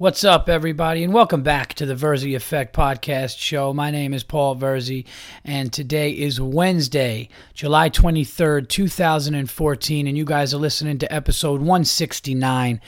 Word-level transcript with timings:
What's 0.00 0.24
up, 0.24 0.48
everybody, 0.48 1.04
and 1.04 1.12
welcome 1.12 1.42
back 1.42 1.74
to 1.74 1.84
the 1.84 1.94
Verzi 1.94 2.34
Effect 2.34 2.74
podcast 2.74 3.36
show. 3.36 3.74
My 3.74 3.90
name 3.90 4.14
is 4.14 4.24
Paul 4.24 4.56
Verzi, 4.56 5.04
and 5.44 5.70
today 5.70 6.12
is 6.12 6.40
Wednesday, 6.40 7.28
July 7.52 7.90
23rd, 7.90 8.66
2014, 8.70 10.06
and 10.06 10.16
you 10.16 10.24
guys 10.24 10.54
are 10.54 10.56
listening 10.56 10.96
to 10.96 11.12
episode 11.12 11.60
169. 11.60 12.80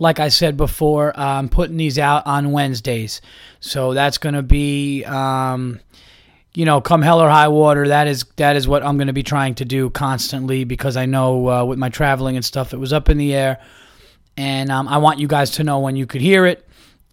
Like 0.00 0.18
I 0.18 0.28
said 0.28 0.56
before, 0.56 1.16
I'm 1.16 1.48
putting 1.48 1.76
these 1.76 2.00
out 2.00 2.26
on 2.26 2.50
Wednesdays, 2.50 3.20
so 3.60 3.94
that's 3.94 4.18
going 4.18 4.34
to 4.34 4.42
be. 4.42 5.04
Um, 5.04 5.78
you 6.52 6.64
know, 6.64 6.80
come 6.80 7.02
hell 7.02 7.22
or 7.22 7.28
high 7.30 7.46
water, 7.46 7.86
that 7.86 8.08
is 8.08 8.24
that 8.36 8.56
is 8.56 8.66
what 8.66 8.82
I'm 8.82 8.96
going 8.96 9.06
to 9.06 9.12
be 9.12 9.22
trying 9.22 9.54
to 9.56 9.64
do 9.64 9.88
constantly 9.90 10.64
because 10.64 10.96
I 10.96 11.06
know 11.06 11.48
uh, 11.48 11.64
with 11.64 11.78
my 11.78 11.90
traveling 11.90 12.34
and 12.34 12.44
stuff, 12.44 12.72
it 12.72 12.78
was 12.78 12.92
up 12.92 13.08
in 13.08 13.18
the 13.18 13.34
air 13.34 13.60
and 14.36 14.70
um, 14.70 14.88
I 14.88 14.98
want 14.98 15.18
you 15.18 15.26
guys 15.26 15.52
to 15.52 15.64
know 15.64 15.80
when 15.80 15.96
you 15.96 16.06
could 16.06 16.20
hear 16.20 16.46
it, 16.46 16.66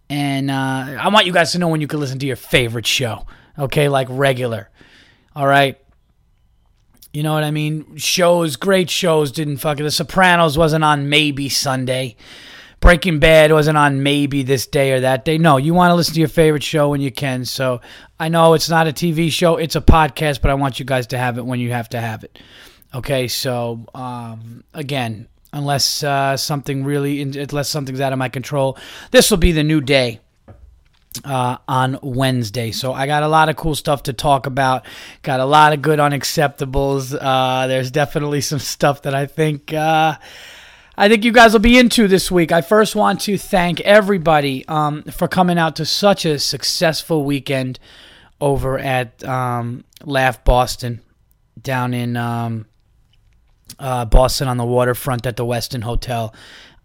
and 0.10 0.52
uh, 0.52 0.98
I 1.00 1.10
want 1.10 1.26
you 1.26 1.34
guys 1.34 1.52
to 1.54 1.60
know 1.60 1.68
when 1.68 1.82
you 1.82 1.88
could 1.88 2.00
listen 2.00 2.20
to 2.20 2.26
your 2.26 2.36
favorite 2.36 2.88
show. 2.88 3.26
Okay, 3.58 3.90
like 3.90 4.08
regular. 4.10 4.70
All 5.36 5.48
right. 5.48 5.80
You 7.14 7.22
know 7.22 7.34
what 7.34 7.44
I 7.44 7.52
mean? 7.52 7.98
Shows, 7.98 8.56
great 8.56 8.90
shows 8.90 9.32
didn't 9.32 9.58
fuck 9.58 9.80
it. 9.80 9.84
The 9.84 9.92
Sopranos 9.92 10.58
wasn't 10.58 10.84
on 10.84 11.10
maybe 11.10 11.48
Sunday. 11.48 12.16
Breaking 12.80 13.20
Bad 13.20 13.52
wasn't 13.52 13.78
on 13.78 14.04
maybe 14.04 14.44
this 14.44 14.68
day 14.68 14.92
or 14.92 15.00
that 15.02 15.24
day. 15.24 15.38
No, 15.38 15.58
you 15.58 15.74
want 15.74 15.92
to 15.92 15.96
listen 15.96 16.16
to 16.16 16.20
your 16.20 16.28
favorite 16.28 16.64
show 16.64 16.90
when 16.90 17.02
you 17.02 17.12
can. 17.12 17.46
So 17.46 17.82
I 18.20 18.30
know 18.30 18.56
it's 18.56 18.70
not 18.70 18.88
a 18.88 18.92
TV 18.92 19.32
show, 19.32 19.58
it's 19.58 19.76
a 19.76 19.82
podcast, 19.82 20.42
but 20.42 20.52
I 20.52 20.56
want 20.56 20.80
you 20.80 20.86
guys 20.86 21.08
to 21.08 21.18
have 21.18 21.38
it 21.38 21.46
when 21.46 21.60
you 21.60 21.72
have 21.72 21.88
to 21.90 22.02
have 22.02 22.24
it. 22.24 22.40
Okay, 22.94 23.28
so 23.28 23.86
um, 23.96 24.64
again, 24.74 25.28
unless 25.54 26.04
uh, 26.04 26.36
something 26.36 26.84
really, 26.84 27.22
unless 27.22 27.70
something's 27.70 28.02
out 28.02 28.12
of 28.12 28.20
my 28.20 28.30
control. 28.30 28.78
This 29.12 29.32
will 29.32 29.38
be 29.38 29.52
the 29.52 29.64
new 29.64 29.82
day. 29.82 30.20
Uh, 31.24 31.58
on 31.68 32.00
Wednesday. 32.02 32.72
So 32.72 32.92
I 32.92 33.06
got 33.06 33.22
a 33.22 33.28
lot 33.28 33.48
of 33.48 33.56
cool 33.56 33.76
stuff 33.76 34.02
to 34.04 34.14
talk 34.14 34.48
about. 34.48 34.84
Got 35.22 35.42
a 35.42 35.46
lot 35.46 35.72
of 35.72 35.84
good 35.84 36.00
unacceptables. 36.00 37.16
Uh, 37.16 37.68
there's 37.68 37.92
definitely 37.92 38.42
some 38.42 38.58
stuff 38.58 39.04
that 39.04 39.14
I 39.14 39.28
think 39.28 39.72
uh, 39.72 40.18
I 40.96 41.10
think 41.10 41.24
you 41.24 41.32
guys 41.32 41.54
will 41.54 41.60
be 41.60 41.78
into 41.78 42.08
this 42.08 42.32
week. 42.32 42.52
I 42.52 42.62
first 42.62 42.96
want 42.96 43.22
to 43.22 43.38
thank 43.38 43.80
everybody 43.82 44.68
um, 44.68 45.04
for 45.04 45.28
coming 45.28 45.60
out 45.60 45.76
to 45.78 45.86
such 45.86 46.26
a 46.26 46.38
successful 46.38 47.24
weekend 47.24 47.80
over 48.40 48.78
at 48.78 49.24
um, 49.24 49.86
Laugh 50.04 50.44
Boston 50.44 51.02
down 51.60 51.94
in 51.94 52.16
um, 52.16 52.68
uh, 53.80 54.06
Boston 54.06 54.48
on 54.48 54.58
the 54.58 54.66
waterfront 54.66 55.26
at 55.26 55.36
the 55.36 55.46
Westin 55.46 55.84
Hotel. 55.84 56.34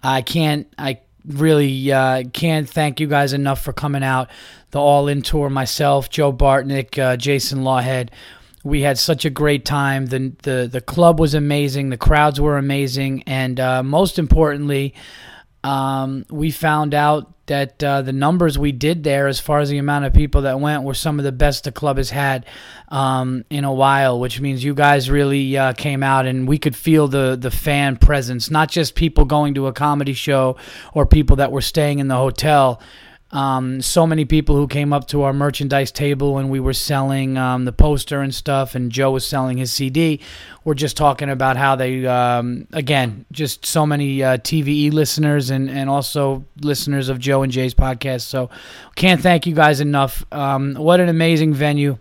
I 0.03 0.22
can't, 0.22 0.72
I 0.78 1.00
really 1.27 1.92
uh, 1.92 2.25
can't 2.33 2.69
thank 2.69 3.00
you 3.00 3.06
guys 3.06 3.33
enough 3.33 3.62
for 3.62 3.72
coming 3.72 4.03
out. 4.03 4.30
The 4.70 4.80
All 4.80 5.08
In 5.08 5.22
Tour, 5.22 5.50
myself, 5.50 6.11
Joe 6.11 6.33
Bartnick, 6.33 6.98
uh, 6.98 7.17
Jason 7.17 7.61
Lawhead. 7.61 8.11
We 8.64 8.83
had 8.83 8.98
such 8.98 9.25
a 9.25 9.30
great 9.30 9.64
time. 9.64 10.06
The, 10.06 10.33
the, 10.42 10.69
the 10.70 10.80
club 10.80 11.20
was 11.20 11.34
amazing, 11.34 11.91
the 11.91 11.97
crowds 11.97 12.41
were 12.41 12.58
amazing, 12.58 13.23
and 13.27 13.58
uh, 13.58 13.83
most 13.83 14.19
importantly, 14.19 14.95
um, 15.69 16.24
we 16.30 16.50
found 16.50 16.94
out 16.94 17.34
that 17.47 17.83
uh, 17.84 18.00
the 18.00 18.12
numbers 18.12 18.58
we 18.58 18.72
did 18.72 19.05
there, 19.05 19.27
as 19.27 19.38
far 19.38 19.61
as 19.61 19.69
the 19.69 19.77
amount 19.77 20.06
of 20.06 20.14
people 20.14 20.42
that 20.42 20.61
went, 20.61 20.83
were 20.83 20.94
some 20.94 21.19
of 21.19 21.27
the 21.27 21.33
best 21.33 21.64
the 21.64 21.72
club 21.72 21.98
has 21.98 22.08
had 22.08 22.47
um, 22.88 23.44
in 23.50 23.64
a 23.64 23.72
while. 23.72 24.19
Which 24.19 24.41
means 24.41 24.64
you 24.64 24.74
guys 24.74 25.11
really 25.11 25.58
uh, 25.58 25.74
came 25.74 26.02
out, 26.02 26.24
and 26.24 26.48
we 26.48 26.56
could 26.58 26.74
feel 26.74 27.06
the 27.06 27.36
the 27.39 27.50
fan 27.50 27.98
presence, 27.98 28.50
not 28.50 28.70
just 28.70 28.94
people 28.94 29.27
going 29.27 29.52
to 29.55 29.66
a 29.66 29.72
comedy 29.74 30.14
show 30.14 30.56
or 30.94 31.05
people 31.05 31.36
that 31.36 31.52
were 31.52 31.61
staying 31.61 31.98
in 31.98 32.08
the 32.08 32.16
hotel. 32.16 32.80
Um, 33.30 33.82
so 33.82 34.06
many 34.06 34.24
people 34.24 34.56
who 34.56 34.66
came 34.66 34.92
up 34.92 35.06
to 35.08 35.22
our 35.22 35.34
merchandise 35.34 35.92
table 35.92 36.34
when 36.34 36.48
we 36.48 36.60
were 36.60 36.72
selling 36.72 37.36
um, 37.36 37.66
the 37.66 37.72
poster 37.72 38.22
and 38.22 38.34
stuff, 38.34 38.74
and 38.74 38.90
Joe 38.90 39.10
was 39.10 39.26
selling 39.26 39.58
his 39.58 39.70
CD. 39.70 40.20
We're 40.64 40.74
just 40.74 40.96
talking 40.96 41.28
about 41.28 41.58
how 41.58 41.77
they, 41.77 42.06
um, 42.06 42.67
again, 42.72 43.27
just 43.30 43.67
so 43.67 43.84
many 43.84 44.22
uh, 44.22 44.38
TVE 44.38 44.92
listeners 44.92 45.50
and, 45.50 45.68
and 45.68 45.90
also 45.90 46.46
listeners 46.62 47.11
of 47.11 47.18
Joe 47.18 47.42
and 47.42 47.52
Jay's 47.52 47.74
podcast. 47.74 48.22
So 48.22 48.48
can't 48.96 49.20
thank 49.20 49.46
you 49.46 49.55
guys 49.55 49.80
enough. 49.80 50.24
Um, 50.33 50.74
what 50.74 50.98
an 50.98 51.11
amazing 51.11 51.52
venue. 51.52 51.98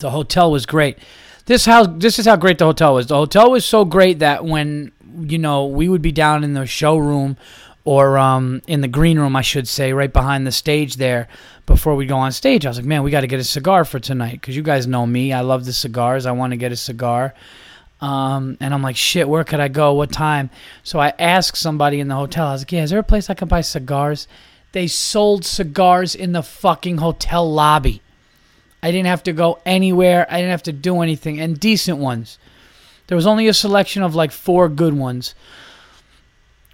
The 0.00 0.10
hotel 0.10 0.50
was 0.50 0.66
great. 0.66 0.98
This 1.46 1.64
how 1.64 1.86
this 1.86 2.18
is 2.18 2.26
how 2.26 2.36
great 2.36 2.58
the 2.58 2.64
hotel 2.64 2.94
was. 2.94 3.08
The 3.08 3.16
hotel 3.16 3.50
was 3.50 3.64
so 3.64 3.84
great 3.84 4.20
that 4.20 4.44
when 4.44 4.92
you 5.20 5.38
know 5.38 5.66
we 5.66 5.88
would 5.88 6.02
be 6.02 6.12
down 6.12 6.44
in 6.44 6.54
the 6.54 6.66
showroom 6.66 7.36
or 7.84 8.16
um, 8.16 8.62
in 8.66 8.80
the 8.80 8.88
green 8.88 9.18
room, 9.18 9.34
I 9.34 9.42
should 9.42 9.66
say, 9.66 9.92
right 9.92 10.12
behind 10.12 10.46
the 10.46 10.52
stage 10.52 10.96
there. 10.96 11.28
Before 11.66 11.94
we 11.94 12.06
go 12.06 12.16
on 12.16 12.32
stage, 12.32 12.66
I 12.66 12.70
was 12.70 12.78
like, 12.78 12.86
man, 12.86 13.02
we 13.02 13.10
got 13.10 13.22
to 13.22 13.26
get 13.26 13.40
a 13.40 13.44
cigar 13.44 13.84
for 13.84 13.98
tonight 13.98 14.40
because 14.40 14.56
you 14.56 14.62
guys 14.62 14.86
know 14.86 15.06
me. 15.06 15.32
I 15.32 15.40
love 15.40 15.64
the 15.64 15.72
cigars. 15.72 16.26
I 16.26 16.32
want 16.32 16.52
to 16.52 16.56
get 16.56 16.72
a 16.72 16.76
cigar. 16.76 17.34
Um, 18.00 18.56
and 18.60 18.74
I'm 18.74 18.82
like, 18.82 18.96
shit, 18.96 19.28
where 19.28 19.44
could 19.44 19.60
I 19.60 19.68
go? 19.68 19.94
What 19.94 20.10
time? 20.10 20.50
So 20.82 20.98
I 20.98 21.12
asked 21.18 21.56
somebody 21.56 22.00
in 22.00 22.08
the 22.08 22.16
hotel. 22.16 22.48
I 22.48 22.52
was 22.52 22.62
like, 22.62 22.72
yeah, 22.72 22.82
is 22.82 22.90
there 22.90 22.98
a 22.98 23.04
place 23.04 23.30
I 23.30 23.34
can 23.34 23.48
buy 23.48 23.60
cigars? 23.60 24.26
They 24.72 24.88
sold 24.88 25.44
cigars 25.44 26.14
in 26.14 26.32
the 26.32 26.42
fucking 26.42 26.98
hotel 26.98 27.50
lobby. 27.50 28.02
I 28.82 28.90
didn't 28.90 29.06
have 29.06 29.22
to 29.24 29.32
go 29.32 29.60
anywhere. 29.64 30.26
I 30.28 30.38
didn't 30.38 30.50
have 30.50 30.64
to 30.64 30.72
do 30.72 31.00
anything. 31.00 31.40
And 31.40 31.60
decent 31.60 31.98
ones. 31.98 32.38
There 33.06 33.16
was 33.16 33.26
only 33.26 33.46
a 33.46 33.54
selection 33.54 34.02
of 34.02 34.14
like 34.14 34.32
four 34.32 34.68
good 34.68 34.94
ones. 34.94 35.34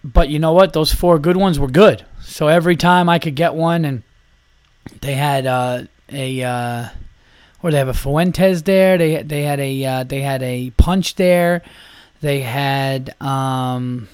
But 0.05 0.29
you 0.29 0.39
know 0.39 0.53
what? 0.53 0.73
Those 0.73 0.93
four 0.93 1.19
good 1.19 1.37
ones 1.37 1.59
were 1.59 1.69
good. 1.69 2.05
So 2.23 2.49
every 2.49 2.77
time 2.77 3.09
I 3.09 3.19
could 3.19 3.35
get 3.35 3.55
one, 3.55 3.85
and 3.85 4.03
they 5.01 5.15
had 5.15 5.47
uh, 5.47 5.83
a 6.11 6.43
uh, 6.43 6.89
or 7.63 7.71
they 7.71 7.79
have 7.79 7.89
a 7.89 7.95
Fuentes 7.95 8.63
there. 8.63 8.99
They 8.99 9.23
they 9.23 9.43
had 9.43 9.61
a 9.61 9.85
uh, 9.85 10.05
they 10.05 10.21
had 10.21 10.43
a 10.43 10.71
punch 10.71 11.17
there. 11.17 11.63
They 12.21 12.41
had 12.41 13.15
um, 13.21 14.09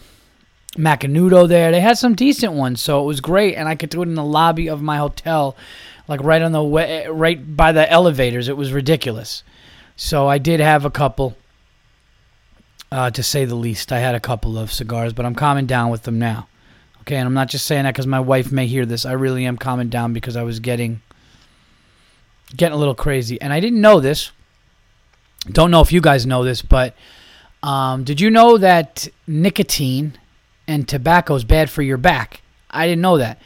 Macanudo 0.77 1.49
there. 1.49 1.71
They 1.71 1.81
had 1.81 1.99
some 1.99 2.15
decent 2.15 2.53
ones, 2.53 2.81
so 2.81 3.03
it 3.03 3.06
was 3.06 3.21
great, 3.21 3.55
and 3.55 3.69
I 3.69 3.75
could 3.75 3.91
do 3.91 4.03
it 4.03 4.09
in 4.09 4.15
the 4.15 4.25
lobby 4.25 4.69
of 4.69 4.83
my 4.83 4.99
hotel, 4.99 5.56
like 6.09 6.23
right 6.23 6.43
on 6.43 6.53
the 6.53 6.62
way, 6.62 7.06
right 7.06 7.56
by 7.56 7.73
the 7.73 7.91
elevators. 7.91 8.49
It 8.49 8.56
was 8.56 8.73
ridiculous. 8.73 9.43
So 9.97 10.28
I 10.28 10.39
did 10.39 10.61
have 10.61 10.84
a 10.84 10.91
couple 10.91 11.37
uh, 12.93 13.11
to 13.11 13.22
say 13.22 13.45
the 13.45 13.55
least. 13.55 13.93
I 13.93 13.99
had 13.99 14.15
a 14.15 14.21
couple 14.21 14.59
of 14.59 14.72
cigars, 14.72 15.12
but 15.12 15.27
I'm 15.27 15.34
calming 15.34 15.67
down 15.67 15.91
with 15.91 16.03
them 16.03 16.19
now. 16.19 16.49
Okay, 17.03 17.17
and 17.17 17.27
I'm 17.27 17.34
not 17.34 17.49
just 17.49 17.67
saying 17.67 17.84
that 17.84 17.95
because 17.95 18.06
my 18.06 18.21
wife 18.21 18.50
may 18.50 18.67
hear 18.67 18.87
this. 18.87 19.05
I 19.05 19.12
really 19.12 19.45
am 19.45 19.59
calming 19.59 19.91
down 19.91 20.12
because 20.12 20.37
I 20.37 20.43
was 20.43 20.61
getting 20.61 21.03
getting 22.56 22.75
a 22.75 22.78
little 22.78 22.94
crazy, 22.94 23.41
and 23.41 23.53
I 23.53 23.61
didn't 23.61 23.81
know 23.81 24.00
this. 24.00 24.31
Don't 25.50 25.71
know 25.71 25.83
if 25.83 25.93
you 25.93 26.00
guys 26.00 26.25
know 26.25 26.44
this, 26.44 26.62
but 26.62 26.94
um, 27.62 28.05
did 28.05 28.21
you 28.21 28.31
know 28.31 28.56
that 28.59 29.09
nicotine 29.27 30.19
and 30.67 30.89
tobacco 30.89 31.34
is 31.34 31.44
bad 31.44 31.69
for 31.69 31.83
your 31.83 31.99
back? 31.99 32.41
I 32.71 32.87
didn't 32.87 33.03
know 33.03 33.19
that. 33.19 33.41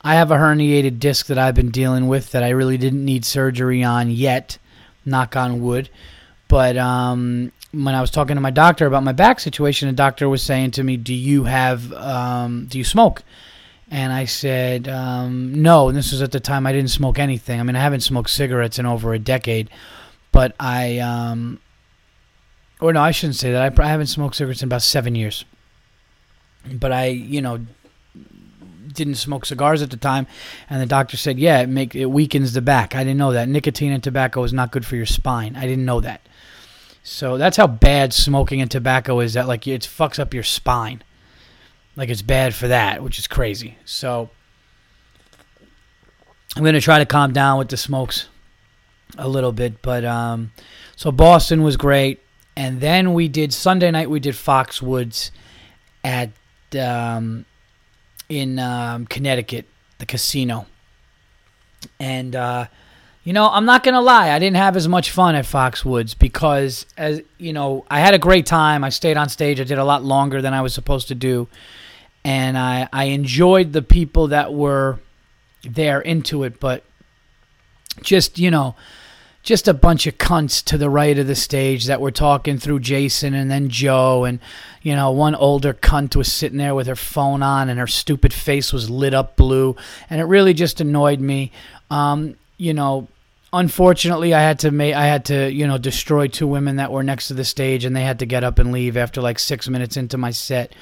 I 0.00 0.14
have 0.14 0.30
a 0.30 0.36
herniated 0.36 0.98
disc 0.98 1.26
that 1.26 1.38
I've 1.38 1.54
been 1.54 1.70
dealing 1.70 2.08
with 2.08 2.32
that 2.32 2.42
I 2.42 2.50
really 2.50 2.76
didn't 2.76 3.04
need 3.04 3.24
surgery 3.24 3.84
on 3.84 4.10
yet. 4.10 4.58
Knock 5.04 5.36
on 5.36 5.62
wood. 5.62 5.90
But 6.48 6.76
um, 6.76 7.52
when 7.72 7.94
I 7.94 8.00
was 8.00 8.10
talking 8.10 8.36
to 8.36 8.40
my 8.40 8.50
doctor 8.50 8.86
about 8.86 9.02
my 9.02 9.12
back 9.12 9.40
situation, 9.40 9.88
the 9.88 9.94
doctor 9.94 10.28
was 10.28 10.42
saying 10.42 10.72
to 10.72 10.84
me, 10.84 10.96
"Do 10.96 11.14
you 11.14 11.44
have 11.44 11.92
um, 11.92 12.66
do 12.66 12.78
you 12.78 12.84
smoke?" 12.84 13.22
And 13.90 14.12
I 14.12 14.26
said, 14.26 14.88
um, 14.88 15.62
"No." 15.62 15.88
And 15.88 15.96
this 15.96 16.12
was 16.12 16.22
at 16.22 16.32
the 16.32 16.40
time 16.40 16.66
I 16.66 16.72
didn't 16.72 16.90
smoke 16.90 17.18
anything. 17.18 17.60
I 17.60 17.62
mean, 17.62 17.76
I 17.76 17.80
haven't 17.80 18.00
smoked 18.00 18.30
cigarettes 18.30 18.78
in 18.78 18.86
over 18.86 19.14
a 19.14 19.18
decade, 19.18 19.70
but 20.32 20.54
I, 20.60 20.98
um, 20.98 21.60
or 22.80 22.92
no, 22.92 23.00
I 23.00 23.10
shouldn't 23.10 23.36
say 23.36 23.52
that. 23.52 23.78
I, 23.78 23.82
I 23.82 23.88
haven't 23.88 24.06
smoked 24.08 24.36
cigarettes 24.36 24.62
in 24.62 24.68
about 24.68 24.82
seven 24.82 25.14
years. 25.14 25.44
But 26.70 26.92
I, 26.92 27.06
you 27.06 27.42
know, 27.42 27.66
didn't 28.92 29.16
smoke 29.16 29.46
cigars 29.46 29.82
at 29.82 29.90
the 29.90 29.96
time, 29.96 30.26
and 30.68 30.80
the 30.80 30.86
doctor 30.86 31.16
said, 31.16 31.38
"Yeah, 31.38 31.60
it 31.60 31.68
make 31.68 31.94
it 31.94 32.06
weakens 32.06 32.52
the 32.52 32.60
back." 32.60 32.94
I 32.94 33.02
didn't 33.02 33.18
know 33.18 33.32
that 33.32 33.48
nicotine 33.48 33.92
and 33.92 34.02
tobacco 34.02 34.44
is 34.44 34.52
not 34.52 34.72
good 34.72 34.84
for 34.84 34.96
your 34.96 35.06
spine. 35.06 35.56
I 35.56 35.62
didn't 35.62 35.86
know 35.86 36.00
that. 36.00 36.20
So 37.02 37.36
that's 37.36 37.56
how 37.56 37.66
bad 37.66 38.12
smoking 38.12 38.60
and 38.60 38.70
tobacco 38.70 39.20
is. 39.20 39.34
That 39.34 39.48
like 39.48 39.66
it 39.66 39.82
fucks 39.82 40.18
up 40.18 40.32
your 40.32 40.44
spine. 40.44 41.02
Like 41.96 42.08
it's 42.08 42.22
bad 42.22 42.54
for 42.54 42.68
that, 42.68 43.02
which 43.02 43.18
is 43.18 43.26
crazy. 43.26 43.76
So 43.84 44.30
I'm 46.56 46.64
gonna 46.64 46.80
try 46.80 46.98
to 46.98 47.06
calm 47.06 47.32
down 47.32 47.58
with 47.58 47.68
the 47.68 47.76
smokes 47.76 48.28
a 49.18 49.28
little 49.28 49.52
bit. 49.52 49.82
But 49.82 50.04
um, 50.04 50.52
so 50.94 51.10
Boston 51.10 51.62
was 51.62 51.76
great, 51.76 52.20
and 52.56 52.80
then 52.80 53.14
we 53.14 53.28
did 53.28 53.52
Sunday 53.52 53.90
night. 53.90 54.08
We 54.08 54.20
did 54.20 54.34
Foxwoods 54.34 55.32
at 56.04 56.30
um, 56.78 57.46
in 58.28 58.58
um, 58.60 59.06
Connecticut, 59.06 59.66
the 59.98 60.06
casino, 60.06 60.66
and. 61.98 62.36
Uh, 62.36 62.66
you 63.24 63.32
know, 63.32 63.48
I'm 63.48 63.64
not 63.64 63.84
gonna 63.84 64.00
lie. 64.00 64.30
I 64.30 64.38
didn't 64.38 64.56
have 64.56 64.76
as 64.76 64.88
much 64.88 65.10
fun 65.10 65.34
at 65.34 65.44
Foxwoods 65.44 66.18
because, 66.18 66.86
as 66.96 67.22
you 67.38 67.52
know, 67.52 67.84
I 67.88 68.00
had 68.00 68.14
a 68.14 68.18
great 68.18 68.46
time. 68.46 68.82
I 68.82 68.88
stayed 68.88 69.16
on 69.16 69.28
stage. 69.28 69.60
I 69.60 69.64
did 69.64 69.78
a 69.78 69.84
lot 69.84 70.04
longer 70.04 70.42
than 70.42 70.54
I 70.54 70.60
was 70.60 70.74
supposed 70.74 71.08
to 71.08 71.14
do, 71.14 71.48
and 72.24 72.58
I 72.58 72.88
I 72.92 73.04
enjoyed 73.04 73.72
the 73.72 73.82
people 73.82 74.28
that 74.28 74.52
were 74.52 74.98
there 75.62 76.00
into 76.00 76.42
it, 76.42 76.58
but 76.58 76.82
just 78.02 78.38
you 78.38 78.50
know 78.50 78.74
just 79.42 79.66
a 79.66 79.74
bunch 79.74 80.06
of 80.06 80.18
cunts 80.18 80.62
to 80.62 80.78
the 80.78 80.88
right 80.88 81.18
of 81.18 81.26
the 81.26 81.34
stage 81.34 81.86
that 81.86 82.00
were 82.00 82.12
talking 82.12 82.58
through 82.58 82.78
Jason 82.78 83.34
and 83.34 83.50
then 83.50 83.68
Joe 83.68 84.24
and 84.24 84.38
you 84.82 84.94
know 84.94 85.10
one 85.10 85.34
older 85.34 85.74
cunt 85.74 86.16
was 86.16 86.32
sitting 86.32 86.58
there 86.58 86.74
with 86.74 86.86
her 86.86 86.96
phone 86.96 87.42
on 87.42 87.68
and 87.68 87.78
her 87.78 87.86
stupid 87.86 88.32
face 88.32 88.72
was 88.72 88.88
lit 88.88 89.14
up 89.14 89.36
blue 89.36 89.76
and 90.08 90.20
it 90.20 90.24
really 90.24 90.54
just 90.54 90.80
annoyed 90.80 91.20
me 91.20 91.50
um, 91.90 92.36
you 92.62 92.72
know 92.72 93.08
unfortunately 93.52 94.32
I 94.32 94.40
had 94.40 94.60
to 94.60 94.70
make 94.70 94.94
I 94.94 95.06
had 95.06 95.24
to 95.26 95.50
you 95.50 95.66
know 95.66 95.78
destroy 95.78 96.28
two 96.28 96.46
women 96.46 96.76
that 96.76 96.92
were 96.92 97.02
next 97.02 97.28
to 97.28 97.34
the 97.34 97.44
stage 97.44 97.84
and 97.84 97.94
they 97.94 98.04
had 98.04 98.20
to 98.20 98.26
get 98.26 98.44
up 98.44 98.60
and 98.60 98.70
leave 98.70 98.96
after 98.96 99.20
like 99.20 99.40
6 99.40 99.68
minutes 99.68 99.96
into 99.96 100.16
my 100.16 100.30
set 100.30 100.72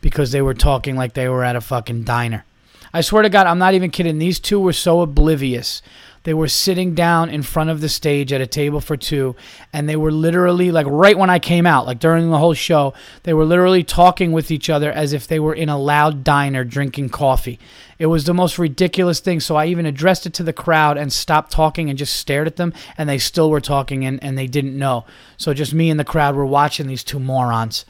because 0.00 0.32
they 0.32 0.42
were 0.42 0.54
talking 0.54 0.96
like 0.96 1.14
they 1.14 1.28
were 1.28 1.44
at 1.44 1.56
a 1.56 1.60
fucking 1.60 2.02
diner. 2.02 2.44
I 2.92 3.02
swear 3.02 3.22
to 3.22 3.28
god 3.28 3.46
I'm 3.46 3.58
not 3.58 3.74
even 3.74 3.90
kidding. 3.90 4.18
These 4.18 4.40
two 4.40 4.58
were 4.58 4.72
so 4.72 5.00
oblivious 5.00 5.80
they 6.28 6.34
were 6.34 6.46
sitting 6.46 6.94
down 6.94 7.30
in 7.30 7.42
front 7.42 7.70
of 7.70 7.80
the 7.80 7.88
stage 7.88 8.34
at 8.34 8.42
a 8.42 8.46
table 8.46 8.82
for 8.82 8.98
two, 8.98 9.34
and 9.72 9.88
they 9.88 9.96
were 9.96 10.12
literally 10.12 10.70
like 10.70 10.86
right 10.86 11.16
when 11.16 11.30
I 11.30 11.38
came 11.38 11.66
out, 11.66 11.86
like 11.86 12.00
during 12.00 12.28
the 12.28 12.36
whole 12.36 12.52
show, 12.52 12.92
they 13.22 13.32
were 13.32 13.46
literally 13.46 13.82
talking 13.82 14.30
with 14.32 14.50
each 14.50 14.68
other 14.68 14.92
as 14.92 15.14
if 15.14 15.26
they 15.26 15.40
were 15.40 15.54
in 15.54 15.70
a 15.70 15.78
loud 15.78 16.24
diner 16.24 16.64
drinking 16.64 17.08
coffee. 17.08 17.58
It 17.98 18.08
was 18.08 18.24
the 18.24 18.34
most 18.34 18.58
ridiculous 18.58 19.20
thing. 19.20 19.40
So 19.40 19.56
I 19.56 19.68
even 19.68 19.86
addressed 19.86 20.26
it 20.26 20.34
to 20.34 20.42
the 20.42 20.52
crowd 20.52 20.98
and 20.98 21.10
stopped 21.10 21.50
talking 21.50 21.88
and 21.88 21.98
just 21.98 22.14
stared 22.14 22.46
at 22.46 22.56
them, 22.56 22.74
and 22.98 23.08
they 23.08 23.16
still 23.16 23.48
were 23.48 23.62
talking 23.62 24.04
and, 24.04 24.22
and 24.22 24.36
they 24.36 24.46
didn't 24.46 24.78
know. 24.78 25.06
So 25.38 25.54
just 25.54 25.72
me 25.72 25.88
and 25.88 25.98
the 25.98 26.04
crowd 26.04 26.36
were 26.36 26.44
watching 26.44 26.88
these 26.88 27.04
two 27.04 27.18
morons. 27.18 27.86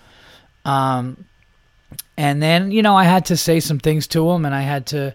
Um, 0.65 1.25
and 2.17 2.41
then, 2.41 2.71
you 2.71 2.83
know, 2.83 2.95
I 2.95 3.03
had 3.03 3.25
to 3.25 3.37
say 3.37 3.59
some 3.59 3.81
things 3.81 4.07
to 4.07 4.29
them, 4.29 4.45
and 4.45 4.55
I 4.55 4.61
had 4.61 4.87
to 4.87 5.13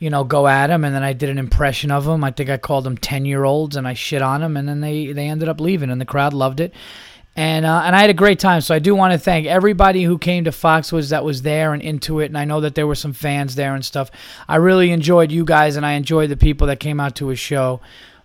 you 0.00 0.08
know, 0.08 0.24
go 0.24 0.48
at 0.48 0.70
him, 0.70 0.82
and 0.82 0.94
then 0.94 1.04
I 1.04 1.12
did 1.12 1.28
an 1.28 1.38
impression 1.38 1.90
of 1.90 2.08
him. 2.08 2.24
I 2.24 2.30
think 2.30 2.48
I 2.48 2.56
called 2.56 2.84
them 2.84 2.96
ten 2.96 3.26
year 3.26 3.44
olds, 3.44 3.76
and 3.76 3.86
I 3.86 3.94
shit 3.94 4.22
on 4.22 4.40
them, 4.40 4.56
and 4.56 4.66
then 4.66 4.80
they 4.80 5.12
they 5.12 5.28
ended 5.28 5.48
up 5.48 5.60
leaving, 5.60 5.90
and 5.90 6.00
the 6.00 6.06
crowd 6.06 6.32
loved 6.32 6.58
it, 6.58 6.74
and 7.36 7.66
uh, 7.66 7.82
and 7.84 7.94
I 7.94 8.00
had 8.00 8.08
a 8.10 8.14
great 8.14 8.38
time. 8.38 8.62
So 8.62 8.74
I 8.74 8.78
do 8.78 8.94
want 8.94 9.12
to 9.12 9.18
thank 9.18 9.46
everybody 9.46 10.02
who 10.02 10.16
came 10.16 10.44
to 10.44 10.50
Foxwoods 10.50 11.10
that 11.10 11.22
was 11.22 11.42
there 11.42 11.74
and 11.74 11.82
into 11.82 12.20
it, 12.20 12.26
and 12.26 12.38
I 12.38 12.46
know 12.46 12.62
that 12.62 12.74
there 12.74 12.86
were 12.86 12.94
some 12.94 13.12
fans 13.12 13.54
there 13.54 13.74
and 13.74 13.84
stuff. 13.84 14.10
I 14.48 14.56
really 14.56 14.90
enjoyed 14.90 15.30
you 15.30 15.44
guys, 15.44 15.76
and 15.76 15.84
I 15.84 15.92
enjoyed 15.92 16.30
the 16.30 16.36
people 16.36 16.66
that 16.68 16.80
came 16.80 16.98
out 16.98 17.16
to 17.16 17.28
a 17.28 17.36
show. 17.36 17.82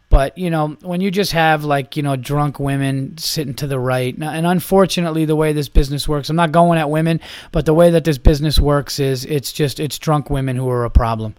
But 0.08 0.38
you 0.38 0.50
know, 0.50 0.78
when 0.82 1.02
you 1.02 1.12
just 1.12 1.34
have 1.34 1.66
like 1.66 1.98
you 1.98 2.04
know 2.04 2.16
drunk 2.16 2.58
women 2.58 3.18
sitting 3.18 3.54
to 3.56 3.68
the 3.68 3.80
right, 3.80 4.16
and 4.18 4.48
unfortunately, 4.48 5.26
the 5.26 5.36
way 5.36 5.52
this 5.52 5.68
business 5.68 6.08
works, 6.08 6.30
I'm 6.30 6.38
not 6.38 6.54
going 6.54 6.80
at 6.80 6.90
women, 6.90 7.20
but 7.52 7.66
the 7.66 7.74
way 7.74 7.90
that 7.92 8.06
this 8.06 8.18
business 8.18 8.60
works 8.60 8.98
is 8.98 9.26
it's 9.26 9.52
just 9.52 9.82
it's 9.82 10.00
drunk 10.00 10.30
women 10.30 10.56
who 10.56 10.70
are 10.70 10.86
a 10.86 10.90
problem. 10.90 11.36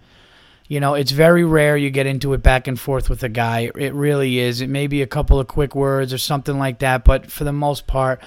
You 0.68 0.80
know, 0.80 0.94
it's 0.94 1.12
very 1.12 1.44
rare 1.44 1.76
you 1.76 1.90
get 1.90 2.06
into 2.06 2.32
it 2.32 2.42
back 2.42 2.66
and 2.66 2.78
forth 2.78 3.08
with 3.08 3.22
a 3.22 3.28
guy. 3.28 3.70
It 3.76 3.94
really 3.94 4.38
is. 4.38 4.60
It 4.60 4.68
may 4.68 4.86
be 4.88 5.00
a 5.00 5.06
couple 5.06 5.38
of 5.38 5.46
quick 5.46 5.74
words 5.74 6.12
or 6.12 6.18
something 6.18 6.58
like 6.58 6.80
that, 6.80 7.04
but 7.04 7.30
for 7.30 7.44
the 7.44 7.52
most 7.52 7.86
part, 7.86 8.20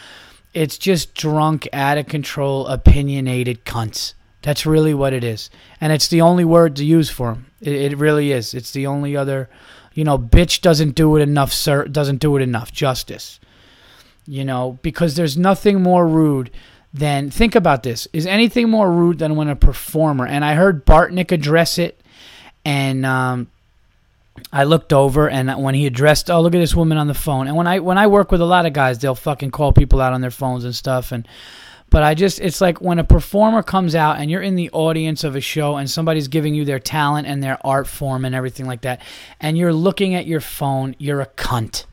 it's 0.53 0.77
just 0.77 1.13
drunk, 1.13 1.67
out 1.73 1.97
of 1.97 2.07
control, 2.07 2.65
opinionated 2.67 3.65
cunts. 3.65 4.13
That's 4.41 4.65
really 4.65 4.93
what 4.93 5.13
it 5.13 5.23
is. 5.23 5.49
And 5.81 5.91
it's 5.91 6.07
the 6.07 6.21
only 6.21 6.45
word 6.45 6.77
to 6.77 6.85
use 6.85 7.09
for 7.09 7.33
them. 7.33 7.47
It, 7.59 7.91
it 7.91 7.97
really 7.97 8.31
is. 8.31 8.53
It's 8.53 8.71
the 8.71 8.87
only 8.87 9.17
other, 9.17 9.49
you 9.93 10.05
know, 10.05 10.17
bitch 10.17 10.61
doesn't 10.61 10.95
do 10.95 11.17
it 11.17 11.21
enough, 11.21 11.51
sir, 11.51 11.85
doesn't 11.85 12.21
do 12.21 12.37
it 12.37 12.41
enough. 12.41 12.71
Justice. 12.71 13.39
You 14.25 14.45
know, 14.45 14.79
because 14.81 15.15
there's 15.15 15.37
nothing 15.37 15.83
more 15.83 16.07
rude 16.07 16.51
than, 16.93 17.29
think 17.29 17.53
about 17.53 17.83
this, 17.83 18.07
is 18.13 18.25
anything 18.25 18.69
more 18.69 18.91
rude 18.91 19.19
than 19.19 19.35
when 19.35 19.49
a 19.49 19.55
performer, 19.55 20.25
and 20.25 20.45
I 20.45 20.55
heard 20.55 20.85
Bartnick 20.85 21.31
address 21.31 21.77
it 21.77 22.01
and 22.65 23.05
um, 23.05 23.47
I 24.51 24.63
looked 24.63 24.93
over, 24.93 25.29
and 25.29 25.61
when 25.61 25.75
he 25.75 25.85
addressed, 25.85 26.29
oh 26.29 26.41
look 26.41 26.55
at 26.55 26.59
this 26.59 26.75
woman 26.75 26.97
on 26.97 27.07
the 27.07 27.13
phone. 27.13 27.47
And 27.47 27.55
when 27.55 27.67
I 27.67 27.79
when 27.79 27.97
I 27.97 28.07
work 28.07 28.31
with 28.31 28.41
a 28.41 28.45
lot 28.45 28.65
of 28.65 28.73
guys, 28.73 28.99
they'll 28.99 29.15
fucking 29.15 29.51
call 29.51 29.73
people 29.73 30.01
out 30.01 30.13
on 30.13 30.21
their 30.21 30.31
phones 30.31 30.63
and 30.63 30.75
stuff. 30.75 31.11
And 31.11 31.27
but 31.89 32.03
I 32.03 32.13
just 32.13 32.39
it's 32.39 32.61
like 32.61 32.81
when 32.81 32.99
a 32.99 33.03
performer 33.03 33.63
comes 33.63 33.95
out 33.95 34.19
and 34.19 34.29
you're 34.29 34.41
in 34.41 34.55
the 34.55 34.69
audience 34.71 35.23
of 35.23 35.35
a 35.35 35.41
show 35.41 35.77
and 35.77 35.89
somebody's 35.89 36.27
giving 36.27 36.53
you 36.53 36.65
their 36.65 36.79
talent 36.79 37.27
and 37.27 37.41
their 37.41 37.57
art 37.65 37.87
form 37.87 38.25
and 38.25 38.35
everything 38.35 38.65
like 38.65 38.81
that, 38.81 39.01
and 39.39 39.57
you're 39.57 39.73
looking 39.73 40.15
at 40.15 40.27
your 40.27 40.41
phone, 40.41 40.95
you're 40.99 41.21
a 41.21 41.27
cunt. 41.27 41.85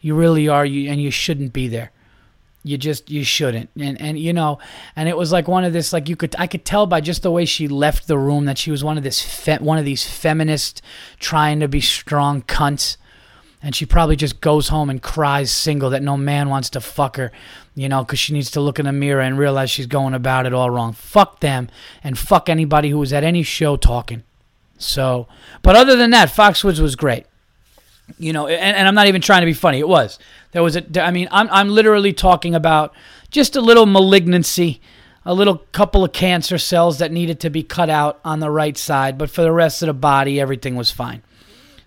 You 0.00 0.14
really 0.14 0.48
are, 0.48 0.64
you 0.64 0.90
and 0.90 1.00
you 1.00 1.10
shouldn't 1.10 1.52
be 1.52 1.68
there 1.68 1.90
you 2.66 2.76
just 2.76 3.10
you 3.10 3.22
shouldn't. 3.24 3.70
And 3.78 4.00
and 4.00 4.18
you 4.18 4.32
know 4.32 4.58
and 4.96 5.08
it 5.08 5.16
was 5.16 5.30
like 5.32 5.46
one 5.46 5.64
of 5.64 5.72
this 5.72 5.92
like 5.92 6.08
you 6.08 6.16
could 6.16 6.34
i 6.38 6.46
could 6.46 6.64
tell 6.64 6.86
by 6.86 7.00
just 7.00 7.22
the 7.22 7.30
way 7.30 7.44
she 7.44 7.68
left 7.68 8.08
the 8.08 8.18
room 8.18 8.46
that 8.46 8.58
she 8.58 8.70
was 8.70 8.82
one 8.82 8.98
of 8.98 9.04
this 9.04 9.20
fe- 9.20 9.58
one 9.58 9.78
of 9.78 9.84
these 9.84 10.04
feminist 10.08 10.82
trying 11.18 11.60
to 11.60 11.68
be 11.68 11.80
strong 11.80 12.42
cunts. 12.42 12.96
And 13.62 13.74
she 13.74 13.86
probably 13.86 14.16
just 14.16 14.40
goes 14.40 14.68
home 14.68 14.90
and 14.90 15.02
cries 15.02 15.50
single 15.50 15.90
that 15.90 16.02
no 16.02 16.16
man 16.16 16.48
wants 16.48 16.70
to 16.70 16.80
fuck 16.80 17.16
her 17.16 17.32
you 17.74 17.88
know 17.88 18.02
because 18.04 18.18
she 18.18 18.32
needs 18.32 18.50
to 18.52 18.60
look 18.60 18.78
in 18.78 18.86
the 18.86 18.92
mirror 18.92 19.20
and 19.20 19.38
realize 19.38 19.70
she's 19.70 19.86
going 19.86 20.14
about 20.14 20.46
it 20.46 20.52
all 20.52 20.70
wrong. 20.70 20.92
Fuck 20.92 21.40
them 21.40 21.68
and 22.02 22.18
fuck 22.18 22.48
anybody 22.48 22.90
who 22.90 22.98
was 22.98 23.12
at 23.12 23.24
any 23.24 23.42
show 23.42 23.76
talking. 23.76 24.24
So 24.78 25.28
but 25.62 25.76
other 25.76 25.96
than 25.96 26.10
that 26.10 26.28
foxwoods 26.28 26.80
was 26.80 26.96
great 26.96 27.26
you 28.18 28.32
know 28.32 28.46
and, 28.46 28.76
and 28.76 28.88
i'm 28.88 28.94
not 28.94 29.06
even 29.06 29.20
trying 29.20 29.42
to 29.42 29.46
be 29.46 29.52
funny. 29.52 29.78
It 29.78 29.88
was. 29.88 30.18
There 30.52 30.62
was 30.62 30.76
a 30.76 31.02
i 31.02 31.10
mean 31.10 31.28
i'm, 31.30 31.48
I'm 31.50 31.68
literally 31.68 32.12
talking 32.12 32.54
about 32.54 32.94
just 33.30 33.56
a 33.56 33.60
little 33.60 33.86
malignancy 33.86 34.80
a 35.24 35.34
little 35.34 35.58
couple 35.72 36.04
of 36.04 36.12
cancer 36.12 36.56
cells 36.56 36.98
that 36.98 37.10
needed 37.10 37.40
to 37.40 37.50
be 37.50 37.62
cut 37.62 37.90
out 37.90 38.20
on 38.24 38.40
the 38.40 38.50
right 38.50 38.76
side 38.78 39.18
but 39.18 39.28
for 39.28 39.42
the 39.42 39.52
rest 39.52 39.82
of 39.82 39.88
the 39.88 39.94
body 39.94 40.40
everything 40.40 40.76
was 40.76 40.90
fine. 40.90 41.22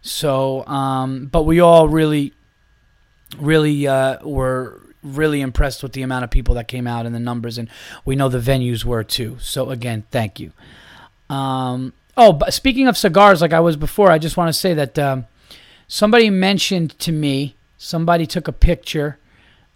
So 0.02 0.66
um, 0.68 1.28
but 1.28 1.44
we 1.44 1.60
all 1.60 1.88
really 1.88 2.34
really 3.38 3.88
uh, 3.88 4.18
were 4.28 4.82
really 5.02 5.40
impressed 5.40 5.82
with 5.82 5.94
the 5.94 6.02
amount 6.02 6.26
of 6.26 6.30
people 6.30 6.56
that 6.56 6.68
came 6.68 6.86
out 6.86 7.06
and 7.06 7.16
the 7.16 7.20
numbers 7.20 7.58
and 7.58 7.70
we 8.04 8.16
know 8.16 8.28
the 8.28 8.40
venues 8.40 8.84
were 8.84 9.04
too. 9.04 9.38
So 9.40 9.70
again 9.70 10.04
thank 10.12 10.40
you. 10.40 10.52
Um, 11.30 11.94
oh 12.18 12.34
but 12.34 12.54
speaking 12.54 12.88
of 12.88 12.98
cigars 12.98 13.42
like 13.42 13.54
i 13.54 13.60
was 13.60 13.78
before 13.78 14.12
i 14.12 14.18
just 14.18 14.36
want 14.36 14.50
to 14.50 14.54
say 14.54 14.74
that 14.74 15.00
um, 15.00 15.26
somebody 15.90 16.30
mentioned 16.30 16.98
to 17.00 17.12
me, 17.12 17.56
somebody 17.78 18.26
took 18.26 18.48
a 18.48 18.54
picture 18.54 19.18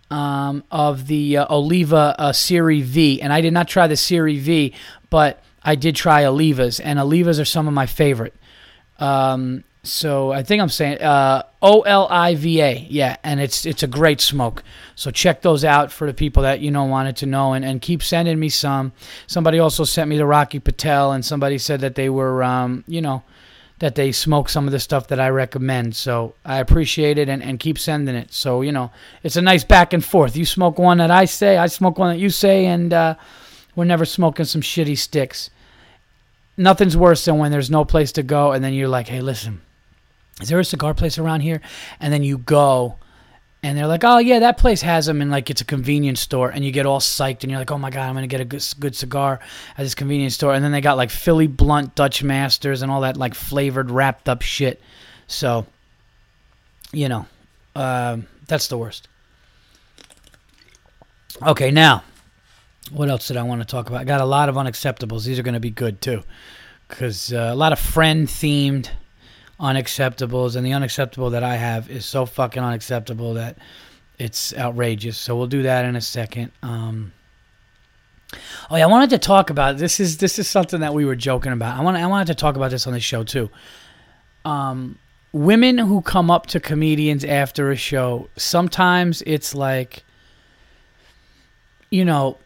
um, 0.10 0.64
of 0.72 1.08
the 1.08 1.38
uh, 1.38 1.54
Oliva 1.54 2.16
uh, 2.18 2.32
Serie 2.32 2.82
V, 2.82 3.22
and 3.22 3.34
I 3.34 3.42
did 3.42 3.52
not 3.52 3.68
try 3.68 3.88
the 3.88 3.98
Serie 3.98 4.38
V, 4.38 4.74
but 5.10 5.44
I 5.64 5.76
did 5.76 5.96
try 5.96 6.24
Olivas, 6.24 6.80
and 6.82 7.00
Olivas 7.00 7.42
are 7.42 7.46
some 7.46 7.68
of 7.68 7.74
my 7.74 7.88
favorite. 7.88 8.36
Um, 9.00 9.64
so 9.82 10.32
I 10.32 10.44
think 10.44 10.62
I'm 10.62 10.70
saying 10.70 11.02
uh, 11.02 11.44
O 11.62 11.82
L 11.82 12.08
I 12.10 12.36
V 12.36 12.62
A, 12.62 12.88
yeah, 12.90 13.18
and 13.24 13.42
it's 13.42 13.66
it's 13.66 13.84
a 13.84 13.88
great 13.88 14.22
smoke. 14.22 14.64
So 14.96 15.12
check 15.12 15.42
those 15.42 15.66
out 15.66 15.92
for 15.92 16.08
the 16.08 16.14
people 16.14 16.44
that 16.44 16.62
you 16.62 16.72
know 16.72 16.86
wanted 16.86 17.18
to 17.18 17.26
know, 17.26 17.54
and, 17.54 17.66
and 17.66 17.82
keep 17.82 18.02
sending 18.04 18.40
me 18.40 18.50
some. 18.50 18.94
Somebody 19.28 19.60
also 19.60 19.84
sent 19.84 20.10
me 20.10 20.18
the 20.18 20.26
Rocky 20.26 20.60
Patel, 20.60 21.12
and 21.12 21.26
somebody 21.26 21.58
said 21.58 21.82
that 21.82 21.96
they 21.96 22.10
were, 22.10 22.44
um, 22.44 22.84
you 22.88 23.02
know, 23.02 23.24
that 23.80 23.96
they 23.96 24.12
smoke 24.12 24.50
some 24.50 24.68
of 24.68 24.72
the 24.72 24.80
stuff 24.80 25.08
that 25.08 25.20
I 25.20 25.30
recommend. 25.30 25.96
So 25.96 26.36
I 26.46 26.60
appreciate 26.60 27.18
it 27.18 27.28
and, 27.28 27.44
and 27.44 27.60
keep 27.60 27.78
sending 27.78 28.16
it. 28.16 28.32
So, 28.34 28.62
you 28.62 28.72
know, 28.72 28.92
it's 29.24 29.36
a 29.36 29.42
nice 29.42 29.64
back 29.64 29.94
and 29.94 30.04
forth. 30.04 30.36
You 30.36 30.46
smoke 30.46 30.78
one 30.78 31.00
that 31.00 31.12
I 31.12 31.26
say, 31.26 31.58
I 31.58 31.68
smoke 31.68 31.98
one 31.98 32.14
that 32.14 32.22
you 32.22 32.30
say, 32.30 32.66
and 32.66 32.94
uh, 32.94 33.16
we're 33.76 33.86
never 33.86 34.06
smoking 34.06 34.46
some 34.46 34.62
shitty 34.62 34.98
sticks. 34.98 35.50
Nothing's 36.56 36.96
worse 36.96 37.26
than 37.26 37.40
when 37.40 37.52
there's 37.52 37.72
no 37.72 37.84
place 37.84 38.12
to 38.14 38.24
go 38.24 38.52
and 38.52 38.64
then 38.64 38.74
you're 38.74 38.88
like, 38.88 39.08
hey, 39.08 39.22
listen, 39.22 39.62
is 40.40 40.50
there 40.50 40.60
a 40.60 40.66
cigar 40.66 40.94
place 40.94 41.18
around 41.18 41.42
here? 41.42 41.62
And 42.00 42.14
then 42.14 42.24
you 42.24 42.38
go 42.38 42.98
and 43.64 43.78
they're 43.78 43.88
like, 43.88 44.04
"Oh 44.04 44.18
yeah, 44.18 44.40
that 44.40 44.58
place 44.58 44.82
has 44.82 45.06
them," 45.06 45.22
and 45.22 45.32
like 45.32 45.50
it's 45.50 45.62
a 45.62 45.66
convenience 45.66 46.20
store, 46.20 46.50
and 46.50 46.64
you 46.66 46.72
get 46.72 46.86
all 46.86 47.00
psyched, 47.00 47.44
and 47.44 47.50
you're 47.50 47.60
like, 47.60 47.72
"Oh 47.72 47.78
my 47.78 47.90
god, 47.90 48.10
I'm 48.10 48.14
gonna 48.14 48.28
get 48.28 48.42
a 48.42 48.46
good, 48.46 48.64
good 48.80 48.96
cigar 48.96 49.40
at 49.78 49.84
this 49.84 49.96
convenience 49.96 50.36
store," 50.36 50.54
and 50.54 50.64
then 50.64 50.74
they 50.74 50.82
got 50.82 50.98
like 50.98 51.10
Philly 51.10 51.48
Blunt, 51.48 51.96
Dutch 51.96 52.22
Masters, 52.22 52.82
and 52.82 52.92
all 52.92 53.02
that 53.02 53.16
like 53.16 53.34
flavored, 53.34 53.90
wrapped 53.90 54.28
up 54.28 54.42
shit. 54.42 54.82
So, 55.28 55.66
you 56.92 57.08
know, 57.08 57.26
uh, 57.76 58.18
that's 58.48 58.68
the 58.68 58.78
worst. 58.78 59.08
Okay, 61.42 61.72
now, 61.72 62.04
what 62.92 63.10
else 63.10 63.28
did 63.30 63.38
I 63.38 63.44
want 63.44 63.62
to 63.62 63.66
talk 63.66 63.88
about? 63.88 64.02
I 64.02 64.04
got 64.04 64.22
a 64.22 64.26
lot 64.26 64.50
of 64.50 64.56
unacceptables. 64.56 65.26
These 65.26 65.40
are 65.40 65.44
gonna 65.44 65.62
be 65.62 65.72
good 65.72 66.02
too, 66.02 66.22
because 66.90 67.32
uh, 67.32 67.50
a 67.52 67.56
lot 67.56 67.72
of 67.72 67.80
friend 67.80 68.28
themed 68.28 68.90
unacceptables, 69.60 70.56
and 70.56 70.66
the 70.66 70.74
unacceptable 70.74 71.30
that 71.32 71.44
I 71.44 71.56
have 71.56 71.90
is 71.90 72.06
so 72.06 72.26
fucking 72.26 72.62
unacceptable 72.62 73.36
that 73.36 73.58
it's 74.18 74.54
outrageous. 74.56 75.18
So 75.18 75.36
we'll 75.36 75.48
do 75.48 75.64
that 75.64 75.86
in 75.86 75.96
a 75.96 76.02
second. 76.02 76.52
Um, 76.62 77.14
oh 78.70 78.76
yeah, 78.76 78.84
I 78.84 78.88
wanted 78.88 79.12
to 79.12 79.18
talk 79.18 79.50
about 79.50 79.78
this. 79.78 80.00
Is 80.00 80.18
this 80.18 80.40
is 80.40 80.48
something 80.48 80.82
that 80.82 80.94
we 80.94 81.06
were 81.06 81.16
joking 81.16 81.52
about? 81.52 81.78
I 81.78 81.84
want 81.84 81.98
I 81.98 82.08
wanted 82.08 82.28
to 82.28 82.36
talk 82.36 82.56
about 82.56 82.72
this 82.72 82.88
on 82.88 82.94
the 82.94 83.00
show 83.00 83.24
too. 83.24 83.50
Um, 84.46 84.98
women 85.32 85.78
who 85.78 86.02
come 86.02 86.30
up 86.30 86.48
to 86.48 86.60
comedians 86.60 87.24
after 87.26 87.72
a 87.72 87.76
show, 87.76 88.30
sometimes 88.38 89.22
it's 89.26 89.56
like, 89.56 90.04
you 91.90 92.06
know, 92.06 92.38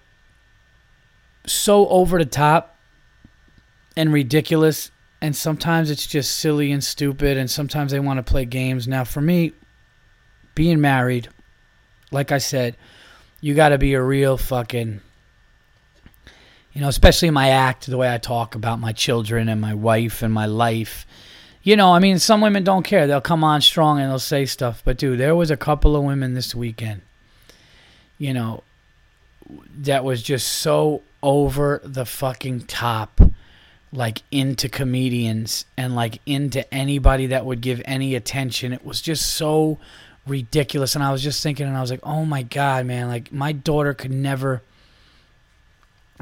so 1.45 1.87
over 1.89 2.17
the 2.17 2.25
top 2.25 2.77
and 3.95 4.13
ridiculous 4.13 4.91
and 5.21 5.36
sometimes 5.36 5.89
it's 5.89 6.07
just 6.07 6.36
silly 6.36 6.71
and 6.71 6.83
stupid 6.83 7.38
and 7.38 7.50
sometimes 7.50 7.91
they 7.91 8.00
want 8.00 8.17
to 8.17 8.24
play 8.24 8.45
games. 8.45 8.88
Now 8.88 9.03
for 9.03 9.21
me 9.21 9.53
being 10.57 10.81
married 10.81 11.29
like 12.09 12.31
i 12.31 12.39
said 12.39 12.75
you 13.41 13.53
got 13.53 13.69
to 13.69 13.77
be 13.77 13.93
a 13.93 14.01
real 14.01 14.38
fucking 14.38 15.00
you 16.74 16.81
know 16.81 16.88
especially 16.88 17.29
my 17.29 17.50
act 17.50 17.86
the 17.86 17.95
way 17.95 18.12
i 18.12 18.17
talk 18.17 18.55
about 18.55 18.79
my 18.79 18.91
children 18.91 19.50
and 19.50 19.62
my 19.62 19.75
wife 19.75 20.24
and 20.24 20.33
my 20.33 20.47
life. 20.47 21.05
You 21.62 21.75
know 21.75 21.93
i 21.93 22.00
mean 22.00 22.17
some 22.17 22.41
women 22.41 22.63
don't 22.63 22.83
care. 22.83 23.05
They'll 23.05 23.21
come 23.21 23.43
on 23.43 23.62
strong 23.62 24.00
and 24.00 24.09
they'll 24.09 24.17
say 24.19 24.47
stuff. 24.47 24.81
But 24.83 24.97
dude 24.97 25.19
there 25.19 25.36
was 25.36 25.51
a 25.51 25.57
couple 25.57 25.95
of 25.95 26.03
women 26.03 26.33
this 26.33 26.55
weekend 26.55 27.01
you 28.17 28.33
know 28.33 28.63
that 29.77 30.03
was 30.03 30.24
just 30.24 30.47
so 30.47 31.03
over 31.21 31.81
the 31.83 32.05
fucking 32.05 32.62
top 32.62 33.21
like 33.91 34.22
into 34.32 34.70
comedians 34.70 35.65
and 35.77 35.96
like 35.96 36.20
into 36.25 36.72
anybody 36.74 37.27
that 37.27 37.46
would 37.46 37.62
give 37.62 37.82
any 37.86 38.15
attention. 38.15 38.74
It 38.74 38.86
was 38.86 39.01
just 39.01 39.36
so 39.36 39.79
ridiculous. 40.25 40.96
And 40.96 41.03
I 41.03 41.12
was 41.12 41.24
just 41.24 41.41
thinking, 41.41 41.67
and 41.67 41.77
I 41.77 41.82
was 41.82 41.91
like, 41.91 42.01
oh 42.03 42.25
my 42.25 42.44
God, 42.44 42.86
man, 42.86 43.08
like 43.08 43.32
my 43.32 43.51
daughter 43.51 43.94
could 43.94 44.12
never. 44.12 44.62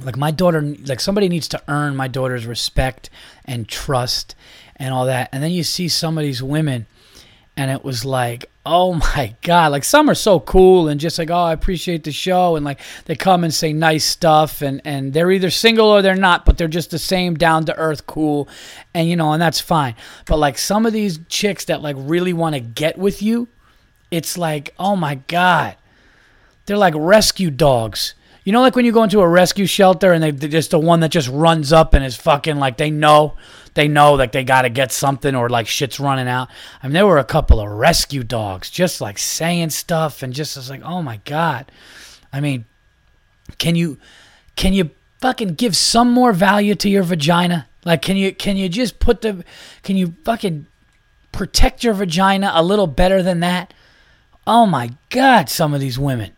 Like 0.01 0.17
my 0.17 0.31
daughter, 0.31 0.61
like 0.61 0.99
somebody 0.99 1.29
needs 1.29 1.47
to 1.49 1.63
earn 1.69 1.95
my 1.95 2.09
daughter's 2.09 2.45
respect 2.45 3.09
and 3.45 3.67
trust 3.67 4.35
and 4.75 4.93
all 4.93 5.05
that. 5.05 5.29
And 5.31 5.41
then 5.41 5.51
you 5.51 5.63
see 5.63 5.87
some 5.87 6.17
of 6.17 6.23
these 6.23 6.43
women, 6.43 6.85
and 7.55 7.71
it 7.71 7.83
was 7.83 8.03
like, 8.03 8.49
oh 8.65 8.93
my 8.93 9.35
god 9.41 9.71
like 9.71 9.83
some 9.83 10.09
are 10.09 10.15
so 10.15 10.39
cool 10.39 10.87
and 10.87 10.99
just 10.99 11.19
like 11.19 11.29
oh 11.29 11.35
i 11.35 11.53
appreciate 11.53 12.03
the 12.03 12.11
show 12.11 12.55
and 12.55 12.65
like 12.65 12.79
they 13.05 13.15
come 13.15 13.43
and 13.43 13.53
say 13.53 13.71
nice 13.71 14.03
stuff 14.03 14.61
and 14.61 14.81
and 14.85 15.13
they're 15.13 15.31
either 15.31 15.51
single 15.51 15.87
or 15.87 16.01
they're 16.01 16.15
not 16.15 16.45
but 16.45 16.57
they're 16.57 16.67
just 16.67 16.89
the 16.91 16.99
same 16.99 17.35
down 17.35 17.63
to 17.65 17.77
earth 17.77 18.07
cool 18.07 18.47
and 18.93 19.07
you 19.07 19.15
know 19.15 19.33
and 19.33 19.41
that's 19.41 19.59
fine. 19.59 19.95
But 20.25 20.37
like 20.37 20.57
some 20.57 20.85
of 20.85 20.93
these 20.93 21.19
chicks 21.29 21.65
that 21.65 21.81
like 21.81 21.95
really 21.99 22.33
want 22.33 22.55
to 22.55 22.59
get 22.59 22.97
with 22.97 23.21
you 23.21 23.47
it's 24.09 24.37
like 24.37 24.73
oh 24.79 24.95
my 24.95 25.15
god 25.27 25.75
they're 26.65 26.77
like 26.77 26.95
rescue 26.97 27.51
dogs. 27.51 28.15
You 28.43 28.51
know 28.51 28.61
like 28.61 28.75
when 28.75 28.85
you 28.85 28.91
go 28.91 29.03
into 29.03 29.21
a 29.21 29.27
rescue 29.27 29.65
shelter 29.65 30.11
and 30.13 30.23
they, 30.23 30.31
they're 30.31 30.49
just 30.49 30.71
the 30.71 30.79
one 30.79 30.99
that 31.01 31.09
just 31.09 31.29
runs 31.29 31.71
up 31.73 31.93
and 31.93 32.03
is 32.03 32.15
fucking 32.15 32.57
like 32.57 32.77
they 32.77 32.89
know 32.91 33.35
they 33.75 33.87
know 33.87 34.13
like 34.13 34.31
they 34.31 34.43
got 34.43 34.63
to 34.63 34.69
get 34.69 34.91
something 34.91 35.35
or 35.35 35.49
like 35.49 35.67
shit's 35.67 35.99
running 35.99 36.27
out. 36.27 36.49
I 36.81 36.87
mean, 36.87 36.93
there 36.93 37.05
were 37.05 37.19
a 37.19 37.25
couple 37.25 37.59
of 37.59 37.69
rescue 37.69 38.23
dogs 38.23 38.69
just 38.69 39.01
like 39.01 39.19
saying 39.19 39.69
stuff 39.69 40.23
and 40.23 40.33
just 40.33 40.57
was 40.57 40.69
like, 40.69 40.81
oh 40.83 41.01
my 41.01 41.17
god. 41.25 41.71
I 42.33 42.41
mean, 42.41 42.65
can 43.57 43.75
you 43.75 43.99
can 44.55 44.73
you 44.73 44.91
fucking 45.21 45.55
give 45.55 45.75
some 45.75 46.11
more 46.11 46.33
value 46.33 46.73
to 46.75 46.89
your 46.89 47.03
vagina? 47.03 47.67
Like, 47.83 48.01
can 48.01 48.17
you 48.17 48.33
can 48.33 48.57
you 48.57 48.69
just 48.69 48.99
put 48.99 49.21
the 49.21 49.43
can 49.83 49.97
you 49.97 50.15
fucking 50.23 50.67
protect 51.33 51.83
your 51.83 51.93
vagina 51.93 52.51
a 52.55 52.63
little 52.63 52.87
better 52.87 53.21
than 53.21 53.41
that? 53.41 53.73
Oh 54.47 54.65
my 54.65 54.91
god, 55.09 55.49
some 55.49 55.73
of 55.73 55.81
these 55.81 55.99
women. 55.99 56.31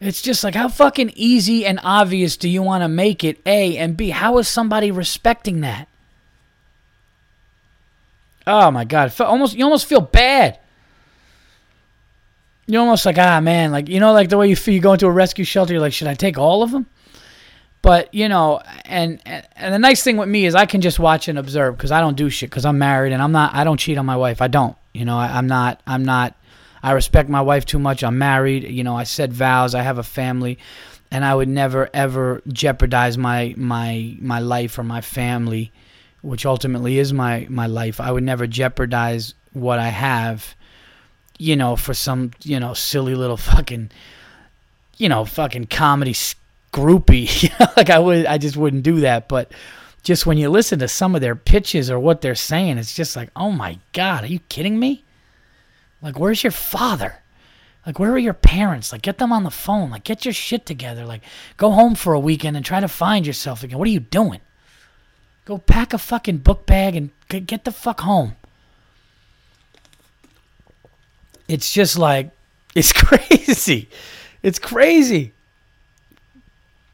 It's 0.00 0.22
just 0.22 0.42
like 0.42 0.56
how 0.56 0.68
fucking 0.68 1.12
easy 1.14 1.64
and 1.64 1.78
obvious 1.84 2.36
do 2.36 2.48
you 2.48 2.62
want 2.62 2.82
to 2.82 2.88
make 2.88 3.22
it? 3.22 3.40
A 3.46 3.76
and 3.76 3.96
B, 3.96 4.10
how 4.10 4.38
is 4.38 4.48
somebody 4.48 4.90
respecting 4.90 5.60
that? 5.60 5.88
Oh 8.48 8.70
my 8.70 8.86
god, 8.86 9.12
almost 9.20 9.54
you 9.54 9.64
almost 9.64 9.84
feel 9.84 10.00
bad. 10.00 10.58
You're 12.66 12.80
almost 12.80 13.04
like 13.04 13.18
ah 13.18 13.40
man, 13.40 13.72
like 13.72 13.88
you 13.88 14.00
know, 14.00 14.14
like 14.14 14.30
the 14.30 14.38
way 14.38 14.48
you 14.48 14.56
feel. 14.56 14.72
You 14.72 14.80
go 14.80 14.94
into 14.94 15.06
a 15.06 15.10
rescue 15.10 15.44
shelter, 15.44 15.74
you're 15.74 15.82
like, 15.82 15.92
should 15.92 16.08
I 16.08 16.14
take 16.14 16.38
all 16.38 16.62
of 16.62 16.70
them? 16.70 16.86
But 17.82 18.12
you 18.14 18.26
know, 18.26 18.62
and 18.86 19.20
and 19.26 19.74
the 19.74 19.78
nice 19.78 20.02
thing 20.02 20.16
with 20.16 20.30
me 20.30 20.46
is 20.46 20.54
I 20.54 20.64
can 20.64 20.80
just 20.80 20.98
watch 20.98 21.28
and 21.28 21.38
observe 21.38 21.76
because 21.76 21.92
I 21.92 22.00
don't 22.00 22.16
do 22.16 22.30
shit 22.30 22.48
because 22.48 22.64
I'm 22.64 22.78
married 22.78 23.12
and 23.12 23.22
I'm 23.22 23.32
not. 23.32 23.54
I 23.54 23.64
don't 23.64 23.78
cheat 23.78 23.98
on 23.98 24.06
my 24.06 24.16
wife. 24.16 24.40
I 24.40 24.48
don't. 24.48 24.76
You 24.94 25.04
know, 25.04 25.18
I, 25.18 25.26
I'm 25.36 25.46
not. 25.46 25.82
I'm 25.86 26.04
not. 26.06 26.34
I 26.82 26.92
respect 26.92 27.28
my 27.28 27.42
wife 27.42 27.66
too 27.66 27.78
much. 27.78 28.02
I'm 28.02 28.16
married. 28.16 28.64
You 28.64 28.82
know, 28.82 28.96
I 28.96 29.04
said 29.04 29.30
vows. 29.34 29.74
I 29.74 29.82
have 29.82 29.98
a 29.98 30.02
family, 30.02 30.58
and 31.10 31.22
I 31.22 31.34
would 31.34 31.48
never 31.48 31.90
ever 31.92 32.40
jeopardize 32.48 33.18
my 33.18 33.54
my 33.58 34.16
my 34.20 34.40
life 34.40 34.78
or 34.78 34.84
my 34.84 35.02
family 35.02 35.70
which 36.22 36.46
ultimately 36.46 36.98
is 36.98 37.12
my 37.12 37.46
my 37.48 37.66
life, 37.66 38.00
I 38.00 38.10
would 38.10 38.24
never 38.24 38.46
jeopardize 38.46 39.34
what 39.52 39.78
I 39.78 39.88
have, 39.88 40.54
you 41.38 41.56
know, 41.56 41.76
for 41.76 41.94
some 41.94 42.32
you 42.42 42.60
know 42.60 42.74
silly 42.74 43.14
little 43.14 43.36
fucking, 43.36 43.90
you 44.96 45.08
know, 45.08 45.24
fucking 45.24 45.66
comedy 45.66 46.14
groupie. 46.72 47.50
like 47.76 47.90
I 47.90 47.98
would, 47.98 48.26
I 48.26 48.38
just 48.38 48.56
wouldn't 48.56 48.82
do 48.82 49.00
that. 49.00 49.28
But 49.28 49.52
just 50.02 50.26
when 50.26 50.38
you 50.38 50.48
listen 50.48 50.78
to 50.80 50.88
some 50.88 51.14
of 51.14 51.20
their 51.20 51.36
pitches 51.36 51.90
or 51.90 51.98
what 51.98 52.20
they're 52.20 52.34
saying, 52.34 52.78
it's 52.78 52.94
just 52.94 53.16
like, 53.16 53.30
oh 53.36 53.52
my 53.52 53.78
god, 53.92 54.24
are 54.24 54.28
you 54.28 54.40
kidding 54.48 54.78
me? 54.78 55.04
Like, 56.00 56.18
where's 56.18 56.42
your 56.42 56.52
father? 56.52 57.16
Like, 57.84 57.98
where 57.98 58.12
are 58.12 58.18
your 58.18 58.34
parents? 58.34 58.92
Like, 58.92 59.02
get 59.02 59.18
them 59.18 59.32
on 59.32 59.44
the 59.44 59.50
phone. 59.50 59.90
Like, 59.90 60.04
get 60.04 60.24
your 60.24 60.34
shit 60.34 60.66
together. 60.66 61.06
Like, 61.06 61.22
go 61.56 61.70
home 61.70 61.94
for 61.94 62.12
a 62.12 62.20
weekend 62.20 62.56
and 62.56 62.64
try 62.64 62.80
to 62.80 62.88
find 62.88 63.26
yourself 63.26 63.64
again. 63.64 63.78
What 63.78 63.88
are 63.88 63.92
you 63.92 64.00
doing? 64.00 64.40
Go 65.48 65.56
pack 65.56 65.94
a 65.94 65.98
fucking 65.98 66.38
book 66.38 66.66
bag 66.66 66.94
and 66.94 67.10
get 67.46 67.64
the 67.64 67.72
fuck 67.72 68.02
home. 68.02 68.36
It's 71.48 71.72
just 71.72 71.96
like, 71.96 72.32
it's 72.74 72.92
crazy. 72.92 73.88
It's 74.42 74.58
crazy. 74.58 75.32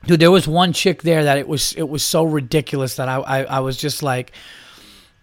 Dude, 0.07 0.21
there 0.21 0.31
was 0.31 0.47
one 0.47 0.73
chick 0.73 1.03
there 1.03 1.25
that 1.25 1.37
it 1.37 1.49
was 1.49 1.73
it 1.73 1.89
was 1.89 2.05
so 2.05 2.23
ridiculous 2.23 2.95
that 2.95 3.09
I, 3.09 3.17
I, 3.17 3.43
I 3.43 3.59
was 3.59 3.77
just 3.77 4.05
like, 4.05 4.31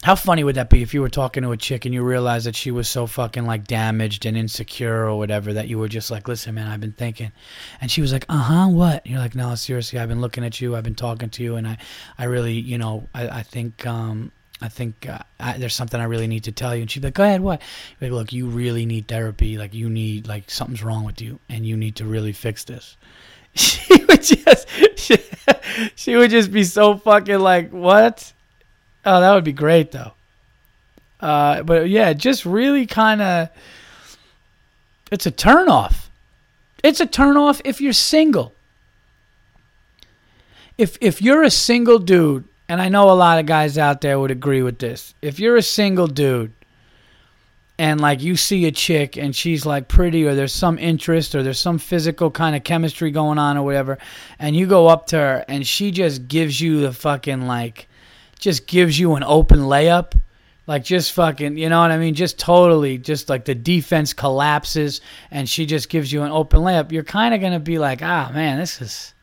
how 0.04 0.16
funny 0.16 0.44
would 0.44 0.56
that 0.56 0.70
be 0.70 0.82
if 0.82 0.94
you 0.94 1.02
were 1.02 1.10
talking 1.10 1.44
to 1.44 1.52
a 1.52 1.58
chick 1.58 1.86
and 1.86 1.94
you 1.94 2.02
realized 2.04 2.48
that 2.48 2.56
she 2.56 2.72
was 2.72 2.90
so 2.90 3.06
fucking 3.06 3.46
like 3.46 3.68
damaged 3.68 4.26
and 4.26 4.36
insecure 4.36 5.06
or 5.06 5.16
whatever 5.18 5.54
that 5.54 5.68
you 5.68 5.78
were 5.78 5.88
just 5.88 6.10
like, 6.10 6.28
listen, 6.28 6.56
man, 6.56 6.68
I've 6.68 6.82
been 6.82 6.92
thinking, 6.92 7.32
and 7.80 7.92
she 7.92 8.02
was 8.02 8.12
like, 8.12 8.26
uh 8.28 8.38
huh, 8.38 8.68
what? 8.68 9.04
And 9.06 9.12
you're 9.12 9.22
like, 9.22 9.36
no, 9.36 9.54
seriously, 9.54 10.00
I've 10.00 10.10
been 10.10 10.22
looking 10.22 10.44
at 10.44 10.60
you, 10.60 10.76
I've 10.76 10.84
been 10.84 10.96
talking 10.96 11.30
to 11.30 11.44
you, 11.44 11.56
and 11.56 11.68
I, 11.68 11.78
I 12.18 12.24
really, 12.24 12.54
you 12.54 12.80
know, 12.80 13.08
I, 13.14 13.28
I 13.28 13.44
think, 13.44 13.86
um, 13.86 14.32
I 14.60 14.70
think 14.70 15.08
uh, 15.08 15.20
I, 15.40 15.58
there's 15.58 15.76
something 15.76 16.00
I 16.00 16.06
really 16.06 16.28
need 16.28 16.44
to 16.46 16.52
tell 16.52 16.76
you. 16.76 16.82
And 16.82 16.90
she'd 16.90 17.02
be 17.02 17.08
like, 17.08 17.16
go 17.16 17.24
ahead, 17.24 17.42
what? 17.42 17.62
Like, 18.00 18.12
look, 18.12 18.34
you 18.34 18.48
really 18.48 18.86
need 18.86 19.08
therapy. 19.08 19.58
Like, 19.58 19.74
you 19.74 19.90
need, 19.90 20.28
like, 20.28 20.50
something's 20.50 20.84
wrong 20.84 21.04
with 21.04 21.22
you, 21.22 21.40
and 21.50 21.66
you 21.66 21.78
need 21.78 21.96
to 21.98 22.06
really 22.06 22.34
fix 22.34 22.64
this. 22.64 22.98
She 23.54 24.06
would 24.06 24.24
just, 24.24 24.68
she, 24.96 25.18
she 25.96 26.16
would 26.16 26.32
just 26.32 26.52
be 26.52 26.64
so 26.64 26.96
fucking 26.96 27.40
like, 27.40 27.72
what? 27.72 28.32
Oh, 29.06 29.20
that 29.20 29.34
would 29.34 29.44
be 29.44 29.54
great 29.54 29.92
though. 29.92 30.14
Uh, 31.20 31.64
but 31.64 31.90
yeah, 31.90 32.14
just 32.14 32.46
really 32.46 32.86
kind 32.86 33.22
of, 33.22 33.50
it's 35.12 35.26
a 35.26 35.32
turnoff. 35.32 36.08
It's 36.84 37.00
a 37.00 37.06
turnoff 37.06 37.62
if 37.64 37.80
you're 37.80 37.94
single. 37.94 38.54
If 40.78 40.98
if 41.00 41.22
you're 41.22 41.44
a 41.44 41.52
single 41.52 42.00
dude, 42.00 42.46
and 42.68 42.82
I 42.82 42.90
know 42.90 43.12
a 43.12 43.14
lot 43.14 43.38
of 43.38 43.46
guys 43.46 43.78
out 43.78 44.02
there 44.02 44.20
would 44.20 44.32
agree 44.32 44.64
with 44.64 44.80
this. 44.80 45.14
If 45.22 45.40
you're 45.40 45.58
a 45.58 45.62
single 45.62 46.08
dude, 46.08 46.54
and 47.82 48.00
like 48.00 48.22
you 48.22 48.36
see 48.36 48.68
a 48.68 48.72
chick 48.72 49.18
and 49.18 49.36
she's 49.36 49.66
like 49.66 49.88
pretty 49.88 50.24
or 50.24 50.36
there's 50.36 50.54
some 50.54 50.78
interest 50.78 51.34
or 51.34 51.42
there's 51.42 51.60
some 51.60 51.80
physical 51.80 52.30
kind 52.30 52.56
of 52.56 52.64
chemistry 52.64 53.10
going 53.10 53.40
on 53.40 53.58
or 53.58 53.64
whatever 53.64 53.98
and 54.38 54.56
you 54.56 54.68
go 54.68 54.86
up 54.86 55.08
to 55.08 55.18
her 55.18 55.44
and 55.48 55.66
she 55.66 55.90
just 55.90 56.28
gives 56.28 56.62
you 56.62 56.80
the 56.80 56.94
fucking 56.94 57.48
like 57.48 57.88
just 58.42 58.68
gives 58.68 59.00
you 59.00 59.16
an 59.16 59.24
open 59.24 59.60
layup. 59.60 60.20
Like 60.68 60.84
just 60.84 61.14
fucking, 61.14 61.58
you 61.58 61.70
know 61.70 61.80
what 61.80 61.92
I 61.92 61.98
mean? 61.98 62.14
Just 62.14 62.38
totally, 62.38 62.98
just 62.98 63.30
like 63.30 63.46
the 63.46 63.56
defense 63.56 64.14
collapses 64.14 65.02
and 65.30 65.48
she 65.48 65.66
just 65.66 65.90
gives 65.90 66.12
you 66.12 66.24
an 66.24 66.32
open 66.32 66.62
layup. 66.62 66.92
You're 66.92 67.04
kind 67.04 67.34
of 67.34 67.42
gonna 67.42 67.60
be 67.60 67.80
like, 67.80 68.02
ah, 68.02 68.32
man, 68.34 68.60
this 68.60 68.82
is. 68.82 69.14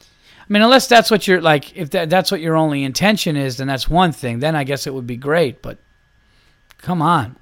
I 0.00 0.52
mean, 0.52 0.62
unless 0.62 0.88
that's 0.88 1.10
what 1.10 1.26
you're 1.26 1.40
like, 1.40 1.74
if 1.74 1.90
that, 1.90 2.10
that's 2.10 2.30
what 2.30 2.40
your 2.40 2.54
only 2.54 2.84
intention 2.84 3.34
is, 3.36 3.56
then 3.56 3.66
that's 3.66 3.88
one 3.88 4.12
thing. 4.12 4.40
Then 4.40 4.54
I 4.54 4.64
guess 4.64 4.86
it 4.86 4.92
would 4.92 5.06
be 5.06 5.16
great. 5.16 5.62
But 5.62 5.78
come 6.78 7.00
on, 7.00 7.36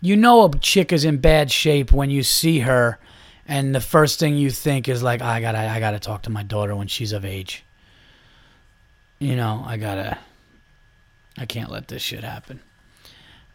you 0.00 0.16
know 0.16 0.44
a 0.44 0.58
chick 0.58 0.92
is 0.92 1.04
in 1.04 1.18
bad 1.18 1.50
shape 1.50 1.92
when 1.92 2.10
you 2.10 2.22
see 2.22 2.60
her, 2.60 2.98
and 3.46 3.74
the 3.74 3.80
first 3.80 4.18
thing 4.18 4.36
you 4.36 4.50
think 4.50 4.88
is 4.88 5.02
like, 5.02 5.20
oh, 5.20 5.26
I 5.26 5.40
gotta, 5.40 5.58
I 5.58 5.78
gotta 5.78 6.00
talk 6.00 6.22
to 6.22 6.30
my 6.30 6.42
daughter 6.42 6.74
when 6.74 6.88
she's 6.88 7.12
of 7.12 7.24
age 7.24 7.65
you 9.18 9.36
know, 9.36 9.62
I 9.66 9.76
gotta, 9.76 10.18
I 11.38 11.46
can't 11.46 11.70
let 11.70 11.88
this 11.88 12.02
shit 12.02 12.24
happen. 12.24 12.60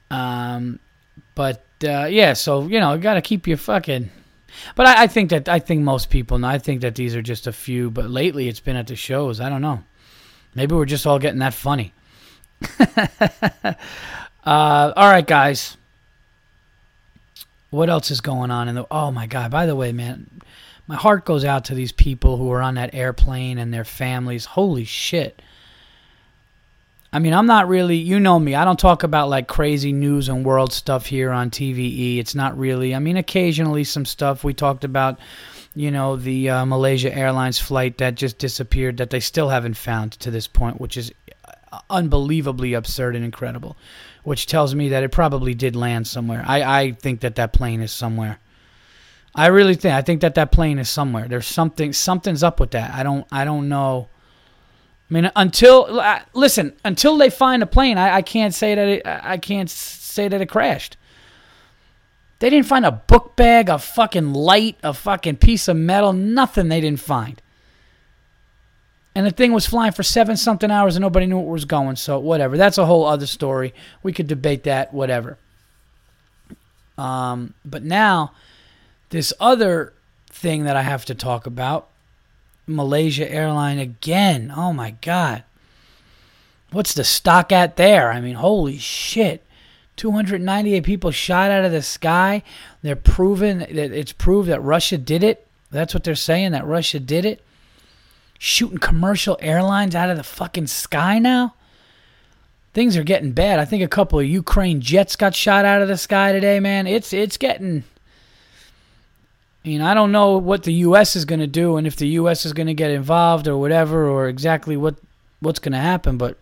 Um, 0.10 0.80
but 1.36 1.64
uh, 1.84 2.08
yeah, 2.10 2.34
so 2.34 2.68
you 2.68 2.80
know, 2.80 2.94
you 2.94 3.00
gotta 3.00 3.22
keep 3.22 3.48
your 3.48 3.58
fucking. 3.58 4.10
But 4.76 4.86
I, 4.86 5.04
I 5.04 5.08
think 5.08 5.30
that 5.30 5.48
I 5.48 5.60
think 5.60 5.82
most 5.82 6.10
people, 6.10 6.36
and 6.36 6.46
I 6.46 6.58
think 6.58 6.82
that 6.82 6.96
these 6.96 7.16
are 7.16 7.22
just 7.22 7.48
a 7.48 7.54
few. 7.54 7.90
But 7.90 8.10
lately, 8.10 8.48
it's 8.48 8.60
been 8.60 8.76
at 8.76 8.88
the 8.88 8.96
shows. 8.96 9.40
I 9.40 9.50
don't 9.50 9.62
know. 9.62 9.84
Maybe 10.54 10.76
we're 10.76 10.86
just 10.86 11.08
all 11.08 11.20
getting 11.20 11.40
that 11.40 11.54
funny. 11.54 11.94
uh, 12.80 13.74
all 14.46 15.10
right, 15.10 15.26
guys. 15.26 15.78
What 17.70 17.90
else 17.90 18.12
is 18.12 18.20
going 18.20 18.52
on 18.52 18.74
the? 18.76 18.86
Oh 18.92 19.12
my 19.12 19.28
god! 19.28 19.50
By 19.50 19.66
the 19.66 19.76
way, 19.76 19.94
man, 19.94 20.30
my 20.88 20.96
heart 20.96 21.24
goes 21.24 21.46
out 21.46 21.66
to 21.66 21.74
these 21.74 21.94
people 21.94 22.36
who 22.36 22.52
are 22.52 22.62
on 22.62 22.76
that 22.76 22.94
airplane 22.94 23.58
and 23.58 23.74
their 23.74 23.86
families. 23.86 24.44
Holy 24.44 24.84
shit. 24.84 25.42
I 27.14 27.20
mean, 27.20 27.34
I'm 27.34 27.46
not 27.46 27.68
really, 27.68 27.98
you 27.98 28.22
know 28.22 28.40
me, 28.40 28.56
I 28.56 28.64
don't 28.64 28.80
talk 28.80 29.04
about 29.04 29.28
like 29.30 29.48
crazy 29.48 29.92
news 29.92 30.30
and 30.30 30.46
world 30.46 30.72
stuff 30.72 31.06
here 31.06 31.32
on 31.32 31.50
TVE. 31.50 32.20
It's 32.20 32.36
not 32.36 32.58
really, 32.58 32.96
I 32.96 33.00
mean, 33.00 33.18
occasionally 33.18 33.84
some 33.84 34.06
stuff 34.06 34.46
we 34.46 34.54
talked 34.54 34.86
about, 34.86 35.20
you 35.76 35.92
know, 35.92 36.16
the 36.16 36.50
uh, 36.50 36.66
Malaysia 36.66 37.14
Airlines 37.14 37.60
flight 37.60 37.98
that 37.98 38.16
just 38.16 38.38
disappeared 38.38 38.98
that 38.98 39.10
they 39.10 39.20
still 39.20 39.50
haven't 39.50 39.76
found 39.76 40.14
to 40.14 40.32
this 40.32 40.48
point, 40.48 40.80
which 40.80 40.96
is 40.96 41.12
unbelievably 41.90 42.74
absurd 42.74 43.16
and 43.16 43.26
incredible, 43.26 43.76
which 44.24 44.46
tells 44.46 44.74
me 44.74 44.90
that 44.90 45.04
it 45.04 45.12
probably 45.12 45.54
did 45.54 45.76
land 45.76 46.08
somewhere. 46.08 46.44
I, 46.48 46.64
I 46.64 46.92
think 46.92 47.22
that 47.22 47.36
that 47.36 47.52
plane 47.52 47.82
is 47.82 47.92
somewhere. 47.92 48.40
I 49.34 49.48
really 49.48 49.76
think 49.76 49.96
I 49.96 50.02
think 50.02 50.22
that 50.22 50.36
that 50.36 50.52
plane 50.52 50.78
is 50.78 50.90
somewhere. 50.90 51.28
There's 51.28 51.48
something 51.48 51.94
something's 51.94 52.44
up 52.44 52.60
with 52.60 52.72
that. 52.72 52.94
I 52.94 53.04
don't 53.04 53.26
I 53.32 53.46
don't 53.46 53.70
know. 53.70 54.10
I 55.12 55.14
mean, 55.14 55.32
until 55.36 56.00
uh, 56.00 56.22
listen, 56.34 56.74
until 56.86 57.18
they 57.18 57.30
find 57.30 57.62
a 57.62 57.66
plane, 57.66 57.98
I, 57.98 58.18
I 58.18 58.22
can't 58.22 58.54
say 58.54 58.76
that 58.76 58.88
it, 58.88 59.02
I 59.06 59.38
can't 59.38 59.70
say 59.70 60.30
that 60.30 60.40
it 60.40 60.48
crashed. 60.48 60.96
They 62.40 62.50
didn't 62.50 62.68
find 62.68 62.86
a 62.86 62.94
book 62.94 63.36
bag, 63.36 63.68
a 63.68 63.78
fucking 63.78 64.34
light, 64.34 64.78
a 64.82 64.94
fucking 64.94 65.38
piece 65.38 65.68
of 65.68 65.76
metal, 65.76 66.14
nothing 66.14 66.70
they 66.70 66.80
didn't 66.80 67.02
find. 67.02 67.42
And 69.14 69.28
the 69.28 69.32
thing 69.32 69.52
was 69.52 69.68
flying 69.68 69.92
for 69.92 70.02
seven 70.02 70.38
something 70.38 70.72
hours 70.72 70.96
and 70.96 71.04
nobody 71.04 71.26
knew 71.26 71.38
where 71.38 71.50
it 71.50 71.52
was 71.52 71.66
going. 71.66 71.98
So 71.98 72.18
whatever. 72.18 72.56
That's 72.56 72.78
a 72.78 72.86
whole 72.86 73.06
other 73.06 73.28
story. 73.28 73.74
We 74.02 74.14
could 74.14 74.28
debate 74.28 74.64
that, 74.64 74.94
whatever. 74.94 75.38
Um, 76.98 77.54
but 77.66 77.84
now, 77.84 78.32
this 79.10 79.34
other 79.40 79.94
thing 80.28 80.64
that 80.64 80.78
I 80.78 80.84
have 80.84 81.04
to 81.06 81.16
talk 81.16 81.46
about 81.46 81.91
Malaysia 82.72 83.30
airline 83.30 83.80
again. 83.80 84.54
Oh 84.56 84.74
my 84.74 84.92
God. 85.02 85.44
What's 86.72 86.94
the 86.94 87.04
stock 87.04 87.52
at 87.52 87.76
there? 87.76 88.12
I 88.12 88.22
mean, 88.22 88.36
holy 88.36 88.78
shit. 88.78 89.44
298 89.98 90.84
people 90.84 91.12
shot 91.12 91.52
out 91.52 91.66
of 91.66 91.72
the 91.72 91.82
sky. 91.82 92.44
They're 92.82 92.96
proven 92.96 93.60
that 93.60 93.78
it's 93.78 94.14
proved 94.14 94.50
that 94.50 94.62
Russia 94.62 94.98
did 94.98 95.24
it. 95.24 95.48
That's 95.70 95.94
what 95.94 96.04
they're 96.04 96.16
saying, 96.16 96.54
that 96.54 96.66
Russia 96.66 97.00
did 97.00 97.26
it. 97.26 97.44
Shooting 98.40 98.80
commercial 98.80 99.38
airlines 99.42 99.96
out 99.96 100.10
of 100.10 100.18
the 100.18 100.24
fucking 100.24 100.68
sky 100.68 101.20
now. 101.20 101.54
Things 102.74 102.96
are 102.96 103.04
getting 103.04 103.34
bad. 103.34 103.60
I 103.60 103.66
think 103.66 103.84
a 103.84 103.88
couple 103.88 104.20
of 104.20 104.26
Ukraine 104.26 104.82
jets 104.82 105.16
got 105.16 105.36
shot 105.36 105.66
out 105.66 105.82
of 105.82 105.88
the 105.88 105.98
sky 105.98 106.32
today, 106.32 106.60
man. 106.60 106.88
It's 106.88 107.12
it's 107.12 107.38
getting 107.38 107.84
I 109.64 109.68
mean, 109.68 109.82
I 109.82 109.94
don't 109.94 110.12
know 110.12 110.38
what 110.38 110.64
the 110.64 110.74
U.S. 110.74 111.16
is 111.16 111.26
going 111.26 111.40
to 111.40 111.48
do 111.48 111.78
and 111.78 111.86
if 111.86 111.96
the 111.96 112.08
U.S. 112.08 112.46
is 112.46 112.54
going 112.54 112.68
to 112.68 112.74
get 112.74 112.90
involved 112.90 113.48
or 113.48 113.58
whatever 113.58 114.08
or 114.08 114.28
exactly 114.28 114.76
what 114.76 114.96
what's 115.40 115.60
going 115.60 115.74
to 115.74 115.78
happen, 115.78 116.18
but 116.18 116.38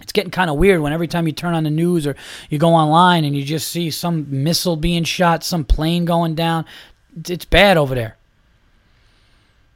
it's 0.00 0.12
getting 0.12 0.30
kind 0.30 0.50
of 0.50 0.56
weird 0.56 0.80
when 0.80 0.92
every 0.92 1.06
time 1.06 1.26
you 1.26 1.32
turn 1.32 1.54
on 1.54 1.64
the 1.64 1.70
news 1.70 2.06
or 2.06 2.16
you 2.48 2.58
go 2.58 2.74
online 2.74 3.24
and 3.24 3.36
you 3.36 3.44
just 3.44 3.68
see 3.68 3.90
some 3.90 4.26
missile 4.42 4.76
being 4.76 5.04
shot, 5.04 5.44
some 5.44 5.64
plane 5.64 6.04
going 6.04 6.34
down. 6.34 6.64
It's 7.28 7.44
bad 7.44 7.76
over 7.76 7.94
there. 7.94 8.16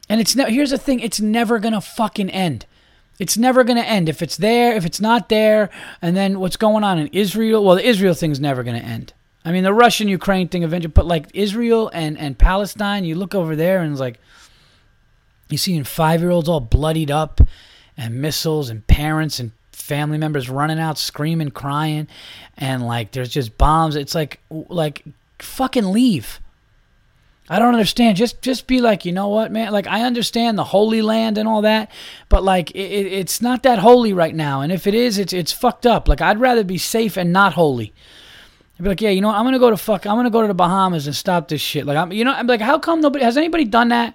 And 0.08 0.20
it's 0.20 0.34
ne- 0.34 0.50
here's 0.50 0.70
the 0.70 0.78
thing, 0.78 1.00
it's 1.00 1.20
never 1.20 1.58
going 1.58 1.74
to 1.74 1.80
fucking 1.80 2.30
end. 2.30 2.66
It's 3.18 3.36
never 3.36 3.64
going 3.64 3.78
to 3.78 3.86
end. 3.86 4.08
If 4.08 4.22
it's 4.22 4.36
there, 4.36 4.76
if 4.76 4.84
it's 4.84 5.00
not 5.00 5.28
there, 5.28 5.70
and 6.02 6.16
then 6.16 6.38
what's 6.38 6.56
going 6.56 6.84
on 6.84 6.98
in 6.98 7.08
Israel, 7.08 7.64
well, 7.64 7.76
the 7.76 7.86
Israel 7.86 8.14
thing's 8.14 8.38
never 8.38 8.62
going 8.62 8.78
to 8.80 8.86
end. 8.86 9.14
I 9.46 9.52
mean, 9.52 9.62
the 9.62 9.72
Russian 9.72 10.08
Ukraine 10.08 10.48
thing 10.48 10.64
eventually, 10.64 10.92
but 10.92 11.06
like 11.06 11.28
Israel 11.32 11.88
and, 11.94 12.18
and 12.18 12.36
Palestine, 12.36 13.04
you 13.04 13.14
look 13.14 13.32
over 13.32 13.54
there 13.54 13.80
and 13.80 13.92
it's 13.92 14.00
like, 14.00 14.18
you 15.48 15.56
see 15.56 15.80
five 15.84 16.20
year 16.20 16.30
olds 16.30 16.48
all 16.48 16.58
bloodied 16.58 17.12
up 17.12 17.40
and 17.96 18.20
missiles 18.20 18.68
and 18.68 18.84
parents 18.88 19.38
and 19.38 19.52
family 19.70 20.18
members 20.18 20.50
running 20.50 20.80
out 20.80 20.98
screaming, 20.98 21.52
crying, 21.52 22.08
and 22.58 22.84
like 22.84 23.12
there's 23.12 23.28
just 23.28 23.56
bombs. 23.56 23.94
It's 23.94 24.16
like, 24.16 24.40
like, 24.50 25.04
fucking 25.38 25.92
leave. 25.92 26.40
I 27.48 27.60
don't 27.60 27.74
understand. 27.74 28.16
Just 28.16 28.42
just 28.42 28.66
be 28.66 28.80
like, 28.80 29.04
you 29.04 29.12
know 29.12 29.28
what, 29.28 29.52
man? 29.52 29.70
Like 29.72 29.86
I 29.86 30.02
understand 30.02 30.58
the 30.58 30.64
Holy 30.64 31.02
Land 31.02 31.38
and 31.38 31.48
all 31.48 31.62
that, 31.62 31.92
but 32.28 32.42
like 32.42 32.72
it, 32.72 33.06
it's 33.06 33.40
not 33.40 33.62
that 33.62 33.78
holy 33.78 34.12
right 34.12 34.34
now. 34.34 34.62
And 34.62 34.72
if 34.72 34.88
it 34.88 34.94
is, 34.94 35.16
it's 35.16 35.32
it's 35.32 35.52
fucked 35.52 35.86
up. 35.86 36.08
Like 36.08 36.20
I'd 36.20 36.40
rather 36.40 36.64
be 36.64 36.78
safe 36.78 37.16
and 37.16 37.32
not 37.32 37.52
holy. 37.52 37.94
I'd 38.78 38.82
be 38.82 38.88
like, 38.90 39.00
yeah, 39.00 39.10
you 39.10 39.22
know, 39.22 39.28
what? 39.28 39.36
I'm 39.36 39.44
gonna 39.44 39.58
go 39.58 39.70
to 39.70 39.76
fuck. 39.76 40.06
I'm 40.06 40.16
gonna 40.16 40.30
go 40.30 40.42
to 40.42 40.48
the 40.48 40.54
Bahamas 40.54 41.06
and 41.06 41.16
stop 41.16 41.48
this 41.48 41.60
shit. 41.60 41.86
Like, 41.86 41.96
I'm, 41.96 42.12
you 42.12 42.24
know, 42.24 42.32
I'm 42.32 42.46
like, 42.46 42.60
how 42.60 42.78
come 42.78 43.00
nobody 43.00 43.24
has 43.24 43.36
anybody 43.36 43.64
done 43.64 43.88
that? 43.88 44.14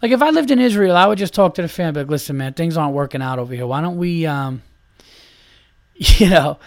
Like, 0.00 0.12
if 0.12 0.22
I 0.22 0.30
lived 0.30 0.50
in 0.50 0.58
Israel, 0.58 0.96
I 0.96 1.06
would 1.06 1.18
just 1.18 1.34
talk 1.34 1.54
to 1.54 1.62
the 1.62 1.68
family, 1.68 2.02
like, 2.02 2.10
listen, 2.10 2.36
man, 2.36 2.54
things 2.54 2.76
aren't 2.76 2.94
working 2.94 3.22
out 3.22 3.38
over 3.38 3.54
here. 3.54 3.66
Why 3.66 3.80
don't 3.80 3.98
we, 3.98 4.26
um, 4.26 4.62
you 5.94 6.30
know, 6.30 6.58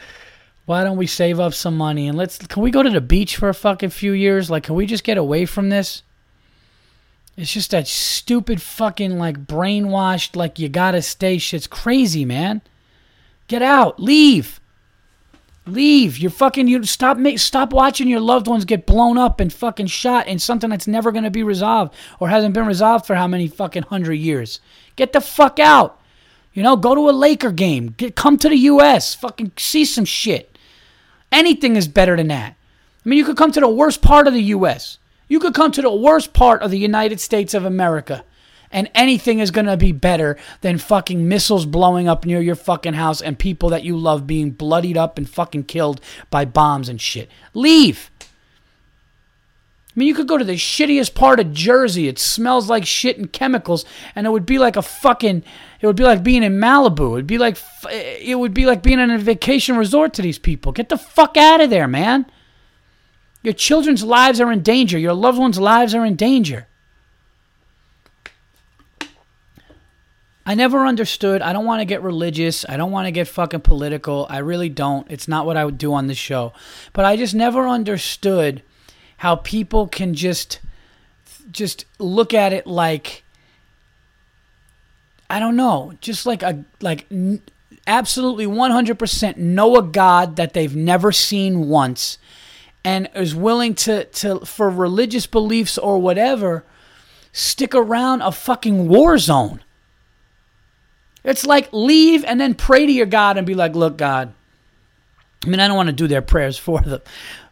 why 0.65 0.83
don't 0.83 0.97
we 0.97 1.07
save 1.07 1.39
up 1.39 1.55
some 1.55 1.75
money 1.75 2.07
and 2.07 2.17
let's? 2.17 2.37
Can 2.37 2.61
we 2.61 2.69
go 2.69 2.83
to 2.83 2.89
the 2.91 3.01
beach 3.01 3.37
for 3.37 3.49
a 3.49 3.55
fucking 3.55 3.89
few 3.89 4.11
years? 4.11 4.51
Like, 4.51 4.63
can 4.63 4.75
we 4.75 4.85
just 4.85 5.03
get 5.03 5.17
away 5.17 5.45
from 5.45 5.69
this? 5.69 6.03
It's 7.35 7.53
just 7.53 7.71
that 7.71 7.87
stupid 7.87 8.61
fucking 8.61 9.17
like 9.17 9.47
brainwashed, 9.47 10.35
like 10.35 10.59
you 10.59 10.69
gotta 10.69 11.01
stay 11.01 11.37
shit's 11.37 11.67
crazy, 11.67 12.25
man. 12.25 12.61
Get 13.47 13.61
out, 13.63 13.99
leave. 13.99 14.58
Leave. 15.69 16.17
You're 16.17 16.31
fucking 16.31 16.67
you 16.67 16.83
stop 16.83 17.17
make 17.17 17.39
stop 17.39 17.71
watching 17.71 18.07
your 18.07 18.19
loved 18.19 18.47
ones 18.47 18.65
get 18.65 18.85
blown 18.85 19.17
up 19.17 19.39
and 19.39 19.51
fucking 19.51 19.87
shot 19.87 20.27
in 20.27 20.39
something 20.39 20.69
that's 20.69 20.87
never 20.87 21.11
gonna 21.11 21.31
be 21.31 21.43
resolved 21.43 21.93
or 22.19 22.29
hasn't 22.29 22.53
been 22.53 22.65
resolved 22.65 23.05
for 23.05 23.15
how 23.15 23.27
many 23.27 23.47
fucking 23.47 23.83
hundred 23.83 24.15
years. 24.15 24.59
Get 24.95 25.13
the 25.13 25.21
fuck 25.21 25.59
out. 25.59 25.99
You 26.53 26.63
know, 26.63 26.75
go 26.75 26.95
to 26.95 27.09
a 27.09 27.11
Laker 27.11 27.51
game. 27.51 27.93
Get 27.97 28.15
come 28.15 28.37
to 28.37 28.49
the 28.49 28.57
US. 28.57 29.15
Fucking 29.15 29.53
see 29.57 29.85
some 29.85 30.05
shit. 30.05 30.57
Anything 31.31 31.75
is 31.75 31.87
better 31.87 32.17
than 32.17 32.27
that. 32.27 32.55
I 33.05 33.09
mean 33.09 33.17
you 33.17 33.25
could 33.25 33.37
come 33.37 33.51
to 33.51 33.59
the 33.59 33.69
worst 33.69 34.01
part 34.01 34.27
of 34.27 34.33
the 34.33 34.43
US. 34.43 34.97
You 35.27 35.39
could 35.39 35.53
come 35.53 35.71
to 35.71 35.81
the 35.81 35.93
worst 35.93 36.33
part 36.33 36.61
of 36.61 36.71
the 36.71 36.79
United 36.79 37.19
States 37.19 37.53
of 37.53 37.65
America 37.65 38.23
and 38.71 38.89
anything 38.93 39.39
is 39.39 39.51
going 39.51 39.65
to 39.65 39.77
be 39.77 39.91
better 39.91 40.37
than 40.61 40.77
fucking 40.77 41.27
missiles 41.27 41.65
blowing 41.65 42.07
up 42.07 42.25
near 42.25 42.41
your 42.41 42.55
fucking 42.55 42.93
house 42.93 43.21
and 43.21 43.39
people 43.39 43.69
that 43.69 43.83
you 43.83 43.97
love 43.97 44.27
being 44.27 44.51
bloodied 44.51 44.97
up 44.97 45.17
and 45.17 45.29
fucking 45.29 45.63
killed 45.63 46.01
by 46.29 46.45
bombs 46.45 46.89
and 46.89 47.01
shit. 47.01 47.29
Leave. 47.53 48.11
I 48.21 49.99
mean, 49.99 50.07
you 50.07 50.13
could 50.15 50.27
go 50.29 50.37
to 50.37 50.45
the 50.45 50.53
shittiest 50.53 51.13
part 51.13 51.41
of 51.41 51.51
Jersey. 51.51 52.07
It 52.07 52.19
smells 52.19 52.69
like 52.69 52.85
shit 52.85 53.17
and 53.17 53.33
chemicals, 53.33 53.83
and 54.15 54.25
it 54.25 54.29
would 54.29 54.45
be 54.45 54.57
like 54.57 54.77
a 54.77 54.81
fucking. 54.81 55.43
It 55.81 55.87
would 55.87 55.97
be 55.97 56.05
like 56.05 56.23
being 56.23 56.43
in 56.43 56.57
Malibu. 56.57 57.15
It'd 57.15 57.27
be 57.27 57.37
like. 57.37 57.57
It 57.91 58.39
would 58.39 58.53
be 58.53 58.65
like 58.65 58.81
being 58.81 58.99
in 58.99 59.11
a 59.11 59.17
vacation 59.17 59.75
resort 59.75 60.13
to 60.13 60.21
these 60.21 60.39
people. 60.39 60.71
Get 60.71 60.87
the 60.87 60.97
fuck 60.97 61.35
out 61.35 61.59
of 61.59 61.69
there, 61.69 61.87
man. 61.87 62.27
Your 63.43 63.53
children's 63.53 64.03
lives 64.03 64.39
are 64.39 64.51
in 64.53 64.61
danger. 64.61 64.97
Your 64.97 65.13
loved 65.13 65.37
ones' 65.37 65.59
lives 65.59 65.93
are 65.93 66.05
in 66.05 66.15
danger. 66.15 66.68
I 70.49 70.55
never 70.55 70.87
understood. 70.87 71.43
I 71.43 71.53
don't 71.53 71.67
want 71.67 71.81
to 71.81 71.85
get 71.85 72.01
religious. 72.01 72.65
I 72.67 72.75
don't 72.75 72.89
want 72.89 73.05
to 73.05 73.11
get 73.11 73.27
fucking 73.27 73.59
political. 73.59 74.25
I 74.31 74.39
really 74.39 74.67
don't. 74.67 75.05
It's 75.11 75.27
not 75.27 75.45
what 75.45 75.57
I 75.57 75.63
would 75.63 75.77
do 75.77 75.93
on 75.93 76.07
this 76.07 76.17
show. 76.17 76.53
But 76.91 77.05
I 77.05 77.17
just 77.17 77.35
never 77.35 77.67
understood 77.67 78.63
how 79.17 79.35
people 79.35 79.87
can 79.87 80.15
just 80.15 80.59
just 81.51 81.85
look 81.99 82.33
at 82.33 82.51
it 82.51 82.65
like 82.65 83.23
I 85.29 85.39
don't 85.39 85.55
know, 85.55 85.93
just 86.01 86.25
like 86.25 86.41
a 86.41 86.65
like 86.81 87.05
absolutely 87.85 88.47
100% 88.47 89.37
know 89.37 89.75
a 89.75 89.83
god 89.83 90.35
that 90.37 90.53
they've 90.53 90.75
never 90.75 91.11
seen 91.11 91.69
once 91.69 92.17
and 92.83 93.07
is 93.13 93.35
willing 93.35 93.75
to 93.75 94.05
to 94.05 94.39
for 94.39 94.67
religious 94.71 95.27
beliefs 95.27 95.77
or 95.77 96.01
whatever 96.01 96.65
stick 97.31 97.75
around 97.75 98.23
a 98.23 98.31
fucking 98.31 98.87
war 98.87 99.19
zone. 99.19 99.61
It's 101.23 101.45
like 101.45 101.69
leave 101.71 102.23
and 102.23 102.39
then 102.39 102.55
pray 102.55 102.85
to 102.85 102.91
your 102.91 103.05
God 103.05 103.37
and 103.37 103.45
be 103.45 103.55
like, 103.55 103.75
look, 103.75 103.97
God. 103.97 104.33
I 105.43 105.47
mean, 105.47 105.59
I 105.59 105.67
don't 105.67 105.77
want 105.77 105.87
to 105.87 105.93
do 105.93 106.07
their 106.07 106.21
prayers 106.21 106.57
for 106.57 106.81
them, 106.81 107.01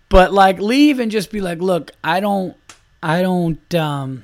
but 0.10 0.34
like 0.34 0.60
leave 0.60 1.00
and 1.00 1.12
just 1.12 1.32
be 1.32 1.42
like, 1.42 1.60
look, 1.60 1.92
I 2.04 2.20
don't, 2.20 2.56
I 3.02 3.22
don't, 3.22 3.76
um, 3.76 4.24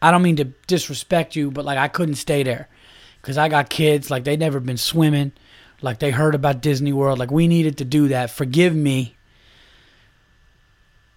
I 0.00 0.10
don't 0.10 0.22
mean 0.22 0.36
to 0.36 0.44
disrespect 0.66 1.36
you, 1.36 1.50
but 1.50 1.64
like 1.64 1.78
I 1.78 1.88
couldn't 1.88 2.16
stay 2.16 2.42
there 2.42 2.68
because 3.20 3.36
I 3.36 3.48
got 3.48 3.68
kids. 3.68 4.10
Like 4.10 4.24
they 4.24 4.36
never 4.36 4.60
been 4.60 4.76
swimming. 4.76 5.32
Like 5.82 5.98
they 5.98 6.10
heard 6.10 6.34
about 6.34 6.60
Disney 6.60 6.92
World. 6.92 7.18
Like 7.18 7.30
we 7.30 7.48
needed 7.48 7.78
to 7.78 7.84
do 7.84 8.08
that. 8.08 8.30
Forgive 8.30 8.74
me. 8.74 9.16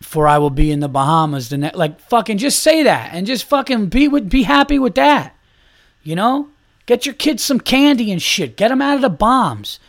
For 0.01 0.27
I 0.27 0.39
will 0.39 0.49
be 0.49 0.71
in 0.71 0.79
the 0.79 0.89
Bahamas. 0.89 1.49
The 1.49 1.57
ne-. 1.57 1.71
like 1.73 1.99
fucking 1.99 2.39
just 2.39 2.59
say 2.59 2.83
that 2.83 3.13
and 3.13 3.27
just 3.27 3.45
fucking 3.45 3.87
be 3.87 4.07
with, 4.07 4.29
be 4.29 4.43
happy 4.43 4.79
with 4.79 4.95
that. 4.95 5.35
You 6.03 6.15
know? 6.15 6.49
Get 6.85 7.05
your 7.05 7.15
kids 7.15 7.43
some 7.43 7.59
candy 7.59 8.11
and 8.11 8.21
shit. 8.21 8.57
Get 8.57 8.69
them 8.69 8.81
out 8.81 8.95
of 8.95 9.01
the 9.01 9.09
bombs. 9.09 9.79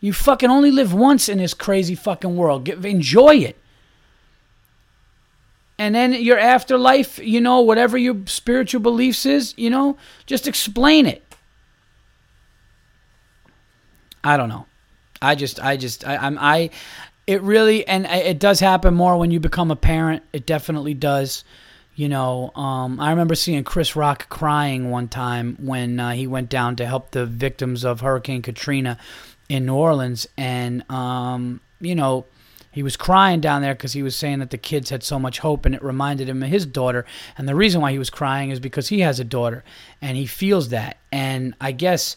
You 0.00 0.12
fucking 0.12 0.50
only 0.50 0.70
live 0.70 0.92
once 0.92 1.28
in 1.28 1.38
this 1.38 1.54
crazy 1.54 1.94
fucking 1.94 2.36
world. 2.36 2.64
Get, 2.64 2.84
enjoy 2.84 3.36
it. 3.36 3.56
and 5.80 5.94
then 5.94 6.12
your 6.12 6.38
afterlife, 6.38 7.18
you 7.18 7.40
know, 7.40 7.62
whatever 7.62 7.96
your 7.96 8.14
spiritual 8.26 8.82
beliefs 8.82 9.24
is, 9.24 9.54
you 9.56 9.70
know, 9.70 9.96
just 10.26 10.46
explain 10.46 11.06
it. 11.06 11.24
I 14.22 14.36
don't 14.36 14.50
know. 14.50 14.66
I 15.22 15.34
just, 15.34 15.58
I 15.58 15.78
just, 15.78 16.06
I, 16.06 16.18
I'm, 16.18 16.36
I, 16.38 16.68
it 17.26 17.40
really, 17.40 17.88
and 17.88 18.04
it 18.04 18.38
does 18.38 18.60
happen 18.60 18.92
more 18.92 19.16
when 19.16 19.30
you 19.30 19.40
become 19.40 19.70
a 19.70 19.76
parent. 19.76 20.22
It 20.34 20.44
definitely 20.44 20.92
does. 20.92 21.44
You 22.00 22.08
know, 22.08 22.50
um, 22.54 22.98
I 22.98 23.10
remember 23.10 23.34
seeing 23.34 23.62
Chris 23.62 23.94
Rock 23.94 24.30
crying 24.30 24.90
one 24.90 25.06
time 25.06 25.58
when 25.60 26.00
uh, 26.00 26.12
he 26.12 26.26
went 26.26 26.48
down 26.48 26.76
to 26.76 26.86
help 26.86 27.10
the 27.10 27.26
victims 27.26 27.84
of 27.84 28.00
Hurricane 28.00 28.40
Katrina 28.40 28.96
in 29.50 29.66
New 29.66 29.74
Orleans, 29.74 30.26
and 30.38 30.82
um, 30.90 31.60
you 31.78 31.94
know, 31.94 32.24
he 32.72 32.82
was 32.82 32.96
crying 32.96 33.40
down 33.40 33.60
there 33.60 33.74
because 33.74 33.92
he 33.92 34.02
was 34.02 34.16
saying 34.16 34.38
that 34.38 34.48
the 34.48 34.56
kids 34.56 34.88
had 34.88 35.02
so 35.02 35.18
much 35.18 35.40
hope, 35.40 35.66
and 35.66 35.74
it 35.74 35.84
reminded 35.84 36.26
him 36.26 36.42
of 36.42 36.48
his 36.48 36.64
daughter. 36.64 37.04
And 37.36 37.46
the 37.46 37.54
reason 37.54 37.82
why 37.82 37.92
he 37.92 37.98
was 37.98 38.08
crying 38.08 38.48
is 38.48 38.60
because 38.60 38.88
he 38.88 39.00
has 39.00 39.20
a 39.20 39.24
daughter, 39.24 39.62
and 40.00 40.16
he 40.16 40.24
feels 40.24 40.70
that. 40.70 40.96
And 41.12 41.54
I 41.60 41.72
guess 41.72 42.16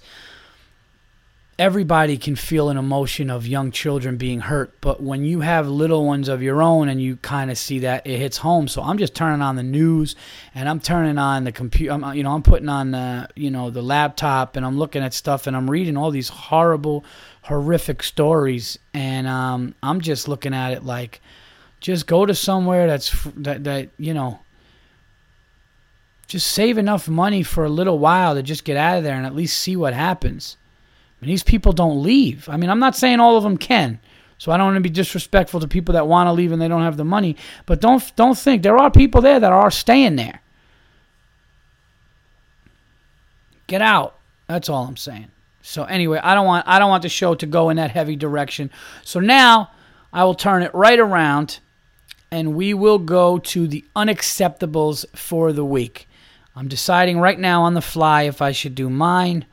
everybody 1.59 2.17
can 2.17 2.35
feel 2.35 2.69
an 2.69 2.77
emotion 2.77 3.29
of 3.29 3.45
young 3.45 3.71
children 3.71 4.17
being 4.17 4.39
hurt, 4.39 4.73
but 4.81 5.01
when 5.01 5.23
you 5.23 5.41
have 5.41 5.67
little 5.67 6.05
ones 6.05 6.27
of 6.27 6.41
your 6.41 6.61
own 6.61 6.89
and 6.89 7.01
you 7.01 7.15
kind 7.17 7.51
of 7.51 7.57
see 7.57 7.79
that, 7.79 8.05
it 8.07 8.17
hits 8.17 8.37
home. 8.37 8.67
So 8.67 8.81
I'm 8.81 8.97
just 8.97 9.13
turning 9.13 9.41
on 9.41 9.55
the 9.55 9.63
news 9.63 10.15
and 10.55 10.67
I'm 10.67 10.79
turning 10.79 11.17
on 11.17 11.43
the 11.43 11.51
computer. 11.51 11.93
I'm, 11.93 12.15
you 12.15 12.23
know, 12.23 12.31
I'm 12.31 12.41
putting 12.41 12.69
on 12.69 12.91
the, 12.91 13.29
you 13.35 13.51
know, 13.51 13.69
the 13.69 13.83
laptop 13.83 14.55
and 14.55 14.65
I'm 14.65 14.79
looking 14.79 15.03
at 15.03 15.13
stuff 15.13 15.45
and 15.45 15.55
I'm 15.55 15.69
reading 15.69 15.95
all 15.95 16.09
these 16.09 16.29
horrible, 16.29 17.05
horrific 17.43 18.01
stories, 18.01 18.79
and 18.93 19.27
um, 19.27 19.75
I'm 19.83 20.01
just 20.01 20.27
looking 20.27 20.53
at 20.53 20.71
it 20.71 20.83
like, 20.83 21.21
just 21.79 22.07
go 22.07 22.25
to 22.25 22.33
somewhere 22.33 22.87
that's 22.87 23.11
that 23.35 23.65
that 23.65 23.89
you 23.97 24.13
know. 24.13 24.39
Just 26.25 26.47
save 26.47 26.77
enough 26.77 27.09
money 27.09 27.43
for 27.43 27.65
a 27.65 27.69
little 27.69 27.99
while 27.99 28.33
to 28.33 28.41
just 28.41 28.63
get 28.63 28.77
out 28.77 28.97
of 28.97 29.03
there 29.03 29.15
and 29.15 29.25
at 29.25 29.35
least 29.35 29.59
see 29.59 29.75
what 29.75 29.93
happens 29.93 30.55
and 31.23 31.31
these 31.31 31.41
people 31.41 31.71
don't 31.71 32.03
leave. 32.03 32.49
I 32.49 32.57
mean, 32.57 32.69
I'm 32.69 32.79
not 32.79 32.97
saying 32.97 33.21
all 33.21 33.37
of 33.37 33.43
them 33.43 33.57
can. 33.57 33.97
So 34.37 34.51
I 34.51 34.57
don't 34.57 34.65
want 34.67 34.75
to 34.75 34.81
be 34.81 34.89
disrespectful 34.89 35.61
to 35.61 35.69
people 35.69 35.93
that 35.93 36.05
want 36.05 36.27
to 36.27 36.33
leave 36.33 36.51
and 36.51 36.61
they 36.61 36.67
don't 36.67 36.81
have 36.81 36.97
the 36.97 37.05
money, 37.05 37.37
but 37.65 37.79
don't 37.79 38.13
don't 38.17 38.37
think 38.37 38.61
there 38.61 38.77
are 38.77 38.91
people 38.91 39.21
there 39.21 39.39
that 39.39 39.53
are 39.53 39.71
staying 39.71 40.17
there. 40.17 40.41
Get 43.67 43.81
out. 43.81 44.19
That's 44.47 44.67
all 44.67 44.83
I'm 44.83 44.97
saying. 44.97 45.31
So 45.61 45.85
anyway, 45.85 46.19
I 46.21 46.35
don't 46.35 46.45
want 46.45 46.67
I 46.67 46.77
don't 46.77 46.89
want 46.89 47.03
the 47.03 47.09
show 47.09 47.35
to 47.35 47.45
go 47.45 47.69
in 47.69 47.77
that 47.77 47.91
heavy 47.91 48.17
direction. 48.17 48.69
So 49.05 49.21
now 49.21 49.71
I 50.11 50.25
will 50.25 50.35
turn 50.35 50.61
it 50.61 50.75
right 50.75 50.99
around 50.99 51.59
and 52.29 52.53
we 52.53 52.73
will 52.73 52.99
go 52.99 53.37
to 53.37 53.65
the 53.65 53.85
unacceptables 53.95 55.05
for 55.15 55.53
the 55.53 55.63
week. 55.63 56.09
I'm 56.53 56.67
deciding 56.67 57.17
right 57.17 57.39
now 57.39 57.63
on 57.63 57.75
the 57.75 57.81
fly 57.81 58.23
if 58.23 58.41
I 58.41 58.51
should 58.51 58.75
do 58.75 58.89
mine 58.89 59.45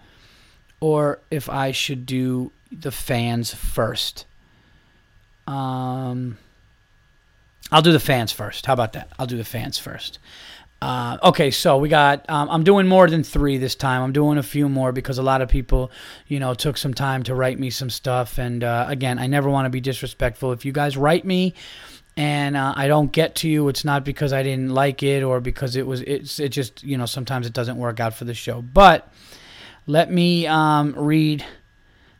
or 0.80 1.20
if 1.30 1.48
I 1.48 1.72
should 1.72 2.06
do 2.06 2.52
the 2.72 2.90
fans 2.90 3.54
first. 3.54 4.26
Um, 5.46 6.38
I'll 7.70 7.82
do 7.82 7.92
the 7.92 8.00
fans 8.00 8.32
first. 8.32 8.66
How 8.66 8.72
about 8.72 8.94
that? 8.94 9.10
I'll 9.18 9.26
do 9.26 9.36
the 9.36 9.44
fans 9.44 9.78
first. 9.78 10.18
Uh, 10.82 11.18
okay, 11.22 11.50
so 11.50 11.76
we 11.76 11.90
got. 11.90 12.28
Um, 12.30 12.48
I'm 12.48 12.64
doing 12.64 12.86
more 12.86 13.08
than 13.08 13.22
three 13.22 13.58
this 13.58 13.74
time. 13.74 14.02
I'm 14.02 14.12
doing 14.12 14.38
a 14.38 14.42
few 14.42 14.68
more 14.68 14.92
because 14.92 15.18
a 15.18 15.22
lot 15.22 15.42
of 15.42 15.48
people, 15.50 15.90
you 16.26 16.40
know, 16.40 16.54
took 16.54 16.78
some 16.78 16.94
time 16.94 17.22
to 17.24 17.34
write 17.34 17.58
me 17.58 17.68
some 17.68 17.90
stuff. 17.90 18.38
And 18.38 18.64
uh, 18.64 18.86
again, 18.88 19.18
I 19.18 19.26
never 19.26 19.50
want 19.50 19.66
to 19.66 19.70
be 19.70 19.80
disrespectful. 19.80 20.52
If 20.52 20.64
you 20.64 20.72
guys 20.72 20.96
write 20.96 21.26
me 21.26 21.54
and 22.16 22.56
uh, 22.56 22.72
I 22.74 22.88
don't 22.88 23.12
get 23.12 23.34
to 23.36 23.48
you, 23.48 23.68
it's 23.68 23.84
not 23.84 24.04
because 24.04 24.32
I 24.32 24.42
didn't 24.42 24.70
like 24.70 25.02
it 25.02 25.22
or 25.22 25.40
because 25.40 25.76
it 25.76 25.86
was. 25.86 26.00
It's 26.00 26.40
it 26.40 26.48
just 26.48 26.82
you 26.82 26.96
know 26.96 27.06
sometimes 27.06 27.46
it 27.46 27.52
doesn't 27.52 27.76
work 27.76 28.00
out 28.00 28.14
for 28.14 28.24
the 28.24 28.34
show, 28.34 28.62
but 28.62 29.12
let 29.90 30.08
me 30.08 30.46
um, 30.46 30.94
read 30.96 31.44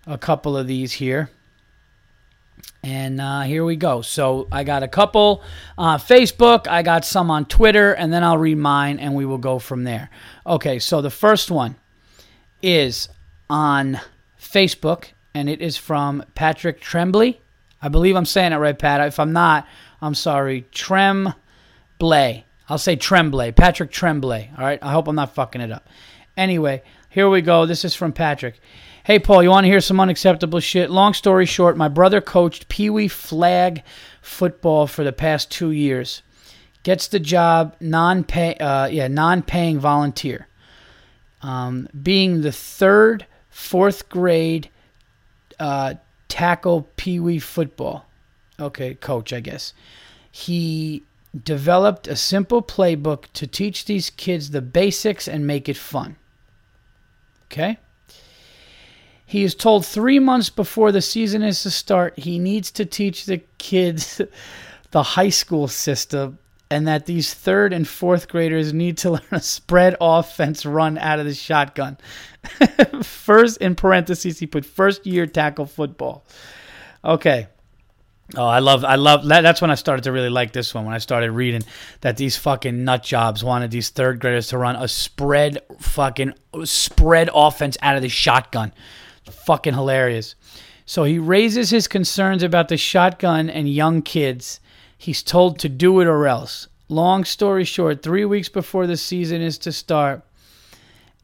a 0.04 0.18
couple 0.18 0.56
of 0.56 0.66
these 0.66 0.90
here. 0.90 1.30
And 2.83 3.20
uh, 3.20 3.42
here 3.42 3.64
we 3.64 3.76
go. 3.76 4.02
So 4.02 4.48
I 4.50 4.64
got 4.64 4.83
a 4.83 4.88
couple 4.88 5.44
uh, 5.78 5.96
Facebook, 5.96 6.66
I 6.66 6.83
got 6.83 7.04
some 7.04 7.30
on 7.30 7.44
Twitter, 7.44 7.92
and 7.92 8.12
then 8.12 8.24
I'll 8.24 8.38
read 8.38 8.59
mine 8.59 8.98
and 8.98 9.14
we 9.14 9.24
will 9.24 9.38
go 9.38 9.61
from 9.61 9.85
there. 9.85 10.11
Okay, 10.44 10.80
so 10.80 11.00
the 11.00 11.11
first 11.11 11.50
one 11.50 11.76
is 12.61 13.09
on 13.48 14.00
Facebook, 14.40 15.12
and 15.33 15.48
it 15.48 15.61
is 15.61 15.76
from 15.76 16.24
Patrick 16.35 16.80
Tremblay. 16.80 17.38
I 17.80 17.88
believe 17.88 18.16
I'm 18.16 18.26
saying 18.26 18.52
it 18.52 18.56
right, 18.56 18.76
Pat. 18.76 19.06
If 19.06 19.20
I'm 19.20 19.33
not, 19.33 19.66
I'm 20.02 20.14
sorry. 20.14 20.64
Tremblay. 20.72 22.44
I'll 22.68 22.78
say 22.78 22.96
Tremblay. 22.96 23.52
Patrick 23.52 23.92
Tremblay. 23.92 24.50
All 24.59 24.64
right. 24.64 24.78
I 24.83 24.90
hope 24.90 25.06
I'm 25.06 25.14
not 25.14 25.35
fucking 25.35 25.61
it 25.61 25.70
up. 25.70 25.88
Anyway, 26.37 26.83
here 27.10 27.28
we 27.28 27.42
go. 27.42 27.66
This 27.66 27.84
is 27.84 27.94
from 27.94 28.12
Patrick. 28.12 28.60
Hey, 29.02 29.18
Paul, 29.18 29.42
you 29.42 29.50
want 29.50 29.64
to 29.64 29.68
hear 29.68 29.80
some 29.80 29.98
unacceptable 29.98 30.60
shit? 30.60 30.90
Long 30.90 31.12
story 31.12 31.44
short, 31.44 31.76
my 31.76 31.88
brother 31.88 32.20
coached 32.20 32.68
Pee 32.68 32.88
Wee 32.88 33.08
flag 33.08 33.82
football 34.22 34.86
for 34.86 35.02
the 35.02 35.12
past 35.12 35.50
two 35.50 35.72
years. 35.72 36.22
Gets 36.84 37.08
the 37.08 37.18
job 37.18 37.74
non-pay, 37.80 38.54
uh, 38.54 38.86
yeah, 38.86 39.08
non-paying 39.08 39.80
volunteer. 39.80 40.46
Um, 41.42 41.88
being 42.00 42.42
the 42.42 42.52
third, 42.52 43.26
fourth 43.48 44.08
grade 44.08 44.70
uh, 45.58 45.94
tackle 46.28 46.88
Pee 46.94 47.18
Wee 47.18 47.40
football. 47.40 48.06
Okay, 48.60 48.94
coach, 48.94 49.32
I 49.32 49.40
guess. 49.40 49.74
He 50.30 51.02
developed 51.44 52.06
a 52.06 52.14
simple 52.14 52.62
playbook 52.62 53.24
to 53.32 53.48
teach 53.48 53.86
these 53.86 54.10
kids 54.10 54.50
the 54.50 54.62
basics 54.62 55.26
and 55.26 55.44
make 55.44 55.68
it 55.68 55.76
fun. 55.76 56.16
Okay? 57.50 57.78
He 59.26 59.44
is 59.44 59.54
told 59.54 59.86
three 59.86 60.18
months 60.18 60.50
before 60.50 60.92
the 60.92 61.02
season 61.02 61.42
is 61.42 61.62
to 61.62 61.70
start 61.70 62.18
he 62.18 62.38
needs 62.38 62.70
to 62.72 62.84
teach 62.84 63.26
the 63.26 63.38
kids 63.58 64.20
the 64.90 65.02
high 65.02 65.28
school 65.28 65.68
system 65.68 66.38
and 66.70 66.86
that 66.86 67.06
these 67.06 67.34
third 67.34 67.72
and 67.72 67.86
fourth 67.86 68.28
graders 68.28 68.72
need 68.72 68.98
to 68.98 69.10
learn 69.12 69.22
a 69.32 69.40
spread 69.40 69.96
offense 70.00 70.64
run 70.64 70.96
out 70.98 71.18
of 71.18 71.26
the 71.26 71.34
shotgun. 71.34 71.98
first, 73.02 73.58
in 73.58 73.74
parentheses, 73.74 74.38
he 74.38 74.46
put 74.46 74.64
first 74.64 75.04
year 75.06 75.26
tackle 75.26 75.66
football. 75.66 76.24
Okay. 77.04 77.48
Oh, 78.36 78.46
I 78.46 78.60
love, 78.60 78.84
I 78.84 78.94
love 78.94 79.26
that. 79.26 79.40
That's 79.40 79.60
when 79.60 79.70
I 79.70 79.74
started 79.74 80.04
to 80.04 80.12
really 80.12 80.30
like 80.30 80.52
this 80.52 80.72
one. 80.72 80.84
When 80.84 80.94
I 80.94 80.98
started 80.98 81.32
reading 81.32 81.62
that 82.00 82.16
these 82.16 82.36
fucking 82.36 82.84
nut 82.84 83.02
jobs 83.02 83.42
wanted 83.42 83.70
these 83.70 83.90
third 83.90 84.20
graders 84.20 84.48
to 84.48 84.58
run 84.58 84.76
a 84.76 84.86
spread, 84.86 85.58
fucking 85.80 86.34
spread 86.64 87.28
offense 87.34 87.76
out 87.82 87.96
of 87.96 88.02
the 88.02 88.08
shotgun. 88.08 88.72
Fucking 89.30 89.74
hilarious. 89.74 90.36
So 90.86 91.04
he 91.04 91.18
raises 91.18 91.70
his 91.70 91.88
concerns 91.88 92.42
about 92.42 92.68
the 92.68 92.76
shotgun 92.76 93.50
and 93.50 93.68
young 93.68 94.02
kids. 94.02 94.60
He's 94.96 95.22
told 95.22 95.58
to 95.60 95.68
do 95.68 96.00
it 96.00 96.06
or 96.06 96.26
else. 96.26 96.68
Long 96.88 97.24
story 97.24 97.64
short, 97.64 98.02
three 98.02 98.24
weeks 98.24 98.48
before 98.48 98.86
the 98.86 98.96
season 98.96 99.40
is 99.40 99.56
to 99.58 99.72
start, 99.72 100.24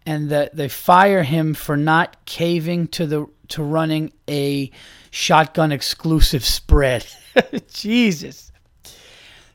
and 0.07 0.31
that 0.31 0.55
they 0.55 0.69
fire 0.69 1.25
him 1.25 1.53
for 1.53 1.77
not 1.77 2.25
caving 2.27 2.87
to 2.89 3.07
the 3.07 3.27
to 3.49 3.63
running 3.63 4.13
a 4.29 4.71
shotgun 5.17 5.73
exclusive 5.73 6.45
spread. 6.45 7.07
Jesus. 7.73 8.53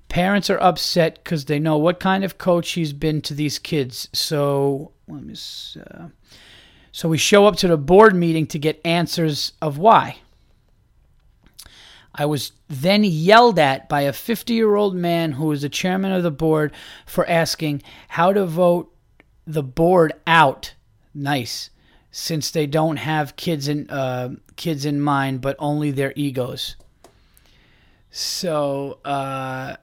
Parents 0.10 0.50
are 0.50 0.58
upset 0.58 1.24
because 1.24 1.45
they 1.45 1.60
know 1.60 1.78
what 1.78 2.00
kind 2.00 2.24
of 2.24 2.39
coach 2.39 2.71
he's 2.71 2.93
been 2.93 3.21
to 3.21 3.36
these 3.36 3.60
kids. 3.60 4.10
So 4.12 4.91
let 5.08 5.24
me. 5.24 5.36
Uh, 5.80 6.08
so 6.91 7.08
we 7.08 7.17
show 7.17 7.45
up 7.45 7.56
to 7.58 7.67
the 7.67 7.78
board 7.78 8.15
meeting 8.15 8.47
to 8.47 8.60
get 8.60 8.82
answers 8.84 9.54
of 9.62 9.78
why. 9.78 10.17
I 12.13 12.26
was 12.26 12.52
then 12.67 13.04
yelled 13.04 13.60
at 13.60 13.88
by 13.88 14.02
a 14.02 14.12
50 14.12 14.54
year 14.54 14.76
old 14.76 14.95
man 14.95 15.34
who 15.34 15.45
was 15.45 15.62
the 15.62 15.69
chairman 15.69 16.12
of 16.12 16.24
the 16.24 16.32
board 16.32 16.74
for 17.06 17.30
asking 17.30 17.84
how 18.10 18.34
to 18.34 18.45
vote 18.45 18.93
the 19.45 19.63
board 19.63 20.13
out. 20.26 20.74
Nice 21.13 21.69
since 22.12 22.52
they 22.52 22.67
don't 22.67 22.97
have 22.97 23.36
kids 23.36 23.67
in 23.67 23.89
uh, 23.89 24.30
kids 24.58 24.86
in 24.86 25.00
mind, 25.00 25.41
but 25.41 25.56
only 25.60 25.91
their 25.91 26.13
egos. 26.15 26.76
So, 28.12 29.00
uh, 29.06 29.78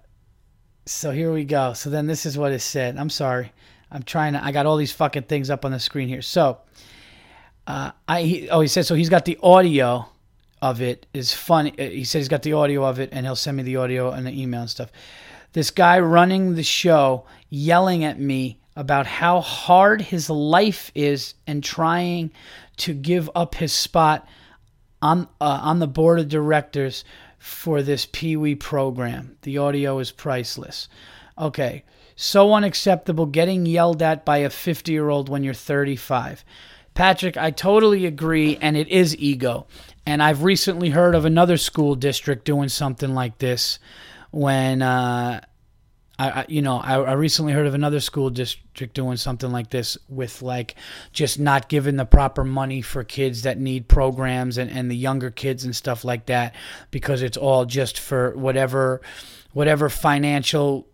so 0.84 1.10
here 1.10 1.32
we 1.32 1.44
go. 1.44 1.72
So 1.72 1.88
then 1.88 2.06
this 2.06 2.26
is 2.26 2.36
what 2.36 2.52
it 2.52 2.60
said. 2.60 2.98
I'm 2.98 3.10
sorry. 3.10 3.52
I'm 3.90 4.02
trying 4.02 4.34
to. 4.34 4.44
I 4.44 4.52
got 4.52 4.66
all 4.66 4.76
these 4.76 4.92
fucking 4.92 5.22
things 5.24 5.48
up 5.48 5.64
on 5.64 5.72
the 5.72 5.80
screen 5.80 6.08
here. 6.08 6.20
So, 6.20 6.58
uh, 7.66 7.92
I 8.06 8.22
he, 8.22 8.50
oh 8.50 8.60
he 8.60 8.68
said 8.68 8.86
so 8.86 8.94
he's 8.94 9.08
got 9.08 9.24
the 9.24 9.38
audio 9.42 10.06
of 10.60 10.82
it 10.82 11.06
is 11.14 11.32
funny. 11.32 11.72
Uh, 11.78 11.88
he 11.90 12.04
said 12.04 12.18
he's 12.18 12.28
got 12.28 12.42
the 12.42 12.52
audio 12.52 12.84
of 12.84 12.98
it 12.98 13.08
and 13.12 13.24
he'll 13.24 13.36
send 13.36 13.56
me 13.56 13.62
the 13.62 13.76
audio 13.76 14.10
and 14.10 14.26
the 14.26 14.38
email 14.38 14.60
and 14.60 14.70
stuff. 14.70 14.90
This 15.54 15.70
guy 15.70 15.98
running 16.00 16.56
the 16.56 16.62
show 16.62 17.24
yelling 17.48 18.04
at 18.04 18.20
me 18.20 18.60
about 18.78 19.08
how 19.08 19.40
hard 19.40 20.00
his 20.00 20.30
life 20.30 20.92
is 20.94 21.34
and 21.48 21.64
trying 21.64 22.30
to 22.76 22.94
give 22.94 23.28
up 23.34 23.56
his 23.56 23.72
spot 23.72 24.28
on 25.02 25.26
uh, 25.40 25.60
on 25.62 25.80
the 25.80 25.88
board 25.88 26.20
of 26.20 26.28
directors 26.28 27.04
for 27.40 27.82
this 27.82 28.06
Pee 28.06 28.36
Wee 28.36 28.54
program. 28.54 29.36
The 29.42 29.58
audio 29.58 29.98
is 29.98 30.12
priceless. 30.12 30.88
Okay. 31.36 31.82
So 32.14 32.54
unacceptable 32.54 33.26
getting 33.26 33.66
yelled 33.66 34.00
at 34.00 34.24
by 34.24 34.38
a 34.38 34.50
50 34.50 34.92
year 34.92 35.08
old 35.08 35.28
when 35.28 35.42
you're 35.42 35.54
35. 35.54 36.44
Patrick, 36.94 37.36
I 37.36 37.50
totally 37.50 38.06
agree, 38.06 38.58
and 38.60 38.76
it 38.76 38.88
is 38.88 39.16
ego. 39.18 39.66
And 40.06 40.22
I've 40.22 40.44
recently 40.44 40.90
heard 40.90 41.16
of 41.16 41.24
another 41.24 41.56
school 41.56 41.96
district 41.96 42.44
doing 42.44 42.68
something 42.68 43.12
like 43.12 43.38
this 43.38 43.80
when 44.30 44.82
uh, 44.82 45.40
I, 46.18 46.30
I, 46.30 46.46
you 46.48 46.62
know, 46.62 46.78
I, 46.78 47.00
I 47.00 47.12
recently 47.12 47.52
heard 47.52 47.66
of 47.66 47.74
another 47.74 48.00
school 48.00 48.30
district 48.30 48.94
doing 48.94 49.16
something 49.16 49.52
like 49.52 49.70
this 49.70 49.96
with 50.08 50.42
like 50.42 50.74
just 51.12 51.38
not 51.38 51.68
giving 51.68 51.96
the 51.96 52.04
proper 52.04 52.44
money 52.44 52.82
for 52.82 53.04
kids 53.04 53.42
that 53.42 53.58
need 53.58 53.88
programs 53.88 54.58
and, 54.58 54.70
and 54.70 54.90
the 54.90 54.96
younger 54.96 55.30
kids 55.30 55.64
and 55.64 55.74
stuff 55.74 56.04
like 56.04 56.26
that 56.26 56.54
because 56.90 57.22
it's 57.22 57.36
all 57.36 57.64
just 57.64 57.98
for 57.98 58.36
whatever 58.36 59.00
whatever 59.52 59.88
financial 59.88 60.88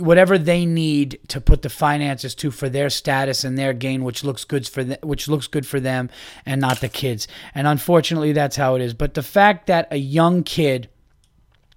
whatever 0.00 0.38
they 0.38 0.66
need 0.66 1.20
to 1.28 1.40
put 1.40 1.62
the 1.62 1.70
finances 1.70 2.34
to 2.34 2.50
for 2.50 2.68
their 2.68 2.90
status 2.90 3.44
and 3.44 3.56
their 3.56 3.72
gain 3.72 4.02
which 4.02 4.24
looks 4.24 4.44
good 4.44 4.66
for 4.66 4.82
them, 4.82 4.98
which 5.02 5.28
looks 5.28 5.46
good 5.46 5.66
for 5.66 5.78
them 5.78 6.10
and 6.44 6.60
not 6.60 6.80
the 6.80 6.88
kids. 6.88 7.28
And 7.54 7.66
unfortunately 7.66 8.32
that's 8.32 8.56
how 8.56 8.74
it 8.74 8.82
is. 8.82 8.94
But 8.94 9.14
the 9.14 9.22
fact 9.22 9.66
that 9.66 9.88
a 9.90 9.96
young 9.96 10.42
kid 10.42 10.88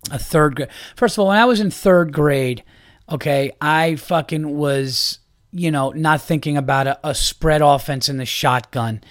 a 0.10 0.18
third 0.18 0.56
grade 0.56 0.70
first 0.96 1.16
of 1.16 1.20
all 1.20 1.28
when 1.28 1.38
i 1.38 1.46
was 1.46 1.60
in 1.60 1.70
third 1.70 2.12
grade 2.12 2.64
Okay, 3.12 3.52
I 3.60 3.98
fucking 3.98 4.56
was, 4.56 5.20
you 5.52 5.72
know, 5.72 5.90
not 5.92 6.22
thinking 6.22 6.58
about 6.58 6.88
a, 6.88 7.00
a 7.04 7.16
spread 7.16 7.62
offense 7.62 8.10
in 8.10 8.18
the 8.18 8.26
shotgun. 8.26 9.02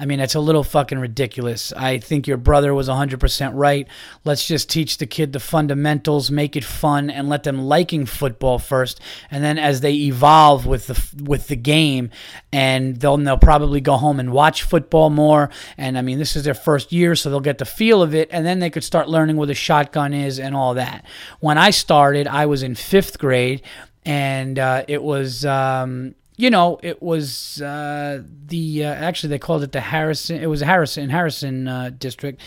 I 0.00 0.06
mean, 0.06 0.18
it's 0.18 0.34
a 0.34 0.40
little 0.40 0.64
fucking 0.64 0.98
ridiculous. 0.98 1.74
I 1.74 1.98
think 1.98 2.26
your 2.26 2.38
brother 2.38 2.72
was 2.72 2.88
100% 2.88 3.50
right. 3.52 3.86
Let's 4.24 4.48
just 4.48 4.70
teach 4.70 4.96
the 4.96 5.04
kid 5.04 5.34
the 5.34 5.40
fundamentals, 5.40 6.30
make 6.30 6.56
it 6.56 6.64
fun, 6.64 7.10
and 7.10 7.28
let 7.28 7.42
them 7.42 7.60
liking 7.60 8.06
football 8.06 8.58
first. 8.58 8.98
And 9.30 9.44
then 9.44 9.58
as 9.58 9.82
they 9.82 9.92
evolve 9.92 10.64
with 10.64 10.86
the 10.86 11.22
with 11.22 11.48
the 11.48 11.56
game, 11.56 12.08
and 12.50 12.96
they'll 12.96 13.18
they'll 13.18 13.36
probably 13.36 13.82
go 13.82 13.98
home 13.98 14.18
and 14.18 14.32
watch 14.32 14.62
football 14.62 15.10
more. 15.10 15.50
And 15.76 15.98
I 15.98 16.00
mean, 16.00 16.18
this 16.18 16.34
is 16.34 16.44
their 16.44 16.54
first 16.54 16.92
year, 16.92 17.14
so 17.14 17.28
they'll 17.28 17.40
get 17.40 17.58
the 17.58 17.66
feel 17.66 18.00
of 18.00 18.14
it, 18.14 18.30
and 18.32 18.46
then 18.46 18.60
they 18.60 18.70
could 18.70 18.84
start 18.84 19.06
learning 19.06 19.36
what 19.36 19.50
a 19.50 19.54
shotgun 19.54 20.14
is 20.14 20.38
and 20.40 20.56
all 20.56 20.72
that. 20.74 21.04
When 21.40 21.58
I 21.58 21.68
started, 21.68 22.26
I 22.26 22.46
was 22.46 22.62
in 22.62 22.74
fifth 22.74 23.18
grade, 23.18 23.60
and 24.04 24.58
uh, 24.58 24.84
it 24.88 25.02
was. 25.02 25.44
Um, 25.44 26.14
you 26.36 26.48
know, 26.48 26.80
it 26.82 27.02
was 27.02 27.60
uh, 27.60 28.22
the 28.46 28.86
uh, 28.86 28.94
actually 28.94 29.28
they 29.28 29.38
called 29.38 29.62
it 29.62 29.72
the 29.72 29.80
Harrison. 29.80 30.40
It 30.40 30.46
was 30.46 30.62
Harrison 30.62 31.10
Harrison 31.10 31.68
uh, 31.68 31.90
district, 31.90 32.40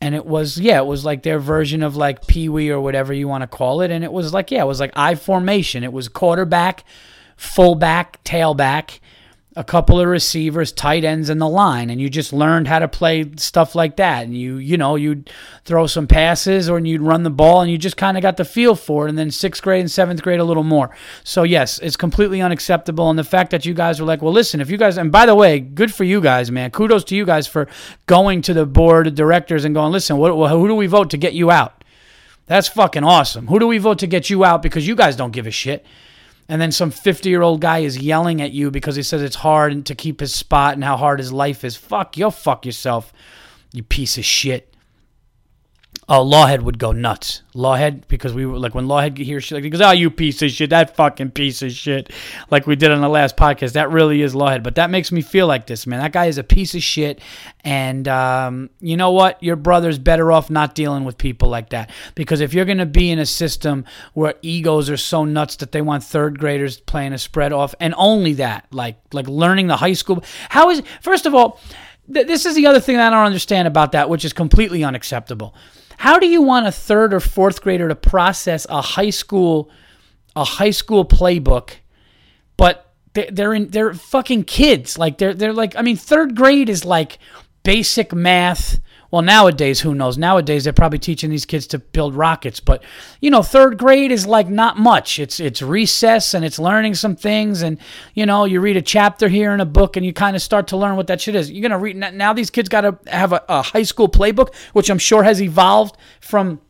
and 0.00 0.14
it 0.14 0.24
was 0.24 0.60
yeah, 0.60 0.78
it 0.78 0.86
was 0.86 1.04
like 1.04 1.24
their 1.24 1.40
version 1.40 1.82
of 1.82 1.96
like 1.96 2.26
Pee 2.28 2.48
Wee 2.48 2.70
or 2.70 2.80
whatever 2.80 3.12
you 3.12 3.26
want 3.26 3.42
to 3.42 3.48
call 3.48 3.80
it, 3.80 3.90
and 3.90 4.04
it 4.04 4.12
was 4.12 4.32
like 4.32 4.52
yeah, 4.52 4.62
it 4.62 4.66
was 4.66 4.78
like 4.78 4.92
I 4.94 5.16
formation. 5.16 5.82
It 5.82 5.92
was 5.92 6.08
quarterback, 6.08 6.84
fullback, 7.36 8.22
tailback, 8.22 9.00
a 9.54 9.64
couple 9.64 10.00
of 10.00 10.08
receivers, 10.08 10.72
tight 10.72 11.04
ends, 11.04 11.28
and 11.28 11.40
the 11.40 11.48
line, 11.48 11.90
and 11.90 12.00
you 12.00 12.08
just 12.08 12.32
learned 12.32 12.68
how 12.68 12.78
to 12.78 12.88
play 12.88 13.30
stuff 13.36 13.74
like 13.74 13.96
that. 13.96 14.24
And 14.24 14.36
you, 14.36 14.56
you 14.56 14.78
know, 14.78 14.96
you'd 14.96 15.30
throw 15.64 15.86
some 15.86 16.06
passes 16.06 16.70
or 16.70 16.78
you'd 16.78 17.02
run 17.02 17.22
the 17.22 17.30
ball, 17.30 17.60
and 17.60 17.70
you 17.70 17.76
just 17.76 17.96
kind 17.96 18.16
of 18.16 18.22
got 18.22 18.38
the 18.38 18.44
feel 18.44 18.74
for 18.74 19.06
it. 19.06 19.10
And 19.10 19.18
then 19.18 19.30
sixth 19.30 19.62
grade 19.62 19.80
and 19.80 19.90
seventh 19.90 20.22
grade, 20.22 20.40
a 20.40 20.44
little 20.44 20.64
more. 20.64 20.90
So 21.22 21.42
yes, 21.42 21.78
it's 21.80 21.96
completely 21.96 22.40
unacceptable. 22.40 23.10
And 23.10 23.18
the 23.18 23.24
fact 23.24 23.50
that 23.50 23.66
you 23.66 23.74
guys 23.74 24.00
were 24.00 24.06
like, 24.06 24.22
well, 24.22 24.32
listen, 24.32 24.60
if 24.60 24.70
you 24.70 24.78
guys, 24.78 24.96
and 24.96 25.12
by 25.12 25.26
the 25.26 25.34
way, 25.34 25.60
good 25.60 25.92
for 25.92 26.04
you 26.04 26.20
guys, 26.20 26.50
man. 26.50 26.70
Kudos 26.70 27.04
to 27.04 27.16
you 27.16 27.26
guys 27.26 27.46
for 27.46 27.68
going 28.06 28.40
to 28.42 28.54
the 28.54 28.64
board 28.64 29.06
of 29.06 29.14
directors 29.14 29.64
and 29.64 29.74
going, 29.74 29.92
listen, 29.92 30.16
what, 30.16 30.30
who 30.50 30.66
do 30.66 30.74
we 30.74 30.86
vote 30.86 31.10
to 31.10 31.18
get 31.18 31.34
you 31.34 31.50
out? 31.50 31.84
That's 32.46 32.68
fucking 32.68 33.04
awesome. 33.04 33.46
Who 33.48 33.58
do 33.58 33.66
we 33.66 33.78
vote 33.78 33.98
to 34.00 34.06
get 34.06 34.30
you 34.30 34.44
out 34.44 34.62
because 34.62 34.86
you 34.86 34.96
guys 34.96 35.14
don't 35.14 35.30
give 35.30 35.46
a 35.46 35.50
shit? 35.50 35.84
And 36.52 36.60
then 36.60 36.70
some 36.70 36.90
50 36.90 37.30
year 37.30 37.40
old 37.40 37.62
guy 37.62 37.78
is 37.78 37.96
yelling 37.96 38.42
at 38.42 38.52
you 38.52 38.70
because 38.70 38.94
he 38.94 39.02
says 39.02 39.22
it's 39.22 39.36
hard 39.36 39.86
to 39.86 39.94
keep 39.94 40.20
his 40.20 40.34
spot 40.34 40.74
and 40.74 40.84
how 40.84 40.98
hard 40.98 41.18
his 41.18 41.32
life 41.32 41.64
is. 41.64 41.76
Fuck, 41.76 42.18
you'll 42.18 42.30
fuck 42.30 42.66
yourself, 42.66 43.10
you 43.72 43.82
piece 43.82 44.18
of 44.18 44.24
shit. 44.26 44.71
Oh, 46.14 46.22
Lawhead 46.22 46.60
would 46.60 46.78
go 46.78 46.92
nuts. 46.92 47.40
Lawhead, 47.54 48.06
because 48.06 48.34
we 48.34 48.44
were 48.44 48.58
like 48.58 48.74
when 48.74 48.86
Lawhead 48.86 49.16
hears 49.16 49.44
shit, 49.44 49.62
like 49.62 49.72
goes, 49.72 49.80
"Oh, 49.80 49.92
you 49.92 50.10
piece 50.10 50.42
of 50.42 50.50
shit, 50.50 50.68
that 50.68 50.94
fucking 50.94 51.30
piece 51.30 51.62
of 51.62 51.72
shit," 51.72 52.12
like 52.50 52.66
we 52.66 52.76
did 52.76 52.90
on 52.90 53.00
the 53.00 53.08
last 53.08 53.34
podcast. 53.34 53.72
That 53.72 53.90
really 53.90 54.20
is 54.20 54.34
Lawhead, 54.34 54.62
but 54.62 54.74
that 54.74 54.90
makes 54.90 55.10
me 55.10 55.22
feel 55.22 55.46
like 55.46 55.66
this, 55.66 55.86
man. 55.86 56.00
That 56.00 56.12
guy 56.12 56.26
is 56.26 56.36
a 56.36 56.44
piece 56.44 56.74
of 56.74 56.82
shit, 56.82 57.22
and 57.64 58.06
um, 58.08 58.68
you 58.78 58.98
know 58.98 59.10
what? 59.12 59.42
Your 59.42 59.56
brother's 59.56 59.98
better 59.98 60.30
off 60.30 60.50
not 60.50 60.74
dealing 60.74 61.04
with 61.04 61.16
people 61.16 61.48
like 61.48 61.70
that 61.70 61.88
because 62.14 62.42
if 62.42 62.52
you're 62.52 62.66
gonna 62.66 62.84
be 62.84 63.10
in 63.10 63.18
a 63.18 63.24
system 63.24 63.86
where 64.12 64.34
egos 64.42 64.90
are 64.90 64.98
so 64.98 65.24
nuts 65.24 65.56
that 65.56 65.72
they 65.72 65.80
want 65.80 66.04
third 66.04 66.38
graders 66.38 66.78
playing 66.78 67.14
a 67.14 67.18
spread 67.18 67.54
off, 67.54 67.74
and 67.80 67.94
only 67.96 68.34
that, 68.34 68.66
like 68.70 68.98
like 69.14 69.28
learning 69.28 69.66
the 69.66 69.78
high 69.78 69.94
school. 69.94 70.22
How 70.50 70.68
is 70.68 70.82
first 71.00 71.24
of 71.24 71.34
all, 71.34 71.58
th- 72.12 72.26
this 72.26 72.44
is 72.44 72.54
the 72.54 72.66
other 72.66 72.80
thing 72.80 72.98
that 72.98 73.14
I 73.14 73.16
don't 73.16 73.24
understand 73.24 73.66
about 73.66 73.92
that, 73.92 74.10
which 74.10 74.26
is 74.26 74.34
completely 74.34 74.84
unacceptable 74.84 75.54
how 75.98 76.18
do 76.18 76.26
you 76.26 76.42
want 76.42 76.66
a 76.66 76.72
third 76.72 77.14
or 77.14 77.20
fourth 77.20 77.62
grader 77.62 77.88
to 77.88 77.94
process 77.94 78.66
a 78.68 78.80
high 78.80 79.10
school 79.10 79.70
a 80.34 80.44
high 80.44 80.70
school 80.70 81.04
playbook, 81.04 81.72
but 82.56 82.92
they're 83.14 83.52
in 83.52 83.68
they're 83.68 83.94
fucking 83.94 84.44
kids. 84.44 84.98
Like 84.98 85.18
they're 85.18 85.34
they're 85.34 85.52
like 85.52 85.76
I 85.76 85.82
mean 85.82 85.96
third 85.96 86.34
grade 86.34 86.68
is 86.68 86.84
like 86.84 87.18
basic 87.62 88.12
math 88.12 88.80
well, 89.12 89.20
nowadays, 89.20 89.80
who 89.80 89.94
knows? 89.94 90.16
Nowadays, 90.16 90.64
they're 90.64 90.72
probably 90.72 90.98
teaching 90.98 91.28
these 91.28 91.44
kids 91.44 91.66
to 91.68 91.78
build 91.78 92.14
rockets. 92.14 92.60
But 92.60 92.82
you 93.20 93.30
know, 93.30 93.42
third 93.42 93.76
grade 93.76 94.10
is 94.10 94.26
like 94.26 94.48
not 94.48 94.78
much. 94.78 95.18
It's 95.18 95.38
it's 95.38 95.60
recess 95.60 96.32
and 96.32 96.46
it's 96.46 96.58
learning 96.58 96.94
some 96.94 97.14
things, 97.14 97.60
and 97.60 97.78
you 98.14 98.24
know, 98.24 98.46
you 98.46 98.60
read 98.60 98.78
a 98.78 98.82
chapter 98.82 99.28
here 99.28 99.52
in 99.52 99.60
a 99.60 99.66
book, 99.66 99.98
and 99.98 100.06
you 100.06 100.14
kind 100.14 100.34
of 100.34 100.40
start 100.40 100.66
to 100.68 100.78
learn 100.78 100.96
what 100.96 101.08
that 101.08 101.20
shit 101.20 101.34
is. 101.34 101.50
You're 101.50 101.62
gonna 101.62 101.78
read 101.78 101.96
now. 101.96 102.32
These 102.32 102.48
kids 102.48 102.70
got 102.70 102.80
to 102.80 102.98
have 103.06 103.34
a, 103.34 103.44
a 103.50 103.60
high 103.60 103.82
school 103.82 104.08
playbook, 104.08 104.54
which 104.72 104.88
I'm 104.88 104.98
sure 104.98 105.22
has 105.22 105.42
evolved 105.42 105.98
from 106.20 106.62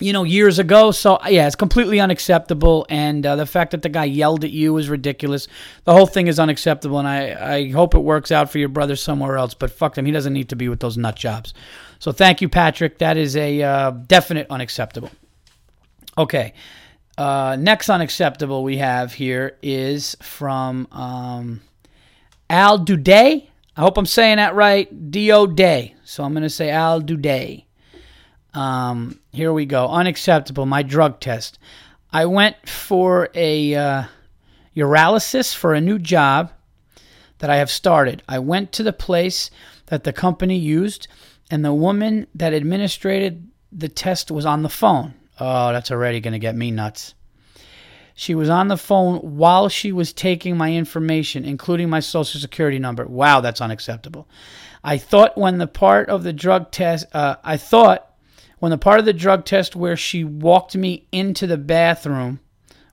you 0.00 0.12
know, 0.12 0.24
years 0.24 0.58
ago. 0.58 0.90
So, 0.90 1.18
yeah, 1.28 1.46
it's 1.46 1.56
completely 1.56 2.00
unacceptable. 2.00 2.84
And 2.88 3.24
uh, 3.24 3.36
the 3.36 3.46
fact 3.46 3.70
that 3.70 3.82
the 3.82 3.88
guy 3.88 4.04
yelled 4.04 4.44
at 4.44 4.50
you 4.50 4.76
is 4.76 4.88
ridiculous. 4.88 5.46
The 5.84 5.92
whole 5.92 6.06
thing 6.06 6.26
is 6.26 6.40
unacceptable. 6.40 6.98
And 6.98 7.06
I, 7.06 7.54
I 7.56 7.70
hope 7.70 7.94
it 7.94 8.00
works 8.00 8.32
out 8.32 8.50
for 8.50 8.58
your 8.58 8.68
brother 8.68 8.96
somewhere 8.96 9.36
else. 9.36 9.54
But 9.54 9.70
fuck 9.70 9.96
him. 9.96 10.04
He 10.04 10.12
doesn't 10.12 10.32
need 10.32 10.48
to 10.48 10.56
be 10.56 10.68
with 10.68 10.80
those 10.80 10.96
nut 10.96 11.16
jobs. 11.16 11.54
So, 11.98 12.12
thank 12.12 12.40
you, 12.40 12.48
Patrick. 12.48 12.98
That 12.98 13.16
is 13.16 13.36
a 13.36 13.62
uh, 13.62 13.90
definite 13.90 14.48
unacceptable. 14.50 15.10
Okay. 16.18 16.54
Uh, 17.16 17.56
next 17.58 17.88
unacceptable 17.88 18.64
we 18.64 18.78
have 18.78 19.12
here 19.12 19.56
is 19.62 20.16
from 20.20 20.88
um, 20.90 21.60
Al 22.50 22.78
Duday. 22.78 23.48
I 23.76 23.80
hope 23.80 23.96
I'm 23.96 24.06
saying 24.06 24.38
that 24.38 24.56
right. 24.56 25.10
D 25.10 25.30
O 25.30 25.46
Day. 25.46 25.94
So 26.04 26.24
I'm 26.24 26.32
going 26.32 26.42
to 26.42 26.50
say 26.50 26.70
Al 26.70 27.00
Duday. 27.00 27.64
Um, 28.54 29.20
here 29.32 29.52
we 29.52 29.66
go. 29.66 29.88
Unacceptable. 29.88 30.66
My 30.66 30.82
drug 30.82 31.20
test. 31.20 31.58
I 32.12 32.26
went 32.26 32.68
for 32.68 33.28
a 33.34 33.74
uh, 33.74 34.04
urologist 34.76 35.56
for 35.56 35.74
a 35.74 35.80
new 35.80 35.98
job 35.98 36.52
that 37.38 37.50
I 37.50 37.56
have 37.56 37.70
started. 37.70 38.22
I 38.28 38.38
went 38.38 38.72
to 38.72 38.82
the 38.82 38.92
place 38.92 39.50
that 39.86 40.04
the 40.04 40.12
company 40.12 40.56
used, 40.56 41.08
and 41.50 41.64
the 41.64 41.74
woman 41.74 42.26
that 42.34 42.52
administrated 42.52 43.48
the 43.72 43.88
test 43.88 44.30
was 44.30 44.46
on 44.46 44.62
the 44.62 44.68
phone. 44.68 45.14
Oh, 45.40 45.72
that's 45.72 45.90
already 45.90 46.20
going 46.20 46.32
to 46.32 46.38
get 46.38 46.54
me 46.54 46.70
nuts. 46.70 47.14
She 48.14 48.36
was 48.36 48.48
on 48.48 48.68
the 48.68 48.76
phone 48.76 49.18
while 49.36 49.68
she 49.68 49.90
was 49.90 50.12
taking 50.12 50.56
my 50.56 50.72
information, 50.72 51.44
including 51.44 51.90
my 51.90 51.98
social 51.98 52.40
security 52.40 52.78
number. 52.78 53.04
Wow, 53.04 53.40
that's 53.40 53.60
unacceptable. 53.60 54.28
I 54.84 54.98
thought 54.98 55.36
when 55.36 55.58
the 55.58 55.66
part 55.66 56.08
of 56.08 56.22
the 56.22 56.32
drug 56.32 56.70
test, 56.70 57.06
uh, 57.12 57.36
I 57.42 57.56
thought 57.56 58.13
when 58.64 58.70
the 58.70 58.78
part 58.78 58.98
of 58.98 59.04
the 59.04 59.12
drug 59.12 59.44
test 59.44 59.76
where 59.76 59.94
she 59.94 60.24
walked 60.24 60.74
me 60.74 61.06
into 61.12 61.46
the 61.46 61.58
bathroom 61.58 62.40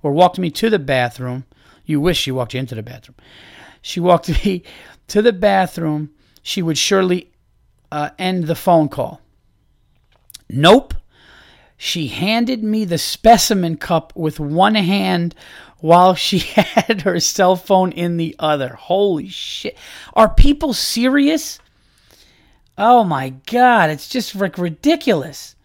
or 0.03 0.11
walked 0.11 0.37
me 0.37 0.51
to 0.51 0.69
the 0.69 0.77
bathroom, 0.77 1.45
you 1.85 2.01
wish 2.01 2.17
she 2.17 2.29
walked 2.29 2.53
you 2.53 2.59
into 2.59 2.75
the 2.75 2.83
bathroom. 2.83 3.15
She 3.81 4.01
walked 4.01 4.27
me 4.45 4.63
to 5.07 5.21
the 5.21 5.31
bathroom, 5.31 6.09
she 6.41 6.61
would 6.61 6.77
surely 6.77 7.31
uh, 7.89 8.09
end 8.19 8.47
the 8.47 8.55
phone 8.55 8.89
call. 8.89 9.21
Nope. 10.49 10.93
She 11.77 12.07
handed 12.07 12.65
me 12.65 12.83
the 12.83 12.97
specimen 12.97 13.77
cup 13.77 14.11
with 14.13 14.41
one 14.41 14.75
hand 14.75 15.35
while 15.77 16.15
she 16.15 16.39
had 16.55 17.03
her 17.03 17.21
cell 17.21 17.55
phone 17.55 17.93
in 17.93 18.17
the 18.17 18.35
other. 18.39 18.73
Holy 18.73 19.29
shit. 19.29 19.77
Are 20.15 20.33
people 20.33 20.73
serious? 20.73 21.59
Oh 22.77 23.05
my 23.05 23.29
God. 23.45 23.89
It's 23.89 24.09
just 24.09 24.35
like 24.35 24.57
ridiculous. 24.57 25.55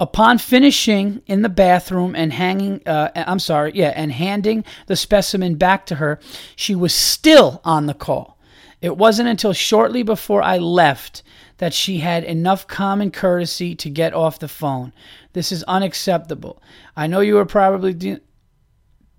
Upon 0.00 0.38
finishing 0.38 1.22
in 1.26 1.42
the 1.42 1.48
bathroom 1.48 2.16
and 2.16 2.32
hanging, 2.32 2.82
uh, 2.86 3.10
I'm 3.14 3.38
sorry, 3.38 3.72
yeah, 3.74 3.92
and 3.94 4.10
handing 4.10 4.64
the 4.86 4.96
specimen 4.96 5.54
back 5.54 5.86
to 5.86 5.96
her, 5.96 6.18
she 6.56 6.74
was 6.74 6.92
still 6.92 7.60
on 7.64 7.86
the 7.86 7.94
call. 7.94 8.38
It 8.80 8.96
wasn't 8.96 9.28
until 9.28 9.52
shortly 9.52 10.02
before 10.02 10.42
I 10.42 10.58
left 10.58 11.22
that 11.58 11.72
she 11.72 11.98
had 11.98 12.24
enough 12.24 12.66
common 12.66 13.10
courtesy 13.12 13.74
to 13.76 13.88
get 13.88 14.12
off 14.12 14.40
the 14.40 14.48
phone. 14.48 14.92
This 15.32 15.52
is 15.52 15.62
unacceptable. 15.64 16.60
I 16.96 17.06
know 17.06 17.20
you 17.20 17.36
were 17.36 17.46
probably. 17.46 17.94
De- 17.94 18.20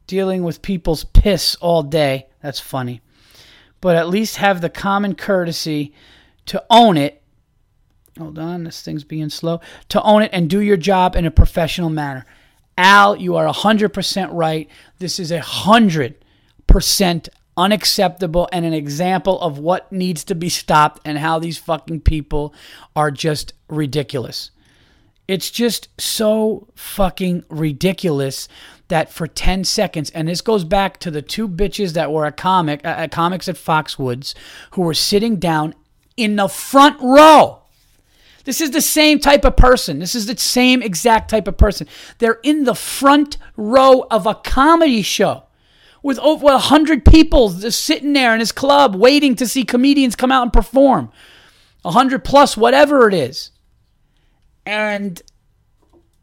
dealing 0.07 0.43
with 0.43 0.61
people's 0.61 1.03
piss 1.03 1.55
all 1.55 1.83
day. 1.83 2.27
That's 2.41 2.59
funny. 2.59 3.01
But 3.81 3.95
at 3.95 4.09
least 4.09 4.37
have 4.37 4.61
the 4.61 4.69
common 4.69 5.15
courtesy 5.15 5.93
to 6.47 6.63
own 6.69 6.97
it. 6.97 7.21
Hold 8.17 8.39
on, 8.39 8.63
this 8.63 8.81
thing's 8.81 9.03
being 9.03 9.29
slow. 9.29 9.59
To 9.89 10.01
own 10.01 10.21
it 10.21 10.31
and 10.31 10.49
do 10.49 10.59
your 10.61 10.77
job 10.77 11.15
in 11.15 11.25
a 11.25 11.31
professional 11.31 11.89
manner. 11.89 12.25
Al, 12.77 13.15
you 13.15 13.35
are 13.35 13.45
100% 13.45 14.29
right. 14.31 14.69
This 14.99 15.19
is 15.19 15.31
a 15.31 15.39
100% 15.39 17.29
unacceptable 17.57 18.49
and 18.51 18.65
an 18.65 18.73
example 18.73 19.39
of 19.41 19.59
what 19.59 19.91
needs 19.91 20.23
to 20.25 20.35
be 20.35 20.49
stopped 20.49 21.01
and 21.05 21.17
how 21.17 21.39
these 21.39 21.57
fucking 21.57 22.01
people 22.01 22.53
are 22.95 23.11
just 23.11 23.53
ridiculous. 23.69 24.51
It's 25.27 25.49
just 25.49 25.89
so 25.99 26.67
fucking 26.75 27.45
ridiculous 27.49 28.47
that 28.89 29.11
for 29.11 29.25
10 29.25 29.63
seconds, 29.63 30.11
and 30.11 30.27
this 30.27 30.41
goes 30.41 30.63
back 30.63 30.99
to 30.99 31.09
the 31.09 31.21
two 31.21 31.49
bitches 31.49 31.93
that 31.93 32.11
were 32.11 32.25
at 32.25 32.37
comic 32.37 32.83
comics 33.11 33.47
at 33.47 33.55
Foxwoods 33.55 34.35
who 34.71 34.83
were 34.83 34.93
sitting 34.93 35.37
down 35.37 35.73
in 36.15 36.35
the 36.35 36.47
front 36.47 37.01
row. 37.01 37.63
This 38.45 38.61
is 38.61 38.71
the 38.71 38.81
same 38.81 39.19
type 39.19 39.43
of 39.43 39.57
person. 39.57 39.99
This 39.99 40.15
is 40.15 40.27
the 40.27 40.37
same 40.37 40.81
exact 40.81 41.29
type 41.29 41.47
of 41.47 41.57
person. 41.57 41.87
They're 42.19 42.39
in 42.43 42.63
the 42.63 42.75
front 42.75 43.37
row 43.57 44.05
of 44.09 44.25
a 44.25 44.35
comedy 44.35 45.01
show 45.01 45.43
with 46.03 46.19
over 46.19 46.45
100 46.45 47.03
people 47.03 47.49
just 47.49 47.83
sitting 47.83 48.13
there 48.13 48.33
in 48.33 48.39
his 48.39 48.51
club 48.51 48.95
waiting 48.95 49.35
to 49.35 49.47
see 49.47 49.63
comedians 49.63 50.15
come 50.15 50.31
out 50.31 50.43
and 50.43 50.53
perform. 50.53 51.11
100 51.81 52.23
plus, 52.23 52.55
whatever 52.55 53.07
it 53.07 53.15
is. 53.15 53.49
And, 54.65 55.21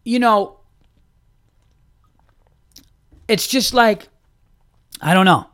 you 0.04 0.20
know, 0.20 0.60
it's 3.26 3.48
just 3.48 3.74
like, 3.74 4.08
I 5.00 5.14
don't 5.14 5.26
know. 5.26 5.46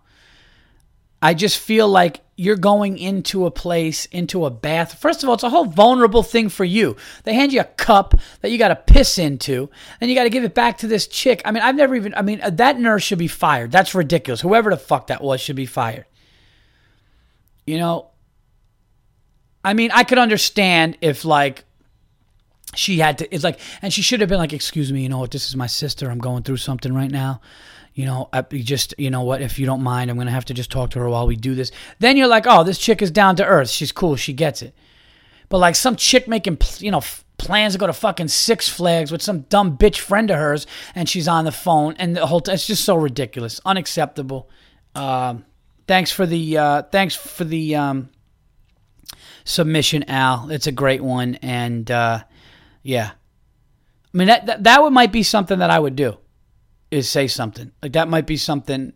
I 1.20 1.34
just 1.34 1.58
feel 1.58 1.88
like 1.88 2.20
you're 2.36 2.56
going 2.56 2.98
into 2.98 3.46
a 3.46 3.50
place, 3.50 4.06
into 4.06 4.46
a 4.46 4.50
bath. 4.50 5.00
First 5.00 5.22
of 5.22 5.28
all, 5.28 5.34
it's 5.34 5.42
a 5.42 5.50
whole 5.50 5.64
vulnerable 5.64 6.22
thing 6.22 6.48
for 6.48 6.64
you. 6.64 6.94
They 7.24 7.34
hand 7.34 7.52
you 7.52 7.60
a 7.60 7.64
cup 7.64 8.14
that 8.40 8.52
you 8.52 8.58
got 8.58 8.68
to 8.68 8.76
piss 8.76 9.18
into, 9.18 9.68
and 10.00 10.08
you 10.08 10.14
got 10.14 10.22
to 10.22 10.30
give 10.30 10.44
it 10.44 10.54
back 10.54 10.78
to 10.78 10.86
this 10.86 11.08
chick. 11.08 11.42
I 11.44 11.50
mean, 11.50 11.64
I've 11.64 11.74
never 11.74 11.96
even, 11.96 12.14
I 12.14 12.22
mean, 12.22 12.40
uh, 12.40 12.50
that 12.50 12.78
nurse 12.78 13.02
should 13.02 13.18
be 13.18 13.26
fired. 13.26 13.72
That's 13.72 13.94
ridiculous. 13.94 14.40
Whoever 14.40 14.70
the 14.70 14.76
fuck 14.76 15.08
that 15.08 15.20
was 15.20 15.40
should 15.40 15.56
be 15.56 15.66
fired. 15.66 16.04
You 17.66 17.78
know, 17.78 18.10
I 19.64 19.74
mean, 19.74 19.90
I 19.92 20.04
could 20.04 20.18
understand 20.18 20.96
if, 21.00 21.24
like, 21.24 21.64
she 22.76 22.98
had 22.98 23.18
to, 23.18 23.34
it's 23.34 23.42
like, 23.42 23.58
and 23.82 23.92
she 23.92 24.02
should 24.02 24.20
have 24.20 24.28
been 24.28 24.38
like, 24.38 24.52
excuse 24.52 24.92
me, 24.92 25.02
you 25.02 25.08
know 25.08 25.18
what, 25.18 25.32
this 25.32 25.48
is 25.48 25.56
my 25.56 25.66
sister. 25.66 26.08
I'm 26.08 26.18
going 26.18 26.44
through 26.44 26.58
something 26.58 26.94
right 26.94 27.10
now 27.10 27.40
you 27.98 28.04
know, 28.04 28.28
just, 28.52 28.94
you 28.96 29.10
know 29.10 29.22
what, 29.22 29.42
if 29.42 29.58
you 29.58 29.66
don't 29.66 29.82
mind, 29.82 30.08
I'm 30.08 30.16
going 30.16 30.28
to 30.28 30.32
have 30.32 30.44
to 30.44 30.54
just 30.54 30.70
talk 30.70 30.90
to 30.90 31.00
her 31.00 31.08
while 31.08 31.26
we 31.26 31.34
do 31.34 31.56
this. 31.56 31.72
Then 31.98 32.16
you're 32.16 32.28
like, 32.28 32.44
oh, 32.46 32.62
this 32.62 32.78
chick 32.78 33.02
is 33.02 33.10
down 33.10 33.34
to 33.34 33.44
earth. 33.44 33.70
She's 33.70 33.90
cool. 33.90 34.14
She 34.14 34.32
gets 34.32 34.62
it. 34.62 34.72
But 35.48 35.58
like 35.58 35.74
some 35.74 35.96
chick 35.96 36.28
making, 36.28 36.58
you 36.78 36.92
know, 36.92 37.02
plans 37.38 37.72
to 37.72 37.78
go 37.80 37.88
to 37.88 37.92
fucking 37.92 38.28
Six 38.28 38.68
Flags 38.68 39.10
with 39.10 39.20
some 39.20 39.40
dumb 39.40 39.76
bitch 39.76 39.98
friend 39.98 40.30
of 40.30 40.36
hers 40.36 40.64
and 40.94 41.08
she's 41.08 41.26
on 41.26 41.44
the 41.44 41.50
phone 41.50 41.96
and 41.98 42.16
the 42.16 42.24
whole, 42.24 42.40
t- 42.40 42.52
it's 42.52 42.68
just 42.68 42.84
so 42.84 42.94
ridiculous. 42.94 43.60
Unacceptable. 43.66 44.48
Um, 44.94 45.44
thanks 45.88 46.12
for 46.12 46.24
the, 46.24 46.56
uh, 46.56 46.82
thanks 46.82 47.16
for 47.16 47.42
the, 47.42 47.74
um, 47.74 48.10
submission, 49.42 50.04
Al. 50.04 50.52
It's 50.52 50.68
a 50.68 50.72
great 50.72 51.02
one. 51.02 51.34
And, 51.42 51.90
uh, 51.90 52.22
yeah. 52.84 53.10
I 54.14 54.16
mean, 54.16 54.28
that, 54.28 54.46
that, 54.46 54.62
that 54.62 54.92
might 54.92 55.10
be 55.10 55.24
something 55.24 55.58
that 55.58 55.70
I 55.70 55.80
would 55.80 55.96
do 55.96 56.18
is 56.90 57.08
say 57.08 57.26
something. 57.26 57.72
Like 57.82 57.92
that 57.92 58.08
might 58.08 58.26
be 58.26 58.36
something. 58.36 58.92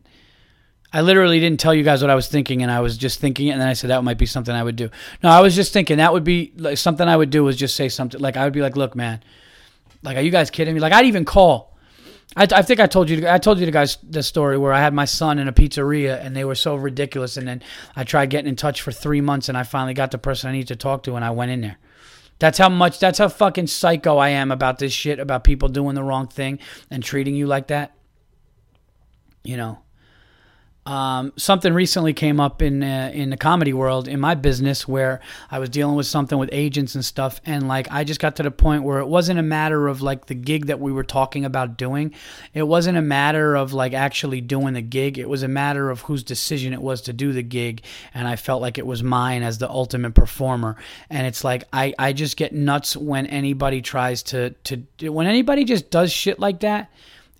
I 0.92 1.00
literally 1.00 1.40
didn't 1.40 1.59
tell 1.59 1.74
you 1.74 1.83
guys 1.83 2.02
what 2.02 2.11
I 2.11 2.14
was 2.14 2.28
thinking, 2.28 2.62
and 2.62 2.70
I 2.70 2.81
was 2.81 2.98
just 2.98 3.18
thinking 3.18 3.50
and 3.50 3.61
then 3.61 3.68
I 3.68 3.72
said 3.72 3.90
that 3.90 4.05
might 4.05 4.18
be 4.18 4.26
something 4.26 4.55
I 4.55 4.62
would 4.62 4.76
do. 4.76 4.90
No, 5.22 5.31
I 5.31 5.40
was 5.40 5.55
just 5.55 5.72
thinking 5.72 5.98
that 5.98 6.12
would 6.12 6.24
be 6.24 6.52
like 6.57 6.78
something 6.78 7.07
I 7.09 7.16
would 7.16 7.31
do 7.31 7.44
was 7.44 7.57
just 7.57 7.76
say 7.76 7.88
something. 7.88 8.20
Like 8.20 8.37
I 8.37 8.44
would 8.44 8.52
be 8.52 8.61
like, 8.61 8.76
"Look, 8.76 8.94
man, 8.94 9.22
like, 10.02 10.16
are 10.16 10.20
you 10.20 10.31
guys 10.31 10.50
kidding 10.50 10.74
me?" 10.74 10.81
Like 10.81 10.92
I'd 10.92 11.07
even 11.07 11.24
call. 11.24 11.72
I, 12.37 12.46
I 12.50 12.62
think 12.62 12.81
I 12.81 12.87
told 12.87 13.11
you. 13.11 13.28
I 13.28 13.38
told 13.38 13.59
you 13.59 13.66
the 13.66 13.72
guys 13.72 13.98
the 14.02 14.22
story 14.22 14.57
where 14.57 14.72
I 14.72 14.81
had 14.81 14.94
my 14.94 15.05
son 15.05 15.38
in 15.38 15.48
a 15.48 15.52
pizzeria, 15.52 16.24
and 16.24 16.35
they 16.35 16.44
were 16.44 16.55
so 16.55 16.74
ridiculous. 16.76 17.37
And 17.37 17.46
then 17.46 17.62
I 17.94 18.05
tried 18.05 18.31
getting 18.31 18.48
in 18.48 18.57
touch 18.57 18.83
for 18.83 18.92
three 18.92 19.20
months, 19.20 19.48
and 19.48 19.59
I 19.59 19.64
finally 19.64 19.94
got 19.94 20.11
the 20.11 20.18
person 20.18 20.48
I 20.48 20.52
need 20.52 20.68
to 20.68 20.76
talk 20.76 21.02
to, 21.05 21.16
and 21.16 21.24
I 21.24 21.31
went 21.31 21.50
in 21.50 21.61
there. 21.61 21.78
That's 22.42 22.59
how 22.59 22.68
much, 22.70 22.98
that's 22.98 23.20
how 23.20 23.28
fucking 23.28 23.68
psycho 23.68 24.16
I 24.16 24.31
am 24.31 24.50
about 24.50 24.81
this 24.81 24.92
shit, 24.92 25.20
about 25.20 25.44
people 25.44 25.68
doing 25.68 25.94
the 25.94 26.02
wrong 26.02 26.26
thing 26.26 26.59
and 26.90 27.00
treating 27.00 27.37
you 27.37 27.46
like 27.46 27.68
that. 27.68 27.94
You 29.44 29.57
know, 29.57 29.78
um, 30.85 31.33
something 31.37 31.73
recently 31.73 32.12
came 32.12 32.40
up 32.40 32.61
in 32.61 32.83
uh, 32.83 33.12
in 33.14 33.31
the 33.31 33.37
comedy 33.37 33.73
world 33.73 34.09
in 34.09 34.18
my 34.18 34.35
business 34.35 34.88
where 34.88 35.21
I 35.49 35.61
was 35.61 35.68
dealing 35.68 35.95
with 35.95 36.07
something 36.07 36.38
with 36.38 36.49
agents 36.51 36.97
and 36.97 37.05
stuff, 37.05 37.40
and 37.47 37.68
like 37.68 37.87
I 37.92 38.03
just 38.03 38.18
got 38.18 38.35
to 38.37 38.42
the 38.42 38.51
point 38.51 38.83
where 38.83 38.99
it 38.99 39.07
wasn't 39.07 39.38
a 39.38 39.45
matter 39.45 39.87
of 39.87 40.03
like 40.03 40.27
the 40.27 40.35
gig 40.35 40.66
that 40.66 40.81
we 40.81 40.90
were 40.90 41.05
talking 41.05 41.45
about 41.45 41.77
doing. 41.77 42.12
It 42.53 42.64
wasn't 42.64 42.99
a 42.99 43.03
matter 43.03 43.55
of 43.55 43.73
like 43.73 43.92
actually 43.92 44.40
doing 44.40 44.75
the 44.75 44.83
gig. 44.83 45.18
It 45.18 45.29
was 45.29 45.45
a 45.45 45.49
matter 45.49 45.88
of 45.88 46.01
whose 46.01 46.25
decision 46.25 46.73
it 46.73 46.83
was 46.83 47.03
to 47.03 47.12
do 47.12 47.33
the 47.33 47.45
gig, 47.45 47.83
and 48.12 48.27
I 48.27 48.35
felt 48.35 48.61
like 48.61 48.77
it 48.77 48.87
was 48.87 49.05
mine 49.05 49.45
as 49.45 49.59
the 49.59 49.71
ultimate 49.71 50.14
performer. 50.14 50.75
And 51.09 51.29
it's 51.29 51.45
like 51.45 51.62
I 51.73 51.95
I 51.97 52.12
just 52.12 52.37
get 52.37 52.53
nuts 52.53 52.97
when 52.97 53.27
anybody 53.27 53.83
tries 53.83 54.25
to 54.25 54.51
to 54.64 55.11
when 55.11 55.29
anybody 55.29 55.62
just 55.62 55.90
does 55.90 56.11
shit 56.11 56.40
like 56.40 56.59
that. 56.61 56.90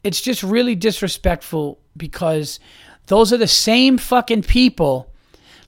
It's 0.05 0.21
just 0.21 0.45
really 0.45 0.77
disrespectful 0.77 1.81
because 1.97 2.61
those 3.07 3.33
are 3.33 3.39
the 3.39 3.47
same 3.47 3.99
fucking 3.99 4.43
people 4.43 5.13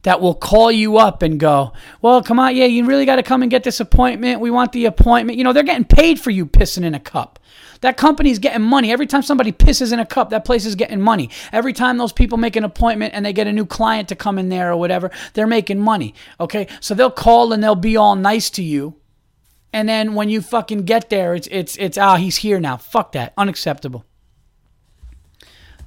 that 0.05 0.20
will 0.20 0.35
call 0.35 0.70
you 0.70 0.99
up 0.99 1.23
and 1.23 1.40
go, 1.40 1.73
Well, 2.01 2.23
come 2.23 2.38
on, 2.38 2.55
yeah, 2.55 2.66
you 2.66 2.85
really 2.85 3.07
got 3.07 3.16
to 3.16 3.23
come 3.23 3.42
and 3.42 3.51
get 3.51 3.64
this 3.64 3.81
appointment. 3.81 4.40
We 4.40 4.51
want 4.51 4.73
the 4.73 4.85
appointment. 4.85 5.38
You 5.38 5.44
know, 5.44 5.53
they're 5.53 5.62
getting 5.62 5.85
paid 5.85 6.20
for 6.20 6.31
you 6.31 6.47
pissing 6.47 6.85
in 6.85 6.94
a 6.94 7.01
cup. 7.01 7.38
That 7.81 7.97
company's 7.97 8.38
getting 8.38 8.62
money. 8.62 8.92
Every 8.92 9.07
time 9.07 9.23
somebody 9.23 9.53
pisses 9.53 9.92
in 9.92 9.99
a 9.99 10.07
cup, 10.07 10.31
that 10.31 10.44
place 10.44 10.64
is 10.64 10.75
getting 10.75 11.01
money. 11.01 11.29
Every 11.53 11.73
time 11.73 11.99
those 11.99 12.12
people 12.12 12.38
make 12.38 12.57
an 12.57 12.64
appointment 12.64 13.12
and 13.14 13.27
they 13.27 13.33
get 13.33 13.47
a 13.47 13.53
new 13.53 13.66
client 13.66 14.09
to 14.09 14.16
come 14.16 14.38
in 14.38 14.49
there 14.49 14.70
or 14.70 14.77
whatever, 14.77 15.11
they're 15.35 15.47
making 15.47 15.81
money. 15.81 16.14
Okay? 16.40 16.66
So 16.81 16.94
they'll 16.94 17.11
call 17.11 17.53
and 17.53 17.62
they'll 17.62 17.75
be 17.75 17.97
all 17.97 18.16
nice 18.16 18.49
to 18.51 18.62
you. 18.62 18.97
And 19.73 19.88
then 19.88 20.14
when 20.14 20.29
you 20.29 20.40
fucking 20.40 20.85
get 20.85 21.11
there, 21.11 21.35
it's 21.35 21.49
it's 21.51 21.77
it's 21.77 21.99
ah, 21.99 22.16
he's 22.16 22.37
here 22.37 22.61
now. 22.61 22.77
Fuck 22.77 23.12
that. 23.12 23.35
Unacceptable. 23.37 24.05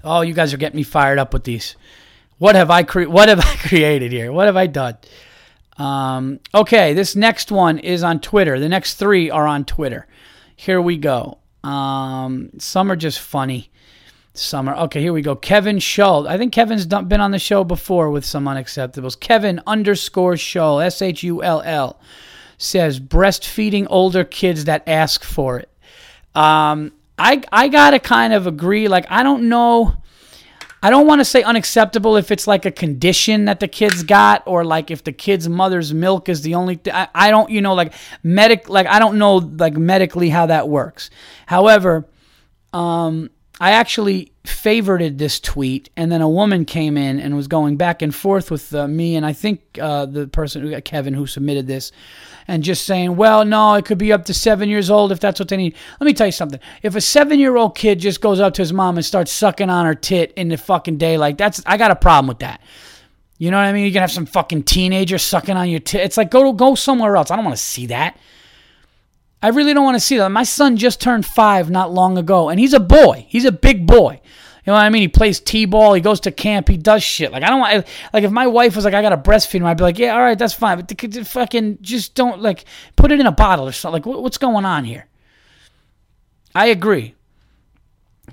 Oh, 0.04 0.22
you 0.22 0.34
guys 0.34 0.54
are 0.54 0.58
getting 0.58 0.78
me 0.78 0.84
fired 0.84 1.20
up 1.20 1.34
with 1.34 1.44
these. 1.44 1.76
What 2.38 2.56
have 2.56 2.70
I 2.70 2.84
cre- 2.84 3.04
What 3.04 3.30
have 3.30 3.40
I 3.46 3.56
created 3.68 4.12
here? 4.12 4.32
What 4.32 4.46
have 4.48 4.58
I 4.58 4.68
done? 4.68 4.98
Um, 5.78 6.40
okay, 6.54 6.94
this 6.94 7.16
next 7.16 7.52
one 7.52 7.78
is 7.80 8.04
on 8.04 8.20
Twitter. 8.20 8.60
The 8.60 8.70
next 8.70 8.96
three 8.96 9.30
are 9.30 9.46
on 9.46 9.66
Twitter. 9.66 10.08
Here 10.56 10.82
we 10.82 10.98
go. 10.98 11.38
Um, 11.64 12.50
some 12.58 12.92
are 12.92 12.96
just 12.96 13.20
funny. 13.20 13.70
Some 14.34 14.70
are 14.70 14.76
okay. 14.86 15.02
Here 15.02 15.14
we 15.14 15.22
go. 15.22 15.36
Kevin 15.36 15.80
Shull. 15.80 16.28
I 16.28 16.38
think 16.38 16.54
Kevin's 16.54 16.86
been 16.86 17.22
on 17.22 17.32
the 17.32 17.40
show 17.40 17.64
before 17.64 18.10
with 18.12 18.24
some 18.26 18.46
unacceptables. 18.46 19.20
Kevin 19.20 19.62
underscore 19.66 20.38
Shull. 20.38 20.80
S 20.80 21.02
H 21.02 21.24
U 21.24 21.44
L 21.44 21.62
L 21.62 22.00
says 22.58 23.00
breastfeeding 23.00 23.88
older 23.90 24.24
kids 24.24 24.66
that 24.66 24.84
ask 24.88 25.24
for 25.24 25.60
it. 25.60 25.70
Um, 26.36 26.92
I 27.18 27.42
I 27.52 27.68
gotta 27.68 28.00
kind 28.00 28.34
of 28.34 28.48
agree. 28.48 28.88
Like 28.88 29.06
I 29.10 29.24
don't 29.24 29.50
know. 29.50 30.02
I 30.82 30.92
don't 30.92 31.08
want 31.08 31.22
to 31.22 31.26
say 31.26 31.42
unacceptable 31.42 32.18
if 32.18 32.30
it's 32.30 32.46
like 32.46 32.66
a 32.66 32.72
condition 32.72 33.46
that 33.46 33.60
the 33.60 33.68
kids 33.68 34.04
got 34.04 34.44
or 34.46 34.64
like 34.64 34.92
if 34.92 35.04
the 35.04 35.12
kid's 35.12 35.50
mother's 35.50 35.92
milk 35.92 36.30
is 36.30 36.44
the 36.44 36.54
only 36.54 36.76
th- 36.78 36.96
I, 36.96 37.08
I 37.16 37.32
don't 37.32 37.50
you 37.50 37.62
know 37.62 37.74
like 37.74 37.94
medic 38.22 38.70
like 38.70 38.86
I 38.86 39.00
don't 39.00 39.18
know 39.18 39.38
like 39.38 39.76
medically 39.76 40.30
how 40.30 40.46
that 40.46 40.70
works. 40.70 41.10
However, 41.48 42.08
um 42.74 43.32
I 43.60 43.72
actually 43.72 44.32
favorited 44.44 45.18
this 45.18 45.40
tweet, 45.40 45.90
and 45.98 46.12
then 46.12 46.22
a 46.22 46.30
woman 46.30 46.64
came 46.64 46.96
in 46.96 47.20
and 47.20 47.36
was 47.36 47.48
going 47.48 47.76
back 47.76 48.02
and 48.02 48.14
forth 48.14 48.52
with 48.52 48.74
uh, 48.74 48.88
me, 48.88 49.16
and 49.16 49.26
I 49.26 49.34
think 49.34 49.62
uh, 49.82 50.06
the 50.06 50.28
person, 50.28 50.62
who, 50.62 50.82
Kevin, 50.82 51.14
who 51.16 51.26
submitted 51.26 51.66
this, 51.66 51.92
and 52.48 52.64
just 52.64 52.86
saying, 52.86 53.16
well, 53.16 53.44
no, 53.44 53.74
it 53.76 53.86
could 53.86 53.98
be 53.98 54.14
up 54.14 54.26
to 54.26 54.34
seven 54.34 54.70
years 54.70 54.90
old 54.90 55.12
if 55.12 55.20
that's 55.20 55.40
what 55.40 55.50
they 55.50 55.58
need. 55.58 55.76
Let 56.00 56.06
me 56.06 56.14
tell 56.14 56.28
you 56.28 56.32
something. 56.32 56.60
If 56.82 56.96
a 56.96 57.02
seven 57.02 57.40
year 57.40 57.58
old 57.58 57.76
kid 57.76 58.00
just 58.00 58.22
goes 58.22 58.40
up 58.40 58.54
to 58.56 58.62
his 58.62 58.72
mom 58.72 58.98
and 58.98 59.06
starts 59.06 59.32
sucking 59.32 59.70
on 59.70 59.86
her 59.86 59.96
tit 59.96 60.34
in 60.36 60.48
the 60.48 60.58
fucking 60.58 60.98
day, 60.98 61.18
like 61.18 61.38
that's 61.38 61.62
I 61.66 61.78
got 61.78 61.92
a 61.92 61.96
problem 61.96 62.28
with 62.28 62.40
that. 62.40 62.62
You 63.38 63.52
know 63.52 63.58
what 63.58 63.66
I 63.66 63.74
mean? 63.74 63.86
You 63.86 63.92
can 63.92 64.02
have 64.02 64.12
some 64.12 64.26
fucking 64.26 64.64
teenager 64.64 65.18
sucking 65.18 65.58
on 65.58 65.70
your 65.70 65.80
tit. 65.80 66.02
It's 66.02 66.18
like 66.18 66.32
go 66.32 66.52
go 66.54 66.76
somewhere 66.76 67.16
else. 67.18 67.32
I 67.32 67.36
don't 67.36 67.46
want 67.46 67.58
to 67.58 67.64
see 67.64 67.88
that. 67.88 68.18
I 69.42 69.50
really 69.50 69.74
don't 69.74 69.84
want 69.84 69.96
to 69.96 70.02
see 70.02 70.18
that. 70.18 70.30
My 70.30 70.44
son 70.44 70.78
just 70.78 71.00
turned 71.00 71.26
five 71.26 71.70
not 71.70 71.94
long 71.94 72.18
ago, 72.18 72.50
and 72.50 72.60
he's 72.60 72.74
a 72.74 72.80
boy. 72.80 73.26
He's 73.30 73.46
a 73.46 73.52
big 73.52 73.86
boy. 73.86 74.20
You 74.68 74.72
know 74.72 74.80
what 74.80 74.84
I 74.84 74.90
mean? 74.90 75.02
He 75.02 75.08
plays 75.08 75.40
t-ball. 75.40 75.94
He 75.94 76.02
goes 76.02 76.20
to 76.20 76.32
camp. 76.32 76.68
He 76.68 76.76
does 76.76 77.02
shit. 77.02 77.32
Like 77.32 77.42
I 77.42 77.50
don't 77.50 77.62
want. 77.62 77.88
Like 78.12 78.26
if 78.26 78.32
my 78.32 78.48
wife 78.48 78.76
was 78.76 78.84
like, 78.84 78.94
"I 78.94 79.02
got 79.02 79.12
to 79.12 79.18
breastfeed 79.18 79.62
him," 79.62 79.66
I'd 79.66 79.78
be 79.78 79.84
like, 79.84 79.98
"Yeah, 79.98 80.14
all 80.14 80.20
right, 80.20 80.38
that's 80.38 80.54
fine." 80.54 80.78
But 80.78 80.90
the, 80.90 81.24
fucking 81.24 81.78
just 81.80 82.16
don't 82.16 82.42
like 82.42 82.66
put 82.98 83.14
it 83.14 83.22
in 83.22 83.26
a 83.26 83.32
bottle 83.32 83.66
or 83.66 83.72
something. 83.72 84.04
Like 84.04 84.22
what's 84.22 84.38
going 84.38 84.66
on 84.66 84.84
here? 84.84 85.08
I 86.54 86.66
agree. 86.66 87.16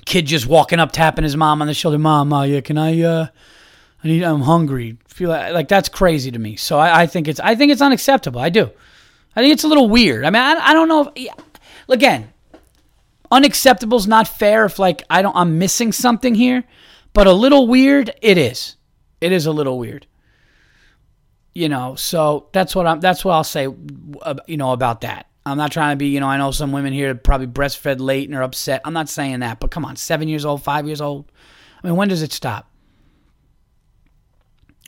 kid 0.06 0.26
just 0.26 0.48
walking 0.48 0.80
up, 0.80 0.90
tapping 0.90 1.22
his 1.22 1.36
mom 1.36 1.62
on 1.62 1.68
the 1.68 1.74
shoulder. 1.74 1.98
Mom, 2.00 2.32
uh, 2.32 2.42
yeah, 2.42 2.62
can 2.62 2.78
I? 2.78 3.00
Uh, 3.00 3.28
I 4.02 4.08
need. 4.08 4.24
I'm 4.24 4.40
hungry. 4.40 4.98
Feel 5.06 5.28
like, 5.30 5.52
like 5.52 5.68
that's 5.68 5.88
crazy 5.88 6.32
to 6.32 6.38
me. 6.40 6.56
So 6.56 6.80
I, 6.80 7.02
I 7.02 7.06
think 7.06 7.28
it's. 7.28 7.38
I 7.38 7.54
think 7.54 7.70
it's 7.70 7.80
unacceptable. 7.80 8.40
I 8.40 8.48
do. 8.48 8.72
I 9.36 9.40
think 9.40 9.52
it's 9.52 9.62
a 9.62 9.68
little 9.68 9.88
weird. 9.88 10.24
I 10.24 10.30
mean, 10.30 10.42
I, 10.42 10.54
I 10.54 10.74
don't 10.74 10.88
know. 10.88 11.12
If. 11.14 11.32
Again, 11.88 12.32
unacceptable 13.30 13.98
is 13.98 14.06
not 14.06 14.28
fair. 14.28 14.64
If 14.64 14.78
like 14.78 15.02
I 15.10 15.22
don't, 15.22 15.36
I'm 15.36 15.58
missing 15.58 15.92
something 15.92 16.34
here. 16.34 16.64
But 17.12 17.26
a 17.26 17.32
little 17.32 17.68
weird, 17.68 18.12
it 18.22 18.38
is. 18.38 18.76
It 19.20 19.32
is 19.32 19.46
a 19.46 19.52
little 19.52 19.78
weird. 19.78 20.06
You 21.54 21.68
know, 21.68 21.94
so 21.94 22.48
that's 22.52 22.74
what 22.74 22.86
I'm. 22.86 23.00
That's 23.00 23.24
what 23.24 23.34
I'll 23.34 23.44
say. 23.44 23.68
uh, 24.22 24.34
You 24.48 24.56
know 24.56 24.72
about 24.72 25.02
that. 25.02 25.28
I'm 25.46 25.56
not 25.56 25.70
trying 25.70 25.92
to 25.92 25.96
be. 25.96 26.08
You 26.08 26.20
know, 26.20 26.26
I 26.26 26.36
know 26.36 26.50
some 26.50 26.72
women 26.72 26.92
here 26.92 27.14
probably 27.14 27.46
breastfed 27.46 28.00
late 28.00 28.28
and 28.28 28.36
are 28.36 28.42
upset. 28.42 28.80
I'm 28.84 28.92
not 28.92 29.08
saying 29.08 29.40
that. 29.40 29.60
But 29.60 29.70
come 29.70 29.84
on, 29.84 29.94
seven 29.96 30.26
years 30.26 30.44
old, 30.44 30.62
five 30.64 30.86
years 30.86 31.00
old. 31.00 31.30
I 31.82 31.86
mean, 31.86 31.96
when 31.96 32.08
does 32.08 32.22
it 32.22 32.32
stop? 32.32 32.70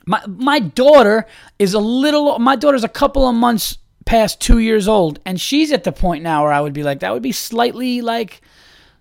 My 0.05 0.21
my 0.27 0.59
daughter 0.59 1.25
is 1.59 1.73
a 1.73 1.79
little. 1.79 2.37
My 2.39 2.55
daughter's 2.57 2.83
a 2.83 2.89
couple 2.89 3.27
of 3.27 3.35
months 3.35 3.77
past 4.07 4.41
two 4.41 4.57
years 4.57 4.87
old, 4.87 5.19
and 5.25 5.39
she's 5.39 5.71
at 5.71 5.83
the 5.83 5.91
point 5.91 6.23
now 6.23 6.43
where 6.43 6.53
I 6.53 6.61
would 6.61 6.73
be 6.73 6.81
like, 6.81 7.01
that 7.01 7.13
would 7.13 7.21
be 7.21 7.31
slightly 7.31 8.01
like, 8.01 8.41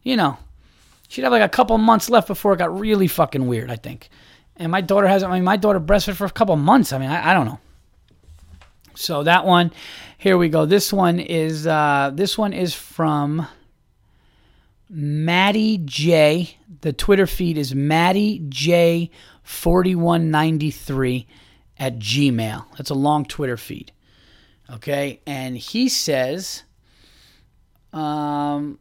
you 0.02 0.16
know, 0.16 0.36
she'd 1.08 1.22
have 1.22 1.32
like 1.32 1.42
a 1.42 1.48
couple 1.48 1.78
months 1.78 2.10
left 2.10 2.28
before 2.28 2.52
it 2.52 2.58
got 2.58 2.78
really 2.78 3.06
fucking 3.06 3.46
weird. 3.46 3.70
I 3.70 3.76
think. 3.76 4.10
And 4.56 4.72
my 4.72 4.80
daughter 4.80 5.06
hasn't. 5.06 5.30
I 5.32 5.36
mean, 5.36 5.44
my 5.44 5.56
daughter 5.56 5.80
breastfed 5.80 6.16
for 6.16 6.26
a 6.26 6.30
couple 6.30 6.56
months. 6.56 6.92
I 6.92 6.98
mean, 6.98 7.10
I, 7.10 7.30
I 7.30 7.34
don't 7.34 7.46
know. 7.46 7.60
So 8.94 9.22
that 9.24 9.44
one, 9.44 9.72
here 10.16 10.38
we 10.38 10.48
go. 10.48 10.64
This 10.66 10.92
one 10.92 11.20
is 11.20 11.66
uh, 11.66 12.10
this 12.14 12.36
one 12.38 12.52
is 12.52 12.74
from 12.74 13.46
Maddie 14.88 15.78
J. 15.84 16.56
The 16.80 16.92
Twitter 16.92 17.26
feed 17.26 17.58
is 17.58 17.74
Maddie 17.74 18.42
J. 18.48 19.10
Forty 19.42 19.94
one 19.94 20.30
ninety 20.30 20.70
three 20.70 21.26
at 21.78 21.98
Gmail. 21.98 22.64
That's 22.76 22.90
a 22.90 22.94
long 22.94 23.24
Twitter 23.24 23.56
feed. 23.56 23.92
Okay, 24.72 25.20
and 25.26 25.56
he 25.56 25.88
says, 25.88 26.64
um, 27.92 28.78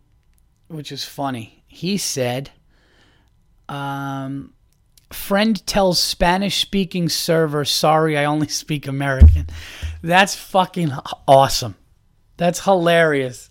which 0.67 0.91
is 0.91 1.03
funny. 1.03 1.63
He 1.67 1.97
said, 1.97 2.51
um, 3.69 4.53
friend 5.11 5.65
tells 5.67 5.99
Spanish 5.99 6.59
speaking 6.59 7.09
server, 7.09 7.65
sorry, 7.65 8.17
I 8.17 8.25
only 8.25 8.47
speak 8.63 8.87
American. 8.87 9.47
That's 10.01 10.35
fucking 10.35 10.91
awesome. 11.27 11.75
That's 12.37 12.63
hilarious. 12.63 13.49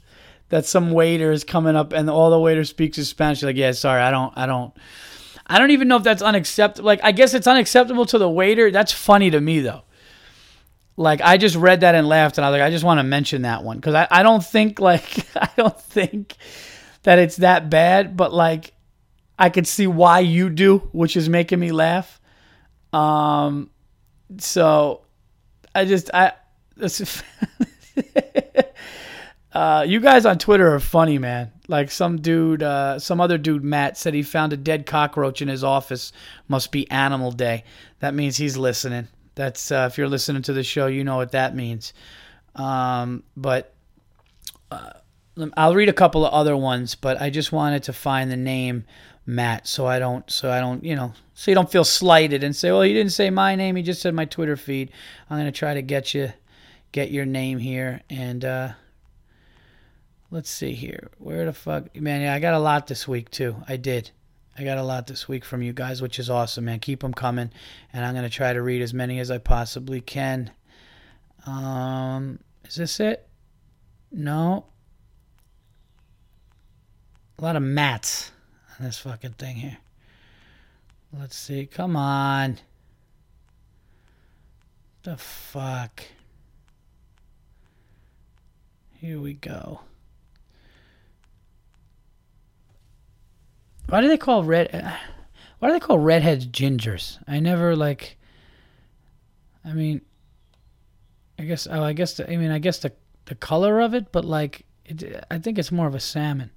That 0.51 0.67
some 0.67 0.93
waiter 0.93 1.33
is 1.33 1.43
coming 1.43 1.75
up 1.75 1.93
and 1.93 2.09
all 2.09 2.31
the 2.31 2.39
waiter 2.39 2.65
speaks 2.65 2.99
in 2.99 3.05
Spanish. 3.05 3.43
You're 3.43 3.49
like, 3.49 3.57
yeah, 3.57 3.73
sorry, 3.73 4.03
I 4.03 4.11
don't, 4.11 4.33
I 4.37 4.47
don't, 4.47 4.75
I 5.47 5.59
don't 5.59 5.71
even 5.71 5.89
know 5.89 5.97
if 5.97 6.03
that's 6.03 6.23
unacceptable. 6.23 6.87
Like, 6.87 7.01
I 7.03 7.13
guess 7.13 7.35
it's 7.35 7.47
unacceptable 7.47 8.07
to 8.07 8.19
the 8.19 8.29
waiter. 8.29 8.71
That's 8.71 8.93
funny 8.93 9.31
to 9.31 9.41
me 9.41 9.61
though. 9.61 9.83
Like, 10.97 11.21
I 11.23 11.37
just 11.39 11.57
read 11.57 11.81
that 11.81 11.95
and 11.95 12.07
laughed, 12.07 12.39
and 12.39 12.45
I 12.45 12.51
was 12.51 12.59
like, 12.59 12.67
I 12.67 12.71
just 12.71 12.85
want 12.85 12.99
to 12.99 13.05
mention 13.05 13.43
that 13.43 13.65
one 13.65 13.79
because 13.79 13.95
I, 13.95 14.07
I 14.11 14.23
don't 14.23 14.45
think 14.45 14.79
like 14.91 15.27
I 15.37 15.51
don't 15.57 15.81
think 15.81 16.37
that 17.03 17.19
it's 17.19 17.37
that 17.37 17.71
bad, 17.71 18.17
but 18.17 18.33
like 18.33 18.75
I 19.39 19.51
could 19.51 19.67
see 19.67 19.87
why 19.87 20.21
you 20.21 20.51
do, 20.51 20.79
which 20.93 21.17
is 21.17 21.29
making 21.29 21.59
me 21.61 21.73
laugh. 21.73 22.21
Um, 22.93 23.71
so 24.39 25.03
I 25.75 25.85
just 25.85 26.11
I 26.15 26.33
uh, 29.53 29.85
you 29.87 30.01
guys 30.01 30.27
on 30.27 30.39
Twitter 30.39 30.75
are 30.75 30.81
funny, 30.81 31.19
man. 31.19 31.51
Like 31.67 31.91
some 31.91 32.21
dude, 32.21 32.63
uh, 32.63 32.99
some 32.99 33.21
other 33.21 33.39
dude, 33.39 33.65
Matt 33.65 33.97
said 33.97 34.15
he 34.15 34.23
found 34.23 34.53
a 34.53 34.57
dead 34.57 34.87
cockroach 34.87 35.43
in 35.43 35.49
his 35.49 35.65
office. 35.65 36.13
Must 36.47 36.71
be 36.71 36.91
Animal 36.91 37.33
Day. 37.33 37.65
That 38.01 38.15
means 38.15 38.37
he's 38.37 38.57
listening. 38.57 39.09
That's 39.35 39.71
uh, 39.73 39.89
if 39.91 39.99
you're 39.99 40.09
listening 40.09 40.43
to 40.43 40.53
the 40.53 40.63
show, 40.63 40.87
you 40.87 41.05
know 41.05 41.17
what 41.17 41.33
that 41.33 41.55
means. 41.57 41.93
Um, 42.55 43.25
but 43.37 43.75
uh, 44.71 44.93
I'll 45.57 45.75
read 45.75 45.89
a 45.89 45.95
couple 45.95 46.25
of 46.25 46.33
other 46.33 46.57
ones, 46.57 46.95
but 46.95 47.21
I 47.21 47.31
just 47.31 47.53
wanted 47.53 47.83
to 47.85 47.93
find 47.93 48.31
the 48.31 48.37
name 48.37 48.85
Matt, 49.27 49.67
so 49.67 49.87
I 49.87 49.99
don't, 49.99 50.31
so 50.31 50.51
I 50.51 50.61
don't, 50.61 50.85
you 50.85 50.95
know, 50.95 51.13
so 51.33 51.51
you 51.51 51.55
don't 51.55 51.71
feel 51.71 51.85
slighted 51.85 52.45
and 52.45 52.55
say, 52.55 52.71
well, 52.71 52.83
he 52.83 52.93
didn't 52.93 53.13
say 53.13 53.31
my 53.31 53.57
name, 53.57 53.75
he 53.77 53.83
just 53.83 54.03
said 54.03 54.15
my 54.15 54.27
Twitter 54.27 54.57
feed. 54.57 54.91
I'm 55.29 55.39
gonna 55.39 55.51
try 55.51 55.75
to 55.75 55.83
get 55.83 56.15
you, 56.15 56.33
get 56.93 57.11
your 57.11 57.25
name 57.25 57.59
here, 57.59 58.03
and 58.11 58.45
uh, 58.45 58.73
let's 60.31 60.51
see 60.51 60.75
here, 60.75 61.11
where 61.19 61.47
the 61.47 61.53
fuck, 61.53 61.97
man, 61.99 62.21
yeah, 62.21 62.35
I 62.35 62.39
got 62.39 62.55
a 62.55 62.59
lot 62.59 62.87
this 62.87 63.09
week 63.09 63.31
too. 63.31 63.57
I 63.67 63.77
did. 63.77 64.11
I 64.57 64.65
got 64.65 64.79
a 64.79 64.83
lot 64.83 65.07
this 65.07 65.27
week 65.27 65.45
from 65.45 65.63
you 65.63 65.73
guys, 65.73 66.01
which 66.01 66.19
is 66.19 66.31
awesome, 66.31 66.67
man. 66.67 66.79
Keep 66.79 67.01
them 67.01 67.13
coming, 67.13 67.51
and 67.93 68.05
I'm 68.05 68.15
gonna 68.15 68.31
try 68.31 68.53
to 68.53 68.63
read 68.63 68.83
as 68.83 68.95
many 68.95 69.19
as 69.19 69.31
I 69.31 69.39
possibly 69.39 70.01
can. 70.01 70.53
Um, 71.47 72.39
is 72.65 72.77
this 72.77 73.01
it? 73.01 73.29
No. 74.13 74.67
A 77.39 77.43
lot 77.43 77.57
of 77.57 77.63
mats 77.63 78.31
on 78.79 78.87
this 78.87 78.99
fucking 78.99 79.33
thing 79.33 79.57
here. 79.57 79.79
Let's 81.13 81.37
see. 81.37 81.67
Come 81.67 81.97
on. 81.97 82.59
The 85.03 85.17
fuck. 85.17 86.05
Here 89.01 89.21
we 89.21 89.35
go. 89.35 89.81
Why 93.95 94.01
do 94.01 94.09
they 94.09 94.19
call 94.19 94.43
red? 94.43 94.75
Uh, 94.75 94.91
why 95.61 95.69
do 95.69 95.75
they 95.75 95.79
call 95.79 96.01
redheads 96.01 96.49
gingers? 96.49 97.23
I 97.29 97.39
never 97.39 97.77
like. 97.77 98.19
I 99.65 99.73
mean, 99.73 100.01
I 101.39 101.45
guess. 101.45 101.69
Oh, 101.71 101.81
I 101.81 101.93
guess. 101.93 102.15
The, 102.15 102.29
I 102.29 102.37
mean, 102.37 102.51
I 102.51 102.59
guess 102.59 102.81
the 102.81 102.91
the 103.27 103.37
color 103.37 103.79
of 103.79 103.95
it, 103.95 104.11
but 104.11 104.25
like, 104.25 104.67
it, 104.85 105.25
I 105.31 105.39
think 105.39 105.61
it's 105.61 105.71
more 105.71 105.87
of 105.87 105.95
a 105.95 106.01
salmon. 106.01 106.51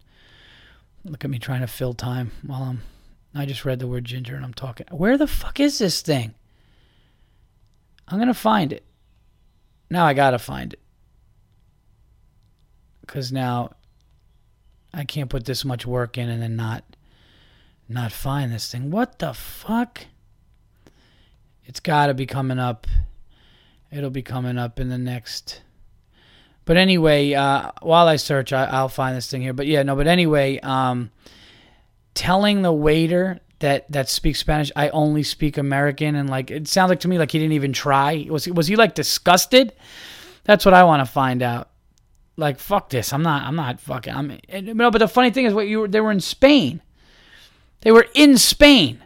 Look 1.06 1.24
at 1.24 1.30
me 1.30 1.38
trying 1.38 1.62
to 1.62 1.68
fill 1.68 1.94
time 1.94 2.32
while 2.42 2.64
I'm. 2.64 2.82
I 3.36 3.46
just 3.46 3.66
read 3.66 3.78
the 3.78 3.88
word 3.88 4.06
ginger 4.06 4.36
and 4.36 4.44
I'm 4.44 4.56
talking. 4.56 4.88
Where 4.90 5.16
the 5.16 5.28
fuck 5.28 5.60
is 5.60 5.78
this 5.78 6.02
thing? 6.02 6.34
I'm 8.08 8.18
gonna 8.18 8.34
find 8.34 8.74
it. 8.74 8.84
Now 9.92 10.08
I 10.08 10.16
gotta 10.16 10.40
find 10.40 10.74
it. 10.74 10.80
Cause 13.06 13.32
now 13.32 13.76
I 14.92 15.04
can't 15.04 15.30
put 15.30 15.46
this 15.46 15.64
much 15.64 15.86
work 15.86 16.18
in 16.18 16.30
and 16.30 16.42
then 16.42 16.56
not 16.56 16.84
not 17.90 18.12
find 18.12 18.52
this 18.52 18.72
thing. 18.72 18.92
What 18.92 19.20
the 19.20 19.34
fuck? 19.34 20.06
It's 21.66 21.80
gotta 21.80 22.14
be 22.14 22.26
coming 22.26 22.60
up. 22.60 22.88
It'll 23.92 24.10
be 24.10 24.22
coming 24.22 24.58
up 24.58 24.80
in 24.80 24.90
the 24.90 24.98
next 24.98 25.62
but 26.68 26.76
anyway, 26.76 27.34
uh, 27.34 27.72
while 27.82 28.10
I 28.10 28.18
search, 28.18 28.52
I, 28.52 28.82
will 28.82 28.90
find 28.90 29.16
this 29.16 29.32
thing 29.32 29.42
here. 29.42 29.54
But 29.54 29.68
yeah, 29.68 29.84
no. 29.84 29.96
But 29.96 30.06
anyway, 30.06 30.60
um, 30.60 31.12
telling 32.14 32.62
the 32.62 32.74
waiter 32.74 33.40
that 33.60 33.90
that 33.90 34.10
speaks 34.10 34.40
Spanish, 34.40 34.70
I 34.76 34.90
only 34.90 35.24
speak 35.24 35.58
American, 35.58 36.16
and 36.16 36.30
like 36.30 36.52
it 36.52 36.68
sounds 36.68 36.90
like 36.90 37.00
to 37.00 37.08
me 37.08 37.18
like 37.18 37.32
he 37.32 37.40
didn't 37.40 37.54
even 37.54 37.72
try. 37.72 38.28
Was 38.30 38.44
he 38.44 38.52
was 38.52 38.68
he 38.68 38.76
like 38.76 38.96
disgusted? 38.96 39.72
That's 40.44 40.66
what 40.66 40.74
I 40.74 40.84
want 40.84 41.00
to 41.00 41.12
find 41.12 41.42
out. 41.42 41.70
Like 42.36 42.60
fuck 42.60 42.90
this, 42.90 43.14
I'm 43.14 43.24
not. 43.24 43.44
I'm 43.44 43.56
not 43.56 43.80
fucking. 43.80 44.14
I'm. 44.14 44.38
No, 44.62 44.92
but 44.92 44.98
the 44.98 45.08
funny 45.08 45.32
thing 45.32 45.46
is, 45.46 45.54
what 45.54 45.70
you 45.70 45.80
were, 45.80 45.88
they 45.88 46.02
were 46.02 46.12
in 46.12 46.20
Spain. 46.20 46.82
They 47.82 47.92
were 47.92 48.08
in 48.14 48.38
Spain. 48.38 49.04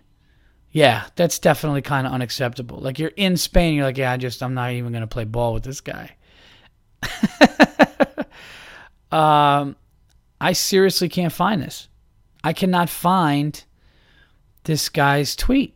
Yeah, 0.72 1.06
that's 1.16 1.40
definitely 1.40 1.82
kind 1.82 2.08
of 2.08 2.14
unacceptable. 2.14 2.78
Like 2.80 2.98
you're 2.98 3.12
in 3.18 3.36
Spain, 3.36 3.76
you're 3.76 3.86
like, 3.86 3.98
yeah, 3.98 4.12
I 4.12 4.18
just 4.18 4.42
I'm 4.42 4.54
not 4.54 4.72
even 4.72 4.94
gonna 4.94 5.08
play 5.08 5.26
ball 5.26 5.54
with 5.54 5.64
this 5.64 5.82
guy. 5.82 6.16
um, 9.12 9.76
I 10.40 10.54
seriously 10.54 11.10
can't 11.10 11.34
find 11.34 11.62
this. 11.62 11.90
I 12.44 12.54
cannot 12.54 12.90
find 12.90 13.64
this 14.64 14.90
guy's 14.90 15.36
tweet 15.36 15.76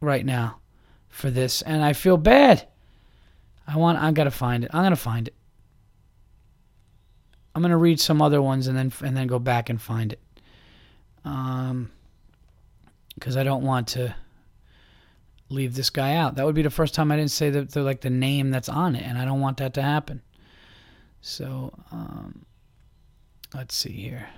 right 0.00 0.24
now 0.24 0.58
for 1.08 1.30
this, 1.30 1.62
and 1.62 1.82
I 1.82 1.94
feel 1.94 2.16
bad. 2.16 2.68
I 3.66 3.76
want. 3.76 3.98
I 3.98 4.12
gotta 4.12 4.30
find 4.30 4.64
it. 4.64 4.70
I'm 4.72 4.82
gonna 4.82 4.96
find 4.96 5.28
it. 5.28 5.34
I'm 7.54 7.62
gonna 7.62 7.76
read 7.76 8.00
some 8.00 8.20
other 8.22 8.40
ones 8.40 8.66
and 8.66 8.76
then 8.76 8.92
and 9.02 9.16
then 9.16 9.26
go 9.26 9.38
back 9.38 9.70
and 9.70 9.80
find 9.80 10.12
it. 10.12 10.20
Um, 11.24 11.90
because 13.14 13.36
I 13.36 13.42
don't 13.42 13.64
want 13.64 13.88
to 13.88 14.14
leave 15.48 15.74
this 15.74 15.90
guy 15.90 16.14
out. 16.14 16.36
That 16.36 16.46
would 16.46 16.54
be 16.54 16.62
the 16.62 16.70
first 16.70 16.94
time 16.94 17.10
I 17.10 17.16
didn't 17.16 17.30
say 17.30 17.50
the, 17.50 17.62
the 17.62 17.82
like 17.82 18.00
the 18.00 18.10
name 18.10 18.50
that's 18.50 18.68
on 18.68 18.94
it, 18.94 19.02
and 19.02 19.18
I 19.18 19.24
don't 19.24 19.40
want 19.40 19.58
that 19.58 19.74
to 19.74 19.82
happen. 19.82 20.22
So, 21.20 21.72
um, 21.90 22.44
let's 23.54 23.74
see 23.74 23.92
here. 23.92 24.28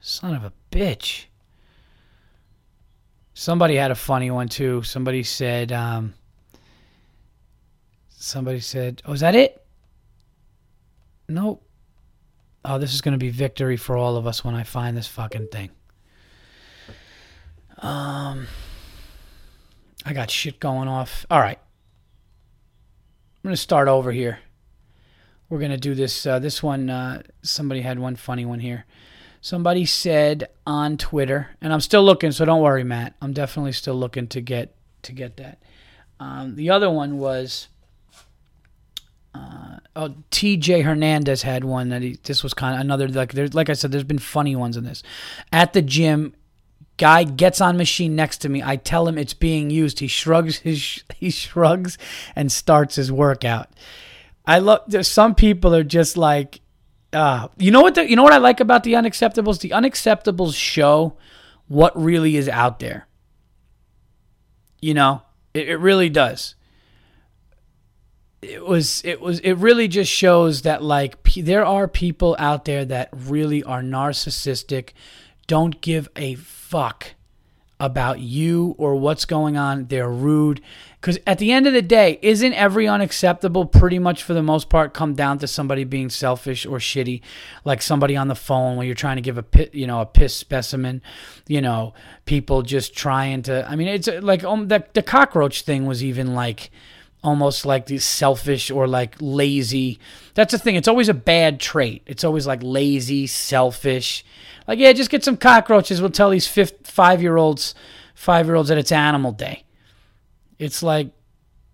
Son 0.00 0.34
of 0.34 0.44
a 0.44 0.52
bitch. 0.70 1.24
Somebody 3.34 3.76
had 3.76 3.90
a 3.90 3.96
funny 3.96 4.30
one 4.30 4.48
too. 4.48 4.82
Somebody 4.82 5.22
said, 5.22 5.72
um, 5.72 6.14
somebody 8.10 8.60
said, 8.60 9.02
"Oh, 9.06 9.12
is 9.12 9.20
that 9.20 9.34
it?" 9.34 9.64
Nope. 11.28 11.62
Oh, 12.64 12.78
this 12.78 12.92
is 12.92 13.00
going 13.00 13.12
to 13.12 13.18
be 13.18 13.30
victory 13.30 13.76
for 13.76 13.96
all 13.96 14.16
of 14.16 14.26
us 14.26 14.44
when 14.44 14.54
I 14.54 14.64
find 14.64 14.96
this 14.96 15.06
fucking 15.06 15.48
thing. 15.48 15.70
Um, 17.80 18.46
I 20.04 20.12
got 20.12 20.30
shit 20.30 20.60
going 20.60 20.88
off. 20.88 21.26
All 21.30 21.40
right. 21.40 21.58
I'm 23.42 23.50
to 23.50 23.56
start 23.56 23.88
over 23.88 24.12
here. 24.12 24.40
We're 25.48 25.58
to 25.70 25.76
do 25.76 25.94
this. 25.94 26.26
Uh, 26.26 26.38
this 26.38 26.62
one, 26.62 26.90
uh, 26.90 27.22
somebody 27.42 27.80
had 27.80 27.98
one 27.98 28.16
funny 28.16 28.44
one 28.44 28.60
here. 28.60 28.84
Somebody 29.40 29.86
said 29.86 30.48
on 30.66 30.98
Twitter, 30.98 31.48
and 31.62 31.72
I'm 31.72 31.80
still 31.80 32.04
looking, 32.04 32.30
so 32.30 32.44
don't 32.44 32.60
worry, 32.60 32.84
Matt. 32.84 33.14
I'm 33.22 33.32
definitely 33.32 33.72
still 33.72 33.94
looking 33.94 34.28
to 34.28 34.40
get 34.42 34.74
to 35.02 35.12
get 35.12 35.38
that. 35.38 35.62
Um, 36.20 36.56
the 36.56 36.68
other 36.68 36.90
one 36.90 37.18
was 37.18 37.68
uh, 39.34 39.78
oh, 39.96 40.14
T.J. 40.30 40.82
Hernandez 40.82 41.42
had 41.42 41.64
one 41.64 41.88
that 41.88 42.02
he. 42.02 42.18
This 42.22 42.42
was 42.42 42.52
kind 42.52 42.74
of 42.74 42.80
another 42.80 43.08
like 43.08 43.32
there's 43.32 43.54
like 43.54 43.70
I 43.70 43.74
said. 43.74 43.92
There's 43.92 44.04
been 44.04 44.18
funny 44.18 44.56
ones 44.56 44.76
in 44.76 44.84
this. 44.84 45.02
At 45.52 45.72
the 45.72 45.82
gym, 45.82 46.34
guy 47.00 47.24
gets 47.24 47.62
on 47.62 47.78
machine 47.78 48.14
next 48.14 48.38
to 48.38 48.48
me. 48.50 48.62
I 48.62 48.76
tell 48.76 49.08
him 49.08 49.16
it's 49.16 49.32
being 49.32 49.70
used. 49.70 50.00
He 50.00 50.06
shrugs 50.06 50.58
his 50.58 51.02
he 51.16 51.30
shrugs 51.30 51.96
and 52.36 52.52
starts 52.52 52.96
his 52.96 53.10
workout. 53.10 53.70
I 54.46 54.58
love. 54.58 54.82
There's 54.86 55.08
some 55.08 55.34
people 55.34 55.74
are 55.74 55.82
just 55.82 56.18
like, 56.18 56.60
uh, 57.12 57.48
you 57.56 57.70
know 57.70 57.80
what? 57.80 57.94
The, 57.94 58.08
you 58.08 58.16
know 58.16 58.22
what 58.22 58.34
I 58.34 58.38
like 58.38 58.60
about 58.60 58.84
the 58.84 58.92
unacceptables. 58.92 59.60
The 59.60 59.70
unacceptables 59.70 60.54
show 60.54 61.16
what 61.68 61.98
really 62.00 62.36
is 62.36 62.48
out 62.48 62.80
there. 62.80 63.08
You 64.82 64.92
know, 64.92 65.22
it, 65.54 65.70
it 65.70 65.76
really 65.76 66.10
does 66.10 66.54
it 68.42 68.64
was 68.64 69.02
it 69.04 69.20
was 69.20 69.38
it 69.40 69.52
really 69.54 69.86
just 69.86 70.10
shows 70.10 70.62
that 70.62 70.82
like 70.82 71.22
p- 71.22 71.42
there 71.42 71.64
are 71.64 71.86
people 71.86 72.34
out 72.38 72.64
there 72.64 72.84
that 72.86 73.10
really 73.12 73.62
are 73.62 73.82
narcissistic 73.82 74.90
don't 75.50 75.80
give 75.80 76.08
a 76.14 76.36
fuck 76.36 77.14
about 77.80 78.20
you 78.20 78.76
or 78.78 78.94
what's 78.94 79.24
going 79.24 79.56
on 79.56 79.86
they're 79.86 80.08
rude 80.08 80.60
because 81.00 81.18
at 81.26 81.38
the 81.38 81.50
end 81.50 81.66
of 81.66 81.72
the 81.72 81.82
day 81.82 82.20
isn't 82.22 82.52
every 82.52 82.86
unacceptable 82.86 83.66
pretty 83.66 83.98
much 83.98 84.22
for 84.22 84.32
the 84.32 84.44
most 84.44 84.68
part 84.68 84.94
come 84.94 85.12
down 85.12 85.38
to 85.38 85.48
somebody 85.48 85.82
being 85.82 86.08
selfish 86.08 86.64
or 86.64 86.78
shitty 86.78 87.20
like 87.64 87.82
somebody 87.82 88.16
on 88.16 88.28
the 88.28 88.34
phone 88.36 88.76
when 88.76 88.86
you're 88.86 88.94
trying 88.94 89.16
to 89.16 89.22
give 89.22 89.36
a 89.36 89.42
pit 89.42 89.74
you 89.74 89.88
know 89.88 90.00
a 90.00 90.06
piss 90.06 90.36
specimen 90.36 91.02
you 91.48 91.60
know 91.60 91.92
people 92.26 92.62
just 92.62 92.94
trying 92.94 93.42
to 93.42 93.68
i 93.68 93.74
mean 93.74 93.88
it's 93.88 94.06
like 94.20 94.44
um, 94.44 94.68
the, 94.68 94.86
the 94.92 95.02
cockroach 95.02 95.62
thing 95.62 95.84
was 95.84 96.04
even 96.04 96.32
like 96.32 96.70
almost 97.22 97.66
like 97.66 97.86
these 97.86 98.04
selfish 98.04 98.70
or 98.70 98.88
like 98.88 99.14
lazy. 99.20 99.98
That's 100.34 100.52
the 100.52 100.58
thing. 100.58 100.76
It's 100.76 100.88
always 100.88 101.08
a 101.08 101.14
bad 101.14 101.60
trait. 101.60 102.02
It's 102.06 102.24
always 102.24 102.46
like 102.46 102.60
lazy, 102.62 103.26
selfish. 103.26 104.24
Like, 104.70 104.78
yeah, 104.78 104.92
just 104.92 105.10
get 105.10 105.24
some 105.24 105.36
cockroaches. 105.36 106.00
We'll 106.00 106.10
tell 106.10 106.30
these 106.30 106.46
five 106.46 107.20
year 107.20 107.36
olds, 107.36 107.74
five 108.14 108.46
year 108.46 108.54
olds 108.54 108.68
that 108.68 108.78
it's 108.78 108.92
Animal 108.92 109.32
Day. 109.32 109.64
It's 110.60 110.80
like 110.80 111.10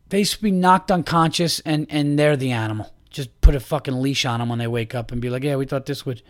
they 0.09 0.25
should 0.25 0.41
be 0.41 0.51
knocked 0.51 0.91
unconscious 0.91 1.61
and 1.61 1.87
and 1.91 2.19
they're 2.19 2.39
the 2.39 2.53
animal. 2.53 2.95
Just 3.11 3.39
put 3.43 3.55
a 3.55 3.61
fucking 3.61 4.01
leash 4.01 4.25
on 4.25 4.41
them 4.41 4.49
when 4.49 4.59
they 4.59 4.67
wake 4.67 4.95
up 4.95 5.13
and 5.13 5.21
be 5.21 5.29
like, 5.29 5.45
yeah, 5.45 5.57
we 5.57 5.67
thought 5.67 5.85
this 5.85 6.07
would. 6.07 6.23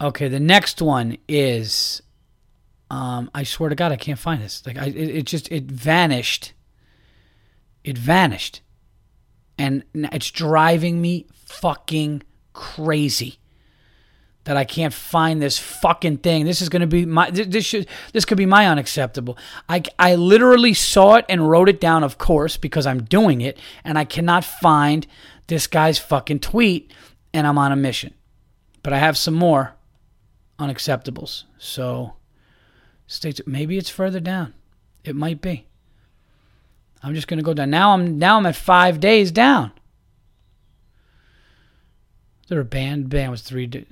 Okay, 0.00 0.28
the 0.28 0.38
next 0.38 0.80
one 0.80 1.18
is, 1.26 2.00
um, 2.92 3.32
I 3.34 3.42
swear 3.42 3.70
to 3.70 3.74
God, 3.74 3.90
I 3.90 3.96
can't 3.96 4.20
find 4.20 4.40
this. 4.40 4.64
Like, 4.64 4.78
I 4.78 4.84
it, 4.84 5.16
it 5.16 5.26
just 5.26 5.50
it 5.50 5.64
vanished 5.64 6.52
it 7.82 7.98
vanished. 7.98 8.60
And 9.58 9.82
it's 9.94 10.30
driving 10.30 11.02
me 11.02 11.26
fucking 11.32 12.22
crazy 12.52 13.40
that 14.48 14.56
I 14.56 14.64
can't 14.64 14.94
find 14.94 15.42
this 15.42 15.58
fucking 15.58 16.16
thing. 16.18 16.46
This 16.46 16.62
is 16.62 16.70
going 16.70 16.80
to 16.80 16.86
be 16.86 17.04
my 17.04 17.30
this 17.30 17.66
should 17.66 17.86
this 18.14 18.24
could 18.24 18.38
be 18.38 18.46
my 18.46 18.66
unacceptable. 18.66 19.36
I 19.68 19.82
I 19.98 20.14
literally 20.14 20.72
saw 20.72 21.16
it 21.16 21.26
and 21.28 21.50
wrote 21.50 21.68
it 21.68 21.82
down 21.82 22.02
of 22.02 22.16
course 22.16 22.56
because 22.56 22.86
I'm 22.86 23.02
doing 23.02 23.42
it 23.42 23.58
and 23.84 23.98
I 23.98 24.06
cannot 24.06 24.46
find 24.46 25.06
this 25.48 25.66
guy's 25.66 25.98
fucking 25.98 26.40
tweet 26.40 26.90
and 27.34 27.46
I'm 27.46 27.58
on 27.58 27.72
a 27.72 27.76
mission. 27.76 28.14
But 28.82 28.94
I 28.94 28.98
have 29.00 29.18
some 29.18 29.34
more 29.34 29.74
unacceptables. 30.58 31.44
So 31.58 32.14
maybe 33.44 33.76
it's 33.76 33.90
further 33.90 34.18
down. 34.18 34.54
It 35.04 35.14
might 35.14 35.42
be. 35.42 35.66
I'm 37.02 37.14
just 37.14 37.28
going 37.28 37.36
to 37.36 37.44
go 37.44 37.52
down. 37.52 37.68
Now 37.68 37.92
I'm 37.92 38.18
now 38.18 38.38
I'm 38.38 38.46
at 38.46 38.56
five 38.56 38.98
days 38.98 39.30
down. 39.30 39.72
There 42.48 42.58
a 42.58 42.64
band? 42.64 43.10
Band 43.10 43.30
was 43.30 43.42
three. 43.42 43.66
Days. 43.66 43.84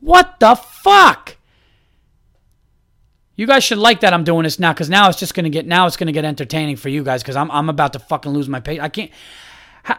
What 0.00 0.38
the 0.40 0.54
fuck? 0.54 1.36
You 3.38 3.46
guys 3.46 3.62
should 3.62 3.78
like 3.78 4.00
that 4.00 4.12
I'm 4.12 4.24
doing 4.24 4.42
this 4.42 4.58
now 4.58 4.72
because 4.72 4.90
now 4.90 5.08
it's 5.08 5.18
just 5.18 5.32
gonna 5.32 5.48
get 5.48 5.64
now 5.64 5.86
it's 5.86 5.96
gonna 5.96 6.10
get 6.12 6.24
entertaining 6.24 6.74
for 6.74 6.88
you 6.88 7.04
guys 7.04 7.22
because 7.22 7.36
I'm 7.36 7.50
I'm 7.52 7.68
about 7.68 7.92
to 7.92 8.00
fucking 8.00 8.32
lose 8.32 8.48
my 8.48 8.58
page. 8.58 8.80
I 8.80 8.88
can't. 8.88 9.12
How, 9.84 9.98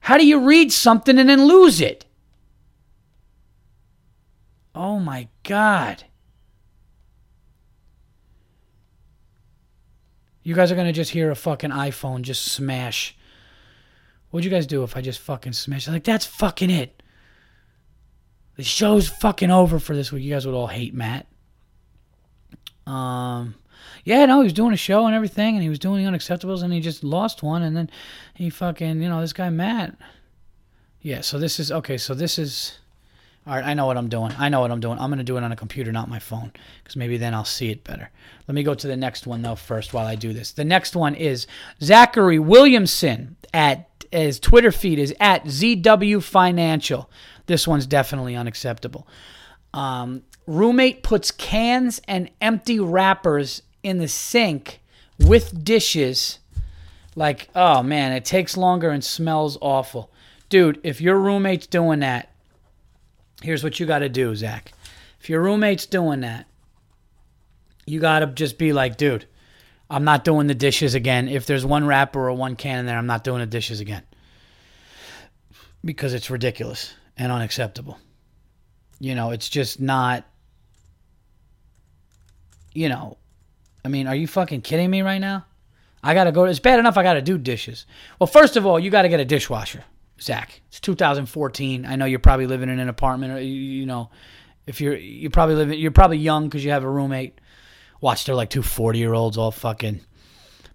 how 0.00 0.16
do 0.16 0.24
you 0.24 0.46
read 0.46 0.72
something 0.72 1.18
and 1.18 1.28
then 1.28 1.44
lose 1.44 1.80
it? 1.80 2.04
Oh 4.76 5.00
my 5.00 5.28
god. 5.42 6.04
You 10.44 10.54
guys 10.54 10.70
are 10.70 10.76
gonna 10.76 10.92
just 10.92 11.10
hear 11.10 11.32
a 11.32 11.36
fucking 11.36 11.70
iPhone 11.70 12.22
just 12.22 12.44
smash. 12.44 13.16
What'd 14.30 14.44
you 14.44 14.52
guys 14.52 14.68
do 14.68 14.84
if 14.84 14.96
I 14.96 15.00
just 15.00 15.18
fucking 15.18 15.52
smash? 15.52 15.88
Like 15.88 16.04
that's 16.04 16.26
fucking 16.26 16.70
it. 16.70 16.97
The 18.58 18.64
show's 18.64 19.08
fucking 19.08 19.52
over 19.52 19.78
for 19.78 19.94
this 19.94 20.10
week. 20.10 20.24
You 20.24 20.34
guys 20.34 20.44
would 20.44 20.54
all 20.54 20.66
hate 20.66 20.92
Matt. 20.92 21.28
Um, 22.88 23.54
yeah, 24.02 24.26
no, 24.26 24.40
he 24.40 24.44
was 24.44 24.52
doing 24.52 24.72
a 24.72 24.76
show 24.76 25.06
and 25.06 25.14
everything, 25.14 25.54
and 25.54 25.62
he 25.62 25.68
was 25.68 25.78
doing 25.78 26.04
the 26.04 26.10
unacceptables, 26.10 26.64
and 26.64 26.72
he 26.72 26.80
just 26.80 27.04
lost 27.04 27.40
one, 27.40 27.62
and 27.62 27.76
then 27.76 27.88
he 28.34 28.50
fucking, 28.50 29.00
you 29.00 29.08
know, 29.08 29.20
this 29.20 29.32
guy 29.32 29.48
Matt. 29.48 29.96
Yeah, 31.00 31.20
so 31.20 31.38
this 31.38 31.60
is 31.60 31.70
okay. 31.70 31.98
So 31.98 32.14
this 32.14 32.36
is 32.36 32.78
all 33.46 33.54
right, 33.54 33.64
I 33.64 33.74
know 33.74 33.86
what 33.86 33.96
I'm 33.96 34.08
doing. 34.08 34.34
I 34.36 34.48
know 34.48 34.60
what 34.60 34.72
I'm 34.72 34.80
doing. 34.80 34.98
I'm 34.98 35.16
to 35.16 35.22
do 35.22 35.36
it 35.36 35.44
on 35.44 35.52
a 35.52 35.56
computer, 35.56 35.92
not 35.92 36.08
my 36.08 36.18
phone, 36.18 36.50
because 36.82 36.96
maybe 36.96 37.16
then 37.16 37.34
I'll 37.34 37.44
see 37.44 37.70
it 37.70 37.84
better. 37.84 38.10
Let 38.48 38.56
me 38.56 38.64
go 38.64 38.74
to 38.74 38.86
the 38.88 38.96
next 38.96 39.24
one, 39.24 39.40
though, 39.40 39.54
first 39.54 39.94
while 39.94 40.04
I 40.04 40.16
do 40.16 40.32
this. 40.32 40.50
The 40.50 40.64
next 40.64 40.96
one 40.96 41.14
is 41.14 41.46
Zachary 41.80 42.40
Williamson 42.40 43.36
at 43.54 43.88
his 44.10 44.40
Twitter 44.40 44.72
feed 44.72 44.98
is 44.98 45.14
at 45.20 45.44
ZW 45.44 46.22
Financial. 46.22 47.08
This 47.48 47.66
one's 47.66 47.86
definitely 47.86 48.36
unacceptable. 48.36 49.08
Um, 49.72 50.22
roommate 50.46 51.02
puts 51.02 51.30
cans 51.30 52.00
and 52.06 52.30
empty 52.40 52.78
wrappers 52.78 53.62
in 53.82 53.98
the 53.98 54.06
sink 54.06 54.80
with 55.18 55.64
dishes. 55.64 56.38
Like, 57.16 57.48
oh 57.56 57.82
man, 57.82 58.12
it 58.12 58.24
takes 58.24 58.56
longer 58.56 58.90
and 58.90 59.02
smells 59.02 59.56
awful. 59.62 60.12
Dude, 60.50 60.78
if 60.84 61.00
your 61.00 61.18
roommate's 61.18 61.66
doing 61.66 62.00
that, 62.00 62.30
here's 63.42 63.64
what 63.64 63.80
you 63.80 63.86
got 63.86 64.00
to 64.00 64.10
do, 64.10 64.36
Zach. 64.36 64.72
If 65.18 65.30
your 65.30 65.42
roommate's 65.42 65.86
doing 65.86 66.20
that, 66.20 66.46
you 67.86 67.98
got 67.98 68.18
to 68.18 68.26
just 68.26 68.58
be 68.58 68.74
like, 68.74 68.98
dude, 68.98 69.24
I'm 69.88 70.04
not 70.04 70.22
doing 70.22 70.48
the 70.48 70.54
dishes 70.54 70.94
again. 70.94 71.28
If 71.28 71.46
there's 71.46 71.64
one 71.64 71.86
wrapper 71.86 72.28
or 72.28 72.34
one 72.34 72.56
can 72.56 72.80
in 72.80 72.86
there, 72.86 72.98
I'm 72.98 73.06
not 73.06 73.24
doing 73.24 73.40
the 73.40 73.46
dishes 73.46 73.80
again. 73.80 74.02
Because 75.82 76.12
it's 76.12 76.28
ridiculous 76.28 76.92
and 77.18 77.32
unacceptable. 77.32 77.98
You 79.00 79.14
know, 79.14 79.30
it's 79.30 79.48
just 79.48 79.80
not, 79.80 80.24
you 82.72 82.88
know, 82.88 83.18
I 83.84 83.88
mean, 83.88 84.06
are 84.06 84.14
you 84.14 84.26
fucking 84.26 84.62
kidding 84.62 84.90
me 84.90 85.02
right 85.02 85.18
now? 85.18 85.44
I 86.02 86.14
got 86.14 86.24
to 86.24 86.32
go. 86.32 86.44
It's 86.44 86.58
bad 86.58 86.78
enough 86.78 86.96
I 86.96 87.02
got 87.02 87.14
to 87.14 87.22
do 87.22 87.38
dishes. 87.38 87.86
Well, 88.18 88.26
first 88.26 88.56
of 88.56 88.64
all, 88.64 88.78
you 88.78 88.90
got 88.90 89.02
to 89.02 89.08
get 89.08 89.20
a 89.20 89.24
dishwasher. 89.24 89.84
Zach. 90.20 90.60
It's 90.68 90.80
2014. 90.80 91.86
I 91.86 91.96
know 91.96 92.04
you're 92.04 92.18
probably 92.18 92.46
living 92.46 92.68
in 92.68 92.80
an 92.80 92.88
apartment, 92.88 93.32
or 93.32 93.40
you 93.40 93.86
know, 93.86 94.10
if 94.66 94.80
you're 94.80 94.96
you're 94.96 95.30
probably 95.30 95.54
living, 95.54 95.78
you're 95.78 95.90
probably 95.90 96.18
young 96.18 96.48
because 96.48 96.64
you 96.64 96.70
have 96.70 96.84
a 96.84 96.90
roommate. 96.90 97.40
Watch, 98.00 98.24
they're 98.24 98.34
like 98.34 98.50
two 98.50 98.62
40 98.62 98.98
year 98.98 99.14
olds 99.14 99.38
all 99.38 99.50
fucking. 99.50 100.00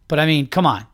But 0.07 0.19
I 0.19 0.25
mean, 0.25 0.47
come 0.47 0.65
on. 0.65 0.85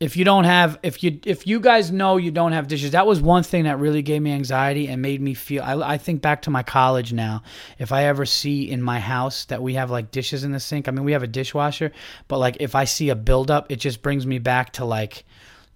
If 0.00 0.16
you 0.16 0.24
don't 0.24 0.44
have, 0.44 0.78
if 0.82 1.02
you 1.04 1.20
if 1.26 1.46
you 1.46 1.60
guys 1.60 1.92
know 1.92 2.16
you 2.16 2.30
don't 2.30 2.52
have 2.52 2.68
dishes, 2.68 2.92
that 2.92 3.06
was 3.06 3.20
one 3.20 3.42
thing 3.42 3.64
that 3.64 3.78
really 3.78 4.00
gave 4.00 4.22
me 4.22 4.32
anxiety 4.32 4.88
and 4.88 5.02
made 5.02 5.20
me 5.20 5.34
feel. 5.34 5.62
I, 5.62 5.74
I 5.74 5.98
think 5.98 6.22
back 6.22 6.40
to 6.42 6.50
my 6.50 6.62
college 6.62 7.12
now. 7.12 7.42
If 7.78 7.92
I 7.92 8.04
ever 8.04 8.24
see 8.24 8.70
in 8.70 8.82
my 8.82 8.98
house 8.98 9.44
that 9.46 9.62
we 9.62 9.74
have 9.74 9.90
like 9.90 10.10
dishes 10.10 10.42
in 10.42 10.52
the 10.52 10.60
sink, 10.60 10.88
I 10.88 10.90
mean 10.90 11.04
we 11.04 11.12
have 11.12 11.22
a 11.22 11.26
dishwasher, 11.26 11.92
but 12.28 12.38
like 12.38 12.56
if 12.60 12.74
I 12.74 12.84
see 12.84 13.10
a 13.10 13.14
buildup, 13.14 13.70
it 13.70 13.76
just 13.76 14.00
brings 14.00 14.26
me 14.26 14.38
back 14.38 14.72
to 14.74 14.86
like 14.86 15.24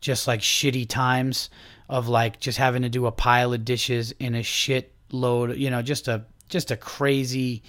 just 0.01 0.27
like 0.27 0.41
shitty 0.41 0.89
times 0.89 1.51
of 1.91 2.09
like 2.09 2.41
just 2.41 2.57
having 2.57 2.81
to 2.81 2.89
do 2.89 3.05
a 3.05 3.12
pile 3.12 3.53
of 3.53 3.62
dishes 3.62 4.12
in 4.12 4.35
a 4.35 4.43
shit 4.43 4.95
load, 5.12 5.57
you 5.59 5.68
know, 5.68 5.83
just 5.83 6.09
a 6.09 6.25
just 6.49 6.70
a 6.70 6.79
crazy 6.79 7.62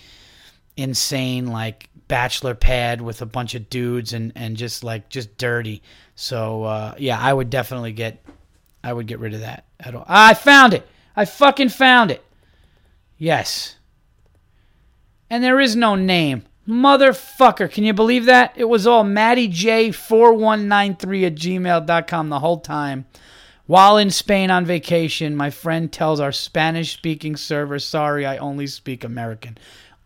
insane 0.78 1.48
like 1.48 1.90
bachelor 2.08 2.56
pad 2.56 3.02
with 3.02 3.22
a 3.22 3.26
bunch 3.26 3.56
of 3.56 3.70
dudes 3.70 4.14
and 4.14 4.32
and 4.36 4.58
just 4.58 4.84
like 4.84 5.10
just 5.10 5.38
dirty. 5.38 5.82
So 6.16 6.64
uh, 6.64 6.96
yeah, 6.98 7.20
I 7.20 7.34
would 7.34 7.50
definitely 7.50 7.94
get 7.94 8.24
I 8.84 8.94
would 8.94 9.08
get 9.08 9.20
rid 9.20 9.34
of 9.34 9.42
that 9.42 9.66
at 9.80 9.96
all. 9.96 10.06
I 10.08 10.34
found 10.34 10.74
it. 10.74 10.88
I 11.16 11.26
fucking 11.26 11.70
found 11.70 12.12
it. 12.12 12.24
Yes. 13.18 13.78
and 15.30 15.44
there 15.44 15.60
is 15.60 15.76
no 15.76 15.96
name. 15.96 16.44
Motherfucker, 16.68 17.72
can 17.72 17.84
you 17.84 17.94
believe 17.94 18.26
that? 18.26 18.54
It 18.56 18.66
was 18.66 18.88
all 18.88 19.04
MattieJ4193 19.04 21.28
at 21.28 21.36
gmail.com 21.36 22.30
the 22.30 22.40
whole 22.40 22.60
time. 22.60 23.06
While 23.68 23.98
in 23.98 24.12
Spain 24.12 24.52
on 24.52 24.66
vacation, 24.66 25.36
my 25.36 25.50
friend 25.50 25.92
tells 25.92 26.20
our 26.20 26.32
Spanish 26.32 26.94
speaking 26.94 27.36
server, 27.36 27.80
sorry, 27.80 28.24
I 28.26 28.38
only 28.38 28.68
speak 28.68 29.04
American. 29.04 29.58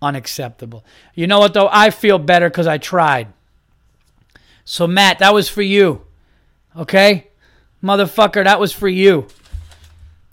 Unacceptable. 0.01 0.85
You 1.13 1.27
know 1.27 1.39
what, 1.39 1.53
though? 1.53 1.69
I 1.71 1.89
feel 1.89 2.19
better 2.19 2.49
because 2.49 2.67
I 2.67 2.77
tried. 2.77 3.27
So, 4.63 4.87
Matt, 4.87 5.19
that 5.19 5.33
was 5.33 5.49
for 5.49 5.61
you. 5.61 6.05
Okay? 6.75 7.27
Motherfucker, 7.83 8.43
that 8.43 8.59
was 8.59 8.71
for 8.71 8.87
you. 8.87 9.27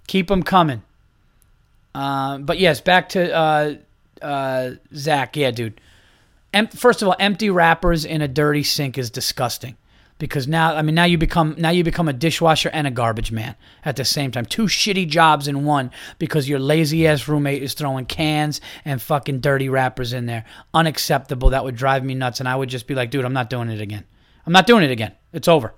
Keep 0.07 0.29
them 0.29 0.43
coming. 0.43 0.83
Uh, 1.95 2.39
but 2.39 2.59
yes, 2.59 2.81
back 2.81 3.09
to 3.11 3.35
uh, 3.35 3.75
uh, 4.23 4.71
Zach. 4.95 5.37
Yeah, 5.37 5.51
dude. 5.51 5.81
Em- 6.53 6.69
first 6.69 7.03
of 7.03 7.09
all, 7.09 7.17
empty 7.19 7.51
wrappers 7.51 8.05
in 8.05 8.23
a 8.23 8.29
dirty 8.29 8.63
sink 8.63 8.99
is 8.99 9.11
disgusting 9.11 9.77
because 10.19 10.49
now 10.49 10.75
I 10.75 10.83
mean 10.83 10.95
now 10.95 11.05
you 11.05 11.19
become 11.19 11.55
now 11.59 11.71
you 11.71 11.85
become 11.85 12.09
a 12.09 12.13
dishwasher 12.13 12.71
and 12.73 12.87
a 12.87 12.91
garbage 12.91 13.33
man 13.33 13.55
at 13.85 13.97
the 13.97 14.05
same 14.05 14.31
time. 14.31 14.47
Two 14.47 14.65
shitty 14.65 15.09
jobs 15.09 15.49
in 15.49 15.65
one 15.65 15.91
because 16.19 16.49
your 16.49 16.59
lazy 16.59 17.07
ass 17.07 17.29
roommate 17.29 17.63
is 17.63 17.75
throwing 17.75 18.07
cans 18.07 18.61
and 18.85 19.03
fucking 19.03 19.41
dirty 19.41 19.69
wrappers 19.69 20.13
in 20.13 20.27
there. 20.27 20.45
Unacceptable. 20.73 21.51
That 21.51 21.65
would 21.65 21.77
drive 21.77 22.05
me 22.05 22.15
nuts 22.15 22.41
and 22.41 22.49
I 22.49 22.57
would 22.57 22.69
just 22.69 22.87
be 22.87 22.95
like, 22.95 23.11
dude, 23.11 23.25
I'm 23.25 23.33
not 23.33 23.51
doing 23.51 23.69
it 23.71 23.81
again. 23.81 24.05
I'm 24.47 24.53
not 24.53 24.67
doing 24.67 24.85
it 24.85 24.91
again. 24.91 25.13
It's 25.33 25.49
over. 25.49 25.75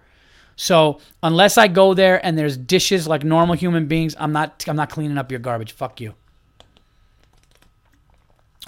So 0.54 1.00
unless 1.22 1.56
I 1.56 1.68
go 1.68 1.94
there 1.94 2.24
and 2.24 2.36
there's 2.36 2.56
dishes 2.56 3.06
like 3.06 3.24
normal 3.24 3.54
human 3.54 3.86
beings, 3.86 4.14
I'm 4.18 4.32
not 4.32 4.64
I'm 4.68 4.76
not 4.76 4.90
cleaning 4.90 5.18
up 5.18 5.30
your 5.30 5.40
garbage. 5.40 5.72
Fuck 5.72 6.00
you. 6.00 6.14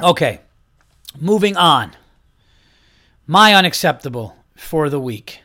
Okay. 0.00 0.40
Moving 1.18 1.56
on. 1.56 1.92
My 3.26 3.54
unacceptable 3.54 4.36
for 4.56 4.88
the 4.88 5.00
week. 5.00 5.42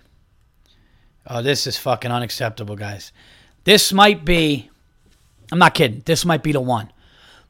Oh, 1.28 1.42
this 1.42 1.66
is 1.68 1.78
fucking 1.78 2.12
unacceptable, 2.12 2.76
guys. 2.76 3.12
This 3.64 3.92
might 3.92 4.24
be, 4.26 4.70
I'm 5.52 5.60
not 5.60 5.74
kidding, 5.74 6.04
this 6.06 6.24
might 6.26 6.44
be 6.44 6.52
the 6.52 6.62
one. 6.62 6.92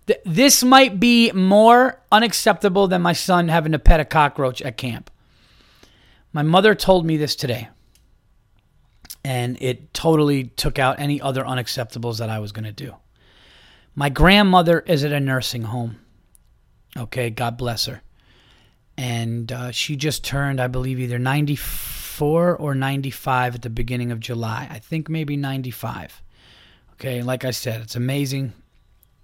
Th- 0.07 0.19
This 0.25 0.63
might 0.63 0.99
be 0.99 1.31
more 1.33 1.99
unacceptable 2.11 2.87
than 2.87 3.01
my 3.01 3.13
son 3.13 3.49
having 3.49 3.73
to 3.73 3.79
pet 3.79 3.99
a 3.99 4.05
cockroach 4.05 4.61
at 4.61 4.77
camp. 4.77 5.09
My 6.31 6.41
mother 6.43 6.73
told 6.75 7.05
me 7.05 7.17
this 7.17 7.35
today, 7.35 7.69
and 9.23 9.57
it 9.61 9.93
totally 9.93 10.45
took 10.45 10.77
out 10.79 10.99
any 10.99 11.19
other 11.19 11.43
unacceptables 11.43 12.19
that 12.19 12.29
I 12.29 12.39
was 12.39 12.51
going 12.51 12.65
to 12.65 12.71
do. 12.71 12.95
My 13.95 14.09
grandmother 14.09 14.81
is 14.81 15.03
at 15.03 15.11
a 15.11 15.19
nursing 15.19 15.63
home. 15.63 15.99
Okay, 16.97 17.29
God 17.29 17.57
bless 17.57 17.85
her. 17.85 18.01
And 18.97 19.51
uh, 19.51 19.71
she 19.71 19.95
just 19.95 20.23
turned, 20.23 20.61
I 20.61 20.67
believe, 20.67 20.99
either 20.99 21.17
94 21.19 22.04
or 22.21 22.75
95 22.75 23.55
at 23.55 23.61
the 23.61 23.69
beginning 23.69 24.11
of 24.11 24.19
July. 24.19 24.67
I 24.69 24.79
think 24.79 25.09
maybe 25.09 25.37
95. 25.37 26.21
Okay, 26.93 27.21
like 27.21 27.43
I 27.43 27.51
said, 27.51 27.81
it's 27.81 27.95
amazing, 27.95 28.53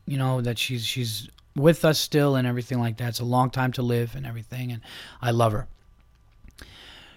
you 0.05 0.17
know, 0.17 0.41
that 0.41 0.57
she's 0.57 0.85
she's 0.85 1.29
with 1.55 1.85
us 1.85 1.99
still 1.99 2.35
and 2.35 2.47
everything 2.47 2.79
like 2.79 2.97
that. 2.97 3.09
It's 3.09 3.19
a 3.19 3.25
long 3.25 3.49
time 3.49 3.71
to 3.73 3.81
live 3.81 4.15
and 4.15 4.25
everything, 4.25 4.71
and 4.71 4.81
I 5.21 5.31
love 5.31 5.53
her. 5.53 5.67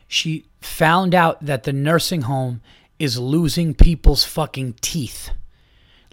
She 0.06 0.44
found 0.60 1.14
out 1.14 1.44
that 1.44 1.64
the 1.64 1.72
nursing 1.72 2.22
home 2.22 2.60
is 2.98 3.18
losing 3.18 3.74
people's 3.74 4.24
fucking 4.24 4.74
teeth 4.80 5.30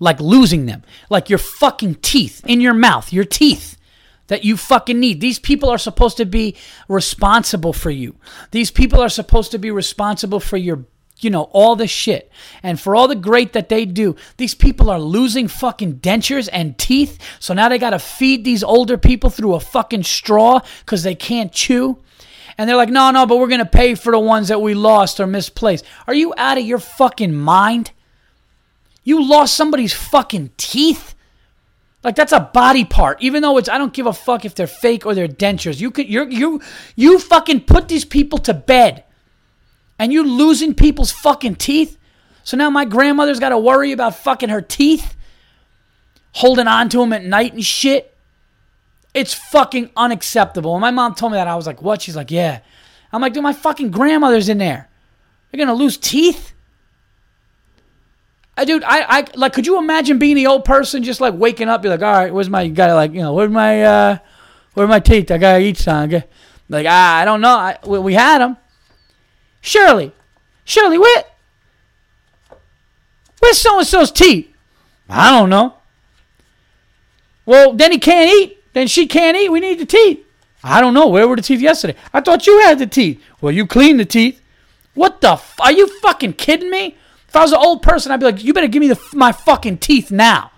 like 0.01 0.19
losing 0.19 0.65
them, 0.65 0.83
like 1.09 1.29
your 1.29 1.37
fucking 1.37 1.95
teeth 1.95 2.43
in 2.45 2.59
your 2.59 2.73
mouth, 2.73 3.13
your 3.13 3.23
teeth 3.23 3.77
that 4.31 4.45
you 4.45 4.55
fucking 4.55 4.97
need. 4.97 5.19
These 5.19 5.39
people 5.39 5.69
are 5.69 5.77
supposed 5.77 6.15
to 6.15 6.25
be 6.25 6.55
responsible 6.87 7.73
for 7.73 7.89
you. 7.89 8.15
These 8.51 8.71
people 8.71 9.01
are 9.01 9.09
supposed 9.09 9.51
to 9.51 9.59
be 9.59 9.71
responsible 9.71 10.39
for 10.39 10.55
your, 10.55 10.85
you 11.19 11.29
know, 11.29 11.49
all 11.51 11.75
the 11.75 11.85
shit. 11.85 12.31
And 12.63 12.79
for 12.79 12.95
all 12.95 13.09
the 13.09 13.15
great 13.15 13.51
that 13.51 13.67
they 13.67 13.83
do, 13.83 14.15
these 14.37 14.55
people 14.55 14.89
are 14.89 15.01
losing 15.01 15.49
fucking 15.49 15.95
dentures 15.95 16.47
and 16.49 16.77
teeth. 16.77 17.19
So 17.41 17.53
now 17.53 17.67
they 17.67 17.77
got 17.77 17.89
to 17.89 17.99
feed 17.99 18.45
these 18.45 18.63
older 18.63 18.97
people 18.97 19.29
through 19.29 19.55
a 19.55 19.59
fucking 19.59 20.03
straw 20.03 20.61
because 20.85 21.03
they 21.03 21.13
can't 21.13 21.51
chew. 21.51 21.97
And 22.57 22.69
they're 22.69 22.77
like, 22.77 22.87
no, 22.87 23.11
no, 23.11 23.25
but 23.25 23.37
we're 23.37 23.49
going 23.49 23.59
to 23.59 23.65
pay 23.65 23.95
for 23.95 24.13
the 24.13 24.19
ones 24.19 24.47
that 24.47 24.61
we 24.61 24.75
lost 24.75 25.19
or 25.19 25.27
misplaced. 25.27 25.83
Are 26.07 26.13
you 26.13 26.33
out 26.37 26.57
of 26.57 26.63
your 26.63 26.79
fucking 26.79 27.35
mind? 27.35 27.91
You 29.03 29.27
lost 29.27 29.55
somebody's 29.55 29.93
fucking 29.93 30.51
teeth? 30.55 31.15
Like 32.03 32.15
that's 32.15 32.31
a 32.31 32.39
body 32.39 32.83
part. 32.83 33.21
Even 33.21 33.41
though 33.41 33.57
it's 33.57 33.69
I 33.69 33.77
don't 33.77 33.93
give 33.93 34.07
a 34.07 34.13
fuck 34.13 34.45
if 34.45 34.55
they're 34.55 34.67
fake 34.67 35.05
or 35.05 35.13
they're 35.13 35.27
dentures. 35.27 35.79
You 35.79 35.91
could 35.91 36.09
you 36.09 36.27
you 36.29 36.61
you 36.95 37.19
fucking 37.19 37.61
put 37.61 37.87
these 37.87 38.05
people 38.05 38.39
to 38.39 38.53
bed. 38.53 39.03
And 39.99 40.11
you're 40.11 40.25
losing 40.25 40.73
people's 40.73 41.11
fucking 41.11 41.55
teeth? 41.55 41.97
So 42.43 42.57
now 42.57 42.71
my 42.71 42.85
grandmother's 42.85 43.39
got 43.39 43.49
to 43.49 43.57
worry 43.57 43.91
about 43.91 44.15
fucking 44.15 44.49
her 44.49 44.61
teeth 44.61 45.15
holding 46.33 46.67
on 46.67 46.89
to 46.89 46.97
them 46.99 47.13
at 47.13 47.23
night 47.23 47.53
and 47.53 47.63
shit. 47.63 48.17
It's 49.13 49.33
fucking 49.33 49.91
unacceptable. 49.95 50.73
And 50.73 50.81
my 50.81 50.89
mom 50.89 51.13
told 51.13 51.33
me 51.33 51.37
that 51.37 51.47
I 51.47 51.55
was 51.55 51.67
like, 51.67 51.81
"What?" 51.81 52.01
She's 52.01 52.15
like, 52.15 52.31
"Yeah." 52.31 52.61
I'm 53.13 53.21
like, 53.21 53.33
"Dude, 53.33 53.43
my 53.43 53.53
fucking 53.53 53.91
grandmother's 53.91 54.49
in 54.49 54.57
there. 54.57 54.89
You're 55.51 55.65
to 55.67 55.73
lose 55.73 55.97
teeth?" 55.97 56.53
I, 58.61 58.65
dude, 58.65 58.83
I, 58.83 59.21
I 59.21 59.25
like. 59.33 59.53
Could 59.53 59.65
you 59.65 59.79
imagine 59.79 60.19
being 60.19 60.35
the 60.35 60.45
old 60.45 60.65
person, 60.65 61.01
just 61.01 61.19
like 61.19 61.33
waking 61.33 61.67
up, 61.67 61.81
be 61.81 61.89
like, 61.89 62.03
all 62.03 62.13
right, 62.13 62.31
where's 62.31 62.47
my? 62.47 62.67
Gotta 62.67 62.93
like, 62.93 63.11
you 63.11 63.21
know, 63.21 63.33
where's 63.33 63.49
my, 63.49 63.83
uh, 63.83 64.17
where's 64.75 64.87
my 64.87 64.99
teeth? 64.99 65.31
I 65.31 65.39
gotta 65.39 65.63
eat 65.63 65.79
something. 65.79 66.21
Like, 66.69 66.85
ah, 66.87 67.17
I 67.17 67.25
don't 67.25 67.41
know. 67.41 67.57
I, 67.57 67.79
we, 67.87 67.97
we 67.97 68.13
had 68.13 68.37
them. 68.37 68.57
Shirley, 69.61 70.11
Shirley, 70.63 70.99
where, 70.99 71.23
where's 73.39 73.57
so 73.57 73.79
and 73.79 73.87
so's 73.87 74.11
teeth? 74.11 74.53
I 75.09 75.31
don't 75.31 75.49
know. 75.49 75.73
Well, 77.47 77.73
then 77.73 77.91
he 77.91 77.97
can't 77.97 78.31
eat. 78.31 78.63
Then 78.73 78.85
she 78.85 79.07
can't 79.07 79.35
eat. 79.35 79.49
We 79.49 79.59
need 79.59 79.79
the 79.79 79.87
teeth. 79.87 80.23
I 80.63 80.81
don't 80.81 80.93
know. 80.93 81.07
Where 81.07 81.27
were 81.27 81.35
the 81.35 81.41
teeth 81.41 81.61
yesterday? 81.61 81.97
I 82.13 82.21
thought 82.21 82.45
you 82.45 82.61
had 82.61 82.77
the 82.77 82.85
teeth. 82.85 83.19
Well, 83.41 83.51
you 83.51 83.65
cleaned 83.65 83.99
the 83.99 84.05
teeth. 84.05 84.39
What 84.93 85.19
the? 85.19 85.31
F- 85.31 85.59
are 85.61 85.71
you 85.71 85.87
fucking 86.01 86.33
kidding 86.33 86.69
me? 86.69 86.97
If 87.31 87.37
I 87.37 87.43
was 87.43 87.53
an 87.53 87.59
old 87.59 87.81
person, 87.81 88.11
I'd 88.11 88.19
be 88.19 88.25
like, 88.25 88.43
you 88.43 88.53
better 88.53 88.67
give 88.67 88.81
me 88.81 88.89
the, 88.89 88.99
my 89.13 89.31
fucking 89.31 89.77
teeth 89.77 90.11
now. 90.11 90.51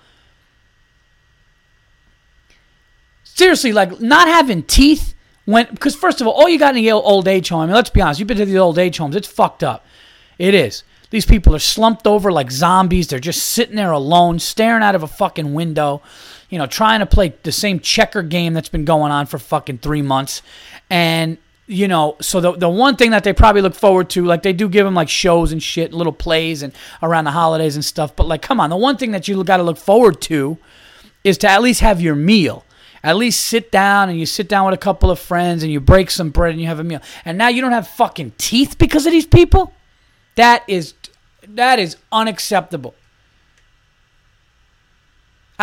Seriously, 3.24 3.72
like 3.72 4.02
not 4.02 4.28
having 4.28 4.64
teeth 4.64 5.14
when, 5.46 5.68
because 5.70 5.96
first 5.96 6.20
of 6.20 6.26
all, 6.26 6.34
all 6.34 6.50
you 6.50 6.58
got 6.58 6.76
in 6.76 6.84
the 6.84 6.92
old 6.92 7.28
age 7.28 7.50
home, 7.50 7.62
I 7.62 7.66
mean, 7.68 7.76
let's 7.76 7.92
be 7.92 8.02
honest, 8.02 8.20
you've 8.20 8.28
been 8.28 8.38
to 8.38 8.46
the 8.46 8.58
old 8.58 8.80
age 8.80 8.98
homes, 8.98 9.16
it's 9.16 9.28
fucked 9.28 9.62
up. 9.62 9.86
It 10.40 10.56
is. 10.56 10.84
These 11.12 11.28
people 11.28 11.56
are 11.56 11.60
slumped 11.60 12.08
over 12.08 12.32
like 12.32 12.50
zombies. 12.50 13.08
They're 13.08 13.20
just 13.20 13.44
sitting 13.44 13.76
there 13.76 13.92
alone, 13.92 14.40
staring 14.40 14.82
out 14.82 14.96
of 14.96 15.04
a 15.04 15.08
fucking 15.08 15.54
window, 15.54 16.02
you 16.50 16.58
know, 16.58 16.66
trying 16.66 17.02
to 17.02 17.06
play 17.06 17.36
the 17.44 17.52
same 17.52 17.80
checker 17.82 18.24
game 18.24 18.56
that's 18.56 18.68
been 18.68 18.84
going 18.84 19.12
on 19.12 19.28
for 19.28 19.38
fucking 19.38 19.78
three 19.78 20.02
months. 20.02 20.42
And 20.90 21.38
you 21.74 21.88
know, 21.88 22.16
so 22.22 22.40
the 22.40 22.52
the 22.54 22.70
one 22.70 22.96
thing 22.96 23.12
that 23.12 23.24
they 23.24 23.34
probably 23.34 23.62
look 23.62 23.76
forward 23.76 24.10
to, 24.12 24.24
like 24.24 24.44
they 24.44 24.54
do 24.54 24.70
give 24.70 24.86
them 24.86 24.94
like 24.94 25.10
shows 25.10 25.52
and 25.52 25.62
shit, 25.62 25.94
little 25.94 26.14
plays 26.14 26.62
and 26.62 26.74
around 27.02 27.26
the 27.26 27.32
holidays 27.32 27.76
and 27.76 27.84
stuff. 27.84 28.16
But 28.16 28.28
like, 28.28 28.42
come 28.42 28.60
on, 28.60 28.70
the 28.70 28.78
one 28.78 28.98
thing 28.98 29.12
that 29.12 29.28
you 29.28 29.44
got 29.44 29.58
to 29.58 29.64
look 29.64 29.78
forward 29.78 30.22
to 30.22 30.58
is 31.24 31.38
to 31.40 31.50
at 31.50 31.62
least 31.62 31.82
have 31.82 32.00
your 32.00 32.16
meal. 32.16 32.64
At 33.04 33.18
least 33.18 33.46
sit 33.46 33.70
down 33.70 34.10
and 34.10 34.18
you 34.18 34.26
sit 34.26 34.48
down 34.48 34.66
with 34.66 34.74
a 34.76 34.78
couple 34.78 35.12
of 35.12 35.20
friends 35.20 35.62
and 35.62 35.72
you 35.72 35.82
break 35.82 36.10
some 36.10 36.30
bread 36.30 36.52
and 36.52 36.62
you 36.62 36.68
have 36.68 36.80
a 36.80 36.86
meal. 36.86 37.02
And 37.26 37.38
now 37.38 37.50
you 37.50 37.62
don't 37.62 37.74
have 37.74 37.88
fucking 37.88 38.34
teeth 38.38 38.78
because 38.78 39.06
of 39.06 39.12
these 39.12 39.26
people. 39.26 39.74
That 40.36 40.64
is 40.68 40.94
that 41.48 41.80
is 41.80 41.98
unacceptable. 42.12 42.96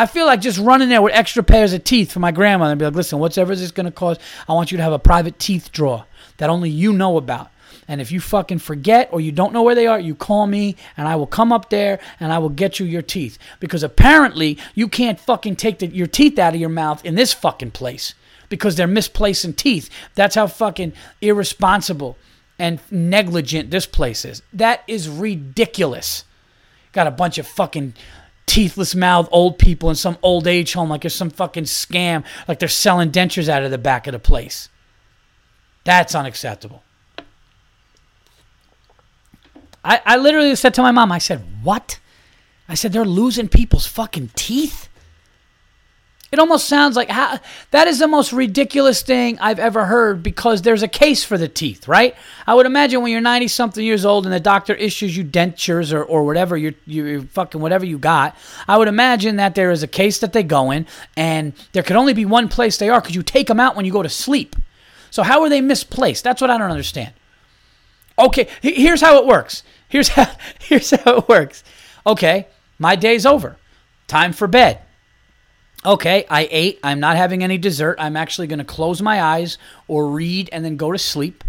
I 0.00 0.06
feel 0.06 0.24
like 0.24 0.40
just 0.40 0.58
running 0.58 0.88
there 0.88 1.02
with 1.02 1.12
extra 1.12 1.42
pairs 1.42 1.74
of 1.74 1.84
teeth 1.84 2.10
for 2.10 2.20
my 2.20 2.30
grandmother 2.30 2.72
and 2.72 2.78
be 2.78 2.86
like, 2.86 2.94
listen, 2.94 3.18
whatever 3.18 3.54
this 3.54 3.62
is 3.62 3.70
going 3.70 3.84
to 3.84 3.92
cost, 3.92 4.18
I 4.48 4.54
want 4.54 4.72
you 4.72 4.78
to 4.78 4.82
have 4.82 4.94
a 4.94 4.98
private 4.98 5.38
teeth 5.38 5.72
drawer 5.72 6.06
that 6.38 6.48
only 6.48 6.70
you 6.70 6.94
know 6.94 7.18
about. 7.18 7.50
And 7.86 8.00
if 8.00 8.10
you 8.10 8.18
fucking 8.18 8.60
forget 8.60 9.10
or 9.12 9.20
you 9.20 9.30
don't 9.30 9.52
know 9.52 9.62
where 9.62 9.74
they 9.74 9.86
are, 9.86 10.00
you 10.00 10.14
call 10.14 10.46
me 10.46 10.76
and 10.96 11.06
I 11.06 11.16
will 11.16 11.26
come 11.26 11.52
up 11.52 11.68
there 11.68 12.00
and 12.18 12.32
I 12.32 12.38
will 12.38 12.48
get 12.48 12.80
you 12.80 12.86
your 12.86 13.02
teeth. 13.02 13.36
Because 13.58 13.82
apparently 13.82 14.56
you 14.74 14.88
can't 14.88 15.20
fucking 15.20 15.56
take 15.56 15.80
the, 15.80 15.88
your 15.88 16.06
teeth 16.06 16.38
out 16.38 16.54
of 16.54 16.60
your 16.60 16.70
mouth 16.70 17.04
in 17.04 17.14
this 17.14 17.34
fucking 17.34 17.72
place 17.72 18.14
because 18.48 18.76
they're 18.76 18.86
misplacing 18.86 19.52
teeth. 19.52 19.90
That's 20.14 20.34
how 20.34 20.46
fucking 20.46 20.94
irresponsible 21.20 22.16
and 22.58 22.80
negligent 22.90 23.70
this 23.70 23.84
place 23.84 24.24
is. 24.24 24.40
That 24.50 24.82
is 24.86 25.10
ridiculous. 25.10 26.24
Got 26.92 27.06
a 27.06 27.10
bunch 27.10 27.36
of 27.36 27.46
fucking 27.46 27.92
teethless 28.50 28.96
mouth 28.96 29.28
old 29.30 29.58
people 29.58 29.90
in 29.90 29.94
some 29.94 30.18
old 30.22 30.48
age 30.48 30.72
home 30.72 30.90
like 30.90 31.04
it's 31.04 31.14
some 31.14 31.30
fucking 31.30 31.64
scam, 31.64 32.24
like 32.48 32.58
they're 32.58 32.68
selling 32.68 33.12
dentures 33.12 33.48
out 33.48 33.62
of 33.62 33.70
the 33.70 33.78
back 33.78 34.08
of 34.08 34.12
the 34.12 34.18
place. 34.18 34.68
That's 35.84 36.16
unacceptable. 36.16 36.82
I, 39.84 40.02
I 40.04 40.16
literally 40.16 40.56
said 40.56 40.74
to 40.74 40.82
my 40.82 40.90
mom, 40.90 41.12
I 41.12 41.18
said, 41.18 41.42
What? 41.62 42.00
I 42.68 42.74
said, 42.74 42.92
They're 42.92 43.04
losing 43.04 43.48
people's 43.48 43.86
fucking 43.86 44.32
teeth? 44.34 44.88
It 46.32 46.38
almost 46.38 46.68
sounds 46.68 46.94
like 46.94 47.08
how, 47.08 47.40
that 47.72 47.88
is 47.88 47.98
the 47.98 48.06
most 48.06 48.32
ridiculous 48.32 49.02
thing 49.02 49.36
I've 49.40 49.58
ever 49.58 49.86
heard 49.86 50.22
because 50.22 50.62
there's 50.62 50.84
a 50.84 50.88
case 50.88 51.24
for 51.24 51.36
the 51.36 51.48
teeth, 51.48 51.88
right? 51.88 52.14
I 52.46 52.54
would 52.54 52.66
imagine 52.66 53.02
when 53.02 53.10
you're 53.10 53.20
90 53.20 53.48
something 53.48 53.84
years 53.84 54.04
old 54.04 54.26
and 54.26 54.32
the 54.32 54.38
doctor 54.38 54.72
issues 54.74 55.16
you 55.16 55.24
dentures 55.24 55.92
or, 55.92 56.04
or 56.04 56.24
whatever 56.24 56.56
you 56.56 56.74
you 56.86 57.22
fucking 57.32 57.60
whatever 57.60 57.84
you 57.84 57.98
got, 57.98 58.36
I 58.68 58.78
would 58.78 58.86
imagine 58.86 59.36
that 59.36 59.56
there 59.56 59.72
is 59.72 59.82
a 59.82 59.88
case 59.88 60.20
that 60.20 60.32
they 60.32 60.44
go 60.44 60.70
in 60.70 60.86
and 61.16 61.52
there 61.72 61.82
could 61.82 61.96
only 61.96 62.12
be 62.12 62.24
one 62.24 62.46
place 62.46 62.76
they 62.76 62.90
are 62.90 63.00
because 63.00 63.16
you 63.16 63.24
take 63.24 63.48
them 63.48 63.58
out 63.58 63.74
when 63.74 63.84
you 63.84 63.92
go 63.92 64.02
to 64.02 64.08
sleep. 64.08 64.54
So 65.10 65.24
how 65.24 65.42
are 65.42 65.48
they 65.48 65.60
misplaced? 65.60 66.22
That's 66.22 66.40
what 66.40 66.50
I 66.50 66.58
don't 66.58 66.70
understand. 66.70 67.12
Okay, 68.16 68.46
here's 68.62 69.00
how 69.00 69.18
it 69.18 69.26
works. 69.26 69.64
Here's 69.88 70.08
how 70.10 70.30
here's 70.60 70.90
how 70.92 71.16
it 71.16 71.28
works. 71.28 71.64
Okay, 72.06 72.46
my 72.78 72.94
day's 72.94 73.26
over. 73.26 73.56
Time 74.06 74.32
for 74.32 74.46
bed. 74.46 74.80
Okay, 75.84 76.26
I 76.28 76.46
ate. 76.50 76.78
I'm 76.82 77.00
not 77.00 77.16
having 77.16 77.42
any 77.42 77.56
dessert. 77.56 77.96
I'm 77.98 78.16
actually 78.16 78.46
going 78.46 78.58
to 78.58 78.64
close 78.64 79.00
my 79.00 79.22
eyes 79.22 79.56
or 79.88 80.08
read 80.08 80.50
and 80.52 80.64
then 80.64 80.76
go 80.76 80.92
to 80.92 80.98
sleep. 80.98 81.42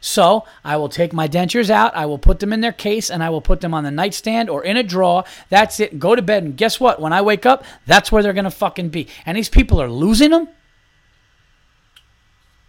So 0.00 0.44
I 0.64 0.76
will 0.76 0.88
take 0.88 1.12
my 1.12 1.28
dentures 1.28 1.70
out. 1.70 1.94
I 1.94 2.06
will 2.06 2.18
put 2.18 2.40
them 2.40 2.52
in 2.52 2.60
their 2.60 2.72
case 2.72 3.10
and 3.10 3.22
I 3.22 3.30
will 3.30 3.42
put 3.42 3.60
them 3.60 3.74
on 3.74 3.84
the 3.84 3.90
nightstand 3.90 4.48
or 4.48 4.64
in 4.64 4.76
a 4.76 4.82
drawer. 4.82 5.24
That's 5.50 5.78
it. 5.80 5.98
Go 5.98 6.14
to 6.14 6.22
bed. 6.22 6.42
And 6.42 6.56
guess 6.56 6.80
what? 6.80 7.00
When 7.00 7.12
I 7.12 7.22
wake 7.22 7.44
up, 7.46 7.64
that's 7.86 8.10
where 8.10 8.22
they're 8.22 8.32
going 8.32 8.44
to 8.44 8.50
fucking 8.50 8.88
be. 8.90 9.08
And 9.26 9.36
these 9.36 9.50
people 9.50 9.80
are 9.80 9.90
losing 9.90 10.30
them? 10.30 10.48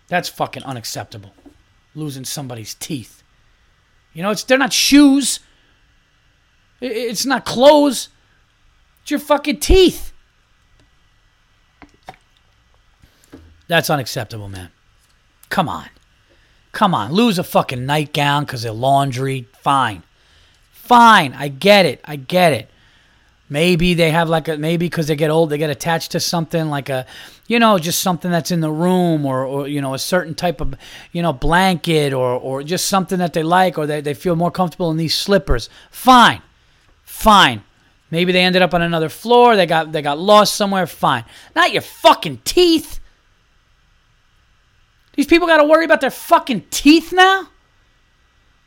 That's 0.08 0.28
fucking 0.28 0.64
unacceptable. 0.64 1.34
Losing 1.96 2.26
somebody's 2.26 2.74
teeth. 2.74 3.24
You 4.14 4.24
know, 4.24 4.32
it's 4.32 4.44
they're 4.44 4.58
not 4.58 4.74
shoes. 4.74 5.40
It's 6.82 7.26
not 7.26 7.46
clothes. 7.46 8.10
It's 9.02 9.12
your 9.12 9.20
fucking 9.22 9.60
teeth. 9.60 10.11
That's 13.72 13.90
unacceptable, 13.90 14.50
man. 14.50 14.68
Come 15.48 15.70
on. 15.70 15.88
Come 16.74 16.94
on. 16.94 17.14
Lose 17.14 17.40
a 17.40 17.44
fucking 17.44 17.86
nightgown 17.86 18.44
because 18.44 18.66
of 18.66 18.76
laundry. 18.76 19.48
Fine. 19.62 20.04
Fine. 20.74 21.32
I 21.32 21.48
get 21.48 21.86
it. 21.86 22.02
I 22.04 22.18
get 22.18 22.52
it. 22.52 22.70
Maybe 23.48 23.94
they 23.94 24.12
have 24.12 24.28
like 24.28 24.50
a, 24.50 24.58
maybe 24.58 24.88
because 24.88 25.08
they 25.08 25.16
get 25.16 25.30
old, 25.30 25.52
they 25.52 25.58
get 25.58 25.70
attached 25.70 26.12
to 26.12 26.20
something 26.20 26.70
like 26.70 26.90
a, 26.90 27.06
you 27.48 27.60
know, 27.60 27.80
just 27.80 28.02
something 28.02 28.30
that's 28.30 28.52
in 28.52 28.60
the 28.60 28.70
room 28.70 29.26
or, 29.26 29.46
or 29.46 29.70
you 29.70 29.80
know, 29.80 29.94
a 29.94 30.00
certain 30.00 30.36
type 30.36 30.60
of, 30.60 30.76
you 31.14 31.22
know, 31.22 31.32
blanket 31.32 32.12
or, 32.12 32.34
or 32.34 32.64
just 32.64 32.88
something 32.88 33.20
that 33.20 33.32
they 33.32 33.42
like 33.42 33.78
or 33.78 33.88
they, 33.88 34.02
they 34.02 34.14
feel 34.14 34.36
more 34.36 34.52
comfortable 34.52 34.92
in 34.92 34.98
these 34.98 35.16
slippers. 35.16 35.70
Fine. 35.92 36.42
Fine. 37.06 37.64
Maybe 38.10 38.34
they 38.34 38.42
ended 38.42 38.64
up 38.64 38.74
on 38.74 38.82
another 38.82 39.08
floor. 39.08 39.56
They 39.56 39.66
got, 39.66 39.94
they 39.94 40.02
got 40.02 40.20
lost 40.20 40.58
somewhere. 40.58 40.88
Fine. 40.88 41.24
Not 41.56 41.72
your 41.72 41.84
fucking 41.84 42.42
teeth. 42.44 42.98
These 45.14 45.28
people 45.28 45.48
got 45.48 45.58
to 45.58 45.66
worry 45.66 45.86
about 45.86 46.02
their 46.02 46.12
fucking 46.12 46.66
teeth 46.72 47.12
now? 47.12 47.48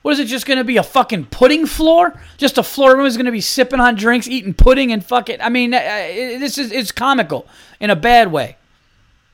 What 0.03 0.13
is 0.13 0.21
it 0.21 0.27
just 0.27 0.45
going 0.45 0.59
to 0.59 0.65
be 0.65 0.77
a 0.77 0.83
fucking 0.83 1.27
pudding 1.27 1.65
floor? 1.65 2.13
Just 2.37 2.59
a 2.59 2.63
floor 2.63 2.91
everyone's 2.91 3.17
going 3.17 3.25
to 3.25 3.33
be 3.33 3.41
sipping 3.41 3.81
on 3.81 3.95
drinks, 3.95 4.29
eating 4.29 4.53
pudding 4.53 4.93
and 4.93 5.03
fucking 5.05 5.41
I 5.41 5.49
mean, 5.49 5.73
uh, 5.73 5.79
this 5.79 6.59
is 6.59 6.73
it's 6.73 6.93
comical 6.93 7.49
in 7.81 7.89
a 7.89 7.97
bad 7.97 8.31
way. 8.31 8.59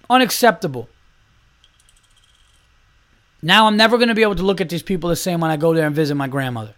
Unacceptable. 0.09 0.89
Now 3.43 3.67
I'm 3.67 3.77
never 3.77 3.97
going 3.97 4.11
to 4.11 4.15
be 4.15 4.23
able 4.23 4.37
to 4.37 4.45
look 4.45 4.61
at 4.61 4.69
these 4.69 4.83
people 4.83 5.11
the 5.11 5.17
same 5.17 5.41
when 5.41 5.51
I 5.51 5.57
go 5.57 5.75
there 5.75 5.89
and 5.89 5.97
visit 5.97 6.15
my 6.15 6.29
grandmother. 6.29 6.75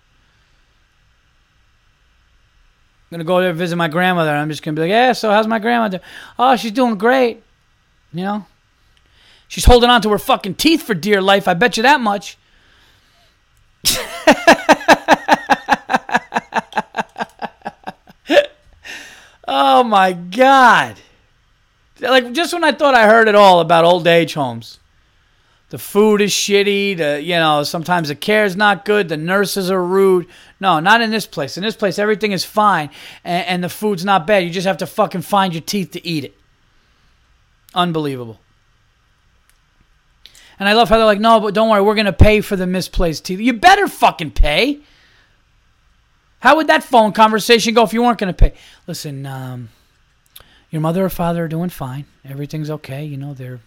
I'm 3.10 3.16
going 3.16 3.18
to 3.18 3.24
go 3.24 3.40
there 3.40 3.50
and 3.50 3.58
visit 3.58 3.76
my 3.76 3.88
grandmother 3.88 4.30
and 4.30 4.38
I'm 4.38 4.48
just 4.48 4.62
going 4.62 4.74
to 4.74 4.80
be 4.80 4.88
like, 4.88 4.90
"Yeah, 4.90 5.12
so 5.12 5.30
how's 5.30 5.46
my 5.46 5.58
grandmother?" 5.58 6.00
"Oh, 6.38 6.56
she's 6.56 6.72
doing 6.72 6.96
great." 6.96 7.42
You 8.14 8.24
know? 8.24 8.46
She's 9.52 9.66
holding 9.66 9.90
on 9.90 10.00
to 10.00 10.08
her 10.08 10.18
fucking 10.18 10.54
teeth 10.54 10.82
for 10.82 10.94
dear 10.94 11.20
life. 11.20 11.46
I 11.46 11.52
bet 11.52 11.76
you 11.76 11.82
that 11.82 12.00
much. 12.00 12.38
oh 19.46 19.84
my 19.84 20.14
God. 20.14 20.98
Like, 22.00 22.32
just 22.32 22.54
when 22.54 22.64
I 22.64 22.72
thought 22.72 22.94
I 22.94 23.04
heard 23.06 23.28
it 23.28 23.34
all 23.34 23.60
about 23.60 23.84
old 23.84 24.06
age 24.06 24.32
homes. 24.32 24.78
The 25.68 25.76
food 25.76 26.22
is 26.22 26.30
shitty. 26.30 26.96
The 26.96 27.20
you 27.22 27.34
know 27.34 27.62
sometimes 27.62 28.08
the 28.08 28.14
care 28.14 28.46
is 28.46 28.56
not 28.56 28.86
good. 28.86 29.10
The 29.10 29.18
nurses 29.18 29.70
are 29.70 29.84
rude. 29.84 30.28
No, 30.60 30.80
not 30.80 31.02
in 31.02 31.10
this 31.10 31.26
place. 31.26 31.58
In 31.58 31.62
this 31.62 31.76
place, 31.76 31.98
everything 31.98 32.32
is 32.32 32.42
fine, 32.42 32.88
and, 33.22 33.46
and 33.46 33.62
the 33.62 33.68
food's 33.68 34.02
not 34.02 34.26
bad. 34.26 34.44
You 34.44 34.50
just 34.50 34.66
have 34.66 34.78
to 34.78 34.86
fucking 34.86 35.20
find 35.20 35.52
your 35.52 35.60
teeth 35.60 35.90
to 35.90 36.06
eat 36.06 36.24
it. 36.24 36.34
Unbelievable. 37.74 38.40
And 40.62 40.68
I 40.68 40.74
love 40.74 40.88
how 40.88 40.96
they're 40.96 41.04
like, 41.04 41.18
no, 41.18 41.40
but 41.40 41.54
don't 41.54 41.68
worry, 41.68 41.82
we're 41.82 41.96
going 41.96 42.06
to 42.06 42.12
pay 42.12 42.40
for 42.40 42.54
the 42.54 42.68
misplaced 42.68 43.24
teeth. 43.24 43.40
You 43.40 43.52
better 43.52 43.88
fucking 43.88 44.30
pay. 44.30 44.78
How 46.38 46.54
would 46.54 46.68
that 46.68 46.84
phone 46.84 47.10
conversation 47.10 47.74
go 47.74 47.82
if 47.82 47.92
you 47.92 48.00
weren't 48.00 48.20
going 48.20 48.32
to 48.32 48.38
pay? 48.38 48.54
Listen, 48.86 49.26
um, 49.26 49.70
your 50.70 50.80
mother 50.80 51.04
or 51.04 51.08
father 51.08 51.46
are 51.46 51.48
doing 51.48 51.68
fine. 51.68 52.04
Everything's 52.24 52.70
okay. 52.70 53.04
You 53.04 53.16
know, 53.16 53.34
they're 53.34 53.58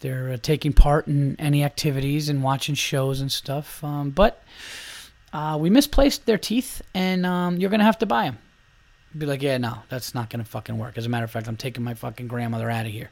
they're 0.00 0.32
uh, 0.32 0.36
taking 0.40 0.72
part 0.72 1.08
in 1.08 1.38
any 1.38 1.62
activities 1.62 2.30
and 2.30 2.42
watching 2.42 2.74
shows 2.74 3.20
and 3.20 3.30
stuff. 3.30 3.84
Um, 3.84 4.08
but 4.08 4.42
uh, 5.34 5.58
we 5.60 5.68
misplaced 5.68 6.24
their 6.24 6.38
teeth, 6.38 6.80
and 6.94 7.26
um, 7.26 7.58
you're 7.58 7.68
going 7.68 7.80
to 7.80 7.84
have 7.84 7.98
to 7.98 8.06
buy 8.06 8.24
them. 8.24 8.38
Be 9.18 9.26
like, 9.26 9.42
yeah, 9.42 9.58
no, 9.58 9.80
that's 9.90 10.14
not 10.14 10.30
going 10.30 10.42
to 10.42 10.50
fucking 10.50 10.78
work. 10.78 10.96
As 10.96 11.04
a 11.04 11.10
matter 11.10 11.24
of 11.24 11.30
fact, 11.30 11.48
I'm 11.48 11.58
taking 11.58 11.84
my 11.84 11.92
fucking 11.92 12.28
grandmother 12.28 12.70
out 12.70 12.86
of 12.86 12.92
here. 12.92 13.10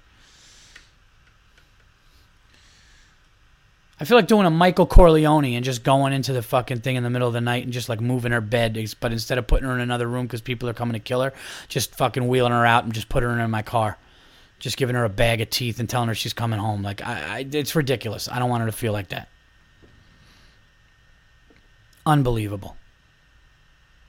I 4.03 4.05
feel 4.05 4.17
like 4.17 4.27
doing 4.27 4.47
a 4.47 4.51
Michael 4.51 4.85
Corleone 4.85 5.55
and 5.55 5.65
just 5.65 5.85
going 5.85 6.13
into 6.13 6.33
the 6.33 6.43
fucking 6.43 6.81
thing 6.81 6.97
in 6.97 7.05
the 7.05 7.09
middle 7.09 7.29
of 7.29 7.35
the 7.35 7.41
night 7.41 7.63
and 7.63 7.73
just 7.73 7.89
like 7.89 8.01
moving 8.01 8.33
her 8.33 8.41
bed, 8.41 8.77
but 8.99 9.13
instead 9.13 9.39
of 9.39 9.47
putting 9.47 9.69
her 9.69 9.75
in 9.75 9.81
another 9.81 10.09
room 10.09 10.27
because 10.27 10.41
people 10.41 10.69
are 10.69 10.75
coming 10.75 10.95
to 10.95 10.99
kill 10.99 11.23
her, 11.23 11.33
just 11.69 11.95
fucking 11.95 12.27
wheeling 12.27 12.51
her 12.51 12.67
out 12.67 12.83
and 12.83 12.93
just 12.93 13.09
putting 13.09 13.29
her 13.29 13.39
in 13.39 13.49
my 13.49 13.63
car, 13.63 13.97
just 14.59 14.77
giving 14.77 14.97
her 14.97 15.05
a 15.05 15.09
bag 15.09 15.41
of 15.41 15.51
teeth 15.51 15.79
and 15.79 15.89
telling 15.89 16.09
her 16.09 16.17
she's 16.17 16.33
coming 16.33 16.59
home. 16.59 16.83
Like 16.83 17.01
I, 17.01 17.13
I 17.13 17.47
it's 17.49 17.77
ridiculous. 17.77 18.29
I 18.29 18.41
don't 18.41 18.51
want 18.51 18.63
her 18.63 18.67
to 18.67 18.77
feel 18.77 18.93
like 18.93 19.11
that. 19.11 19.29
Unbelievable. 22.05 22.77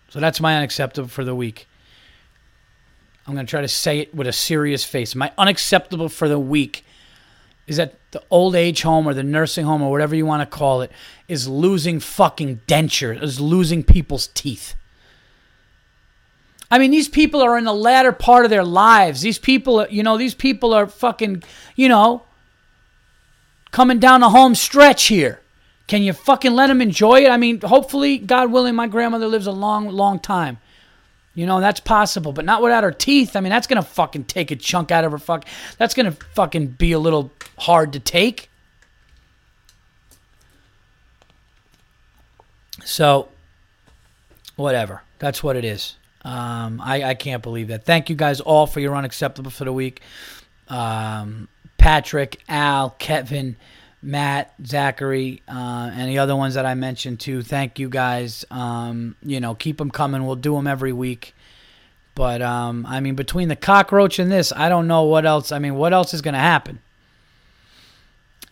So 0.10 0.20
that's 0.20 0.41
my 0.41 0.58
unacceptable 0.58 1.08
for 1.08 1.24
the 1.24 1.36
week. 1.36 1.68
I'm 3.28 3.36
going 3.36 3.46
to 3.46 3.50
try 3.52 3.62
to 3.62 3.68
say 3.68 4.00
it 4.00 4.16
with 4.16 4.26
a 4.26 4.34
serious 4.34 4.84
face. 4.84 5.14
My 5.14 5.32
unacceptable 5.38 6.10
for 6.10 6.28
the 6.28 6.39
week 6.39 6.84
is 7.68 7.78
that 7.78 8.00
the 8.14 8.24
old 8.32 8.55
age 8.55 8.84
home 8.84 9.05
or 9.05 9.14
the 9.14 9.24
nursing 9.24 9.66
home 9.66 9.82
or 9.82 9.91
whatever 9.91 10.16
you 10.16 10.26
want 10.26 10.41
to 10.41 10.57
call 10.57 10.82
it 10.82 10.91
is 11.28 11.47
losing 11.47 11.99
fucking 11.99 12.61
dentures, 12.68 13.22
is 13.22 13.41
losing 13.41 13.84
people's 13.84 14.28
teeth. 14.28 14.76
I 16.72 16.80
mean, 16.80 16.91
these 16.91 17.09
people 17.09 17.41
are 17.41 17.57
in 17.57 17.66
the 17.66 17.74
latter 17.74 18.11
part 18.11 18.45
of 18.45 18.49
their 18.49 18.64
lives. 18.64 19.22
These 19.22 19.38
people, 19.38 19.86
you 19.89 20.01
know, 20.01 20.18
these 20.18 20.34
people 20.34 20.74
are 20.74 20.88
fucking, 20.88 21.43
you 21.76 21.89
know, 21.89 22.24
coming 23.72 23.99
down 23.99 24.22
the 24.22 24.30
home 24.30 24.55
stretch 24.55 25.05
here. 25.05 25.41
Can 25.88 26.01
you 26.01 26.14
fucking 26.14 26.53
let 26.53 26.68
them 26.68 26.82
enjoy 26.82 27.26
it? 27.26 27.30
I 27.30 27.38
mean, 27.38 27.61
hopefully, 27.61 28.18
God 28.18 28.51
willing, 28.51 28.74
my 28.74 28.88
grandmother 28.88 29.28
lives 29.28 29.47
a 29.47 29.51
long, 29.51 29.89
long 29.89 30.18
time. 30.18 30.57
You 31.36 31.48
know, 31.48 31.60
that's 31.60 31.80
possible, 31.80 32.32
but 32.32 32.46
not 32.46 32.62
without 32.62 32.84
her 32.84 32.92
teeth. 32.92 33.36
I 33.36 33.40
mean, 33.40 33.50
that's 33.50 33.66
going 33.66 33.82
to 33.82 33.88
fucking 33.88 34.26
take 34.26 34.52
a 34.52 34.56
chunk 34.56 34.92
out 34.92 35.04
of 35.04 35.12
her 35.12 35.18
fuck. 35.18 35.46
That's 35.78 35.94
going 35.96 36.06
to 36.06 36.12
fucking 36.36 36.68
be 36.68 36.92
a 36.92 37.00
little 37.00 37.32
hard 37.58 37.94
to 37.94 38.00
take. 38.00 38.50
So, 42.86 43.30
whatever. 44.56 45.02
That's 45.20 45.42
what 45.42 45.56
it 45.56 45.66
is. 45.66 45.96
Um, 46.24 46.80
I, 46.82 47.04
I 47.04 47.14
can't 47.16 47.42
believe 47.42 47.70
that. 47.70 47.86
Thank 47.86 48.10
you 48.10 48.16
guys 48.16 48.40
all 48.40 48.68
for 48.68 48.80
your 48.80 48.96
unacceptable 48.96 49.52
for 49.52 49.66
the 49.66 49.74
week. 49.74 50.02
Um, 50.68 51.48
Patrick, 51.78 52.42
Al, 52.48 52.92
Kevin, 52.92 53.58
Matt, 54.04 54.54
Zachary, 54.66 55.41
uh, 55.47 55.91
and 55.93 56.10
the 56.10 56.20
other 56.20 56.36
ones 56.36 56.56
that 56.56 56.66
I 56.66 56.76
mentioned 56.76 57.20
too. 57.20 57.41
Thank 57.41 57.80
you 57.80 57.89
guys. 57.89 58.45
Um, 58.51 59.16
you 59.24 59.39
know, 59.39 59.56
keep 59.56 59.78
them 59.78 59.89
coming. 59.89 60.26
We'll 60.26 60.36
do 60.36 60.56
them 60.56 60.68
every 60.68 60.93
week. 60.93 61.34
But 62.16 62.41
um, 62.41 62.86
I 62.86 62.99
mean, 62.99 63.16
between 63.16 63.47
the 63.47 63.56
cockroach 63.56 64.20
and 64.20 64.32
this, 64.32 64.51
I 64.51 64.70
don't 64.70 64.88
know 64.88 65.04
what 65.04 65.26
else. 65.26 65.51
I 65.51 65.60
mean, 65.60 65.76
what 65.76 65.93
else 65.93 66.14
is 66.14 66.22
going 66.22 66.36
to 66.36 66.39
happen? 66.39 66.80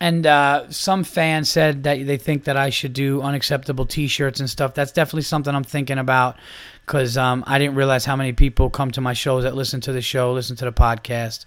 And 0.00 0.26
uh, 0.26 0.68
some 0.70 1.04
fans 1.04 1.48
said 1.48 1.84
that 1.84 2.04
they 2.04 2.16
think 2.16 2.44
that 2.44 2.56
I 2.56 2.70
should 2.70 2.92
do 2.92 3.22
unacceptable 3.22 3.86
T-shirts 3.86 4.40
and 4.40 4.50
stuff. 4.50 4.74
That's 4.74 4.90
definitely 4.90 5.22
something 5.22 5.54
I'm 5.54 5.62
thinking 5.62 5.98
about 5.98 6.38
because 6.84 7.16
um, 7.16 7.44
I 7.46 7.60
didn't 7.60 7.76
realize 7.76 8.04
how 8.04 8.16
many 8.16 8.32
people 8.32 8.68
come 8.68 8.90
to 8.92 9.00
my 9.00 9.12
shows 9.12 9.44
that 9.44 9.54
listen 9.54 9.80
to 9.82 9.92
the 9.92 10.02
show, 10.02 10.32
listen 10.32 10.56
to 10.56 10.64
the 10.64 10.72
podcast. 10.72 11.44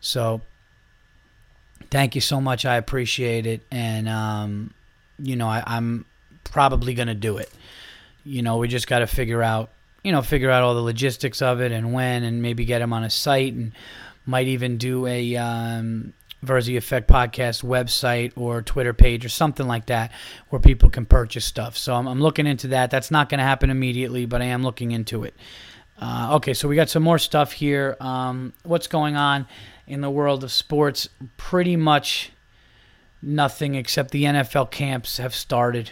So 0.00 0.40
thank 1.90 2.14
you 2.14 2.20
so 2.20 2.40
much. 2.40 2.64
I 2.64 2.76
appreciate 2.76 3.46
it. 3.46 3.62
And, 3.70 4.08
um, 4.08 4.74
you 5.18 5.36
know, 5.36 5.48
I, 5.48 5.62
I'm 5.66 6.04
probably 6.44 6.94
going 6.94 7.08
to 7.08 7.14
do 7.14 7.38
it. 7.38 7.50
You 8.24 8.42
know, 8.42 8.56
we 8.58 8.68
just 8.68 8.86
got 8.86 9.00
to 9.00 9.06
figure 9.06 9.42
out, 9.42 9.70
you 10.02 10.12
know, 10.12 10.22
figure 10.22 10.50
out 10.50 10.62
all 10.62 10.74
the 10.74 10.82
logistics 10.82 11.42
of 11.42 11.60
it 11.60 11.72
and 11.72 11.92
when 11.92 12.22
and 12.24 12.42
maybe 12.42 12.64
get 12.64 12.80
them 12.80 12.92
on 12.92 13.04
a 13.04 13.10
site 13.10 13.54
and 13.54 13.72
Might 14.28 14.48
even 14.48 14.76
do 14.76 15.06
a 15.06 15.36
um, 15.36 16.12
Virzi 16.44 16.76
Effect 16.76 17.08
podcast 17.08 17.62
website 17.62 18.32
or 18.36 18.60
Twitter 18.60 18.92
page 18.92 19.24
or 19.24 19.28
something 19.28 19.68
like 19.68 19.86
that 19.86 20.10
where 20.48 20.60
people 20.60 20.90
can 20.90 21.06
purchase 21.06 21.44
stuff. 21.44 21.76
So 21.76 21.94
I'm, 21.94 22.08
I'm 22.08 22.20
looking 22.20 22.46
into 22.46 22.68
that. 22.68 22.90
That's 22.90 23.12
not 23.12 23.28
going 23.28 23.38
to 23.38 23.44
happen 23.44 23.70
immediately, 23.70 24.26
but 24.26 24.42
I 24.42 24.46
am 24.46 24.64
looking 24.64 24.90
into 24.90 25.22
it. 25.22 25.34
Uh, 26.00 26.34
okay, 26.34 26.54
so 26.54 26.66
we 26.66 26.74
got 26.74 26.88
some 26.90 27.04
more 27.04 27.20
stuff 27.20 27.52
here. 27.52 27.96
Um, 28.00 28.52
what's 28.64 28.88
going 28.88 29.14
on 29.14 29.46
in 29.86 30.00
the 30.00 30.10
world 30.10 30.44
of 30.44 30.52
sports? 30.52 31.08
Pretty 31.36 31.76
much 31.76 32.32
nothing 33.22 33.74
except 33.74 34.10
the 34.10 34.24
NFL 34.24 34.70
camps 34.70 35.18
have 35.18 35.34
started, 35.34 35.90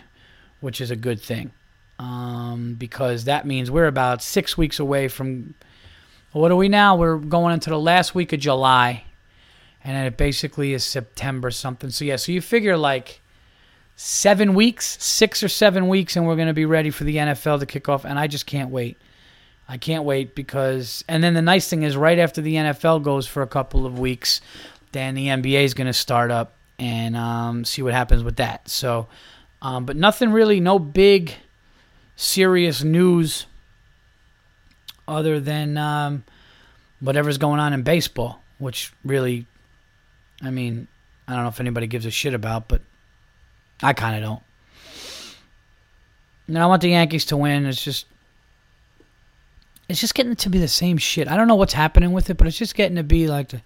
which 0.60 0.80
is 0.80 0.90
a 0.90 0.96
good 0.96 1.20
thing 1.20 1.52
um, 1.98 2.74
because 2.74 3.24
that 3.24 3.46
means 3.46 3.70
we're 3.70 3.86
about 3.86 4.22
six 4.22 4.56
weeks 4.56 4.78
away 4.78 5.08
from. 5.08 5.54
What 6.32 6.50
are 6.50 6.56
we 6.56 6.68
now? 6.68 6.96
We're 6.96 7.16
going 7.16 7.54
into 7.54 7.70
the 7.70 7.78
last 7.78 8.14
week 8.14 8.32
of 8.32 8.40
July, 8.40 9.04
and 9.84 10.06
it 10.06 10.16
basically 10.16 10.72
is 10.72 10.82
September 10.82 11.50
something. 11.50 11.90
So 11.90 12.04
yeah, 12.04 12.16
so 12.16 12.32
you 12.32 12.40
figure 12.40 12.76
like 12.76 13.20
seven 13.94 14.54
weeks, 14.54 15.00
six 15.02 15.42
or 15.44 15.48
seven 15.48 15.86
weeks, 15.86 16.16
and 16.16 16.26
we're 16.26 16.34
going 16.34 16.48
to 16.48 16.54
be 16.54 16.64
ready 16.64 16.90
for 16.90 17.04
the 17.04 17.16
NFL 17.16 17.60
to 17.60 17.66
kick 17.66 17.88
off. 17.88 18.04
And 18.04 18.18
I 18.18 18.26
just 18.26 18.46
can't 18.46 18.70
wait. 18.70 18.98
I 19.68 19.78
can't 19.78 20.04
wait 20.04 20.34
because, 20.34 21.04
and 21.08 21.24
then 21.24 21.34
the 21.34 21.42
nice 21.42 21.68
thing 21.68 21.82
is, 21.82 21.96
right 21.96 22.18
after 22.18 22.42
the 22.42 22.54
NFL 22.54 23.02
goes 23.02 23.26
for 23.26 23.42
a 23.42 23.46
couple 23.46 23.86
of 23.86 23.98
weeks, 23.98 24.40
then 24.92 25.14
the 25.14 25.28
NBA 25.28 25.64
is 25.64 25.74
going 25.74 25.86
to 25.86 25.92
start 25.92 26.30
up 26.30 26.54
and 26.78 27.16
um, 27.16 27.64
see 27.64 27.82
what 27.82 27.94
happens 27.94 28.22
with 28.22 28.36
that. 28.36 28.68
So, 28.68 29.08
um, 29.62 29.86
but 29.86 29.96
nothing 29.96 30.32
really, 30.32 30.60
no 30.60 30.78
big 30.78 31.34
serious 32.16 32.82
news 32.82 33.46
other 35.08 35.40
than 35.40 35.78
um, 35.78 36.24
whatever's 37.00 37.38
going 37.38 37.60
on 37.60 37.72
in 37.72 37.82
baseball, 37.82 38.42
which 38.58 38.92
really, 39.04 39.46
I 40.42 40.50
mean, 40.50 40.88
I 41.26 41.34
don't 41.34 41.42
know 41.42 41.48
if 41.48 41.60
anybody 41.60 41.86
gives 41.86 42.04
a 42.04 42.10
shit 42.10 42.34
about, 42.34 42.68
but 42.68 42.82
I 43.82 43.94
kind 43.94 44.16
of 44.16 44.22
don't. 44.22 44.42
And 46.48 46.58
I 46.58 46.66
want 46.66 46.82
the 46.82 46.90
Yankees 46.90 47.24
to 47.26 47.36
win. 47.38 47.64
It's 47.64 47.82
just, 47.82 48.06
it's 49.88 50.00
just 50.00 50.14
getting 50.14 50.36
to 50.36 50.50
be 50.50 50.58
the 50.58 50.68
same 50.68 50.98
shit. 50.98 51.28
I 51.28 51.36
don't 51.36 51.48
know 51.48 51.54
what's 51.54 51.74
happening 51.74 52.12
with 52.12 52.30
it, 52.30 52.36
but 52.36 52.46
it's 52.46 52.58
just 52.58 52.74
getting 52.74 52.96
to 52.96 53.02
be 53.02 53.26
like 53.28 53.48
the 53.48 53.62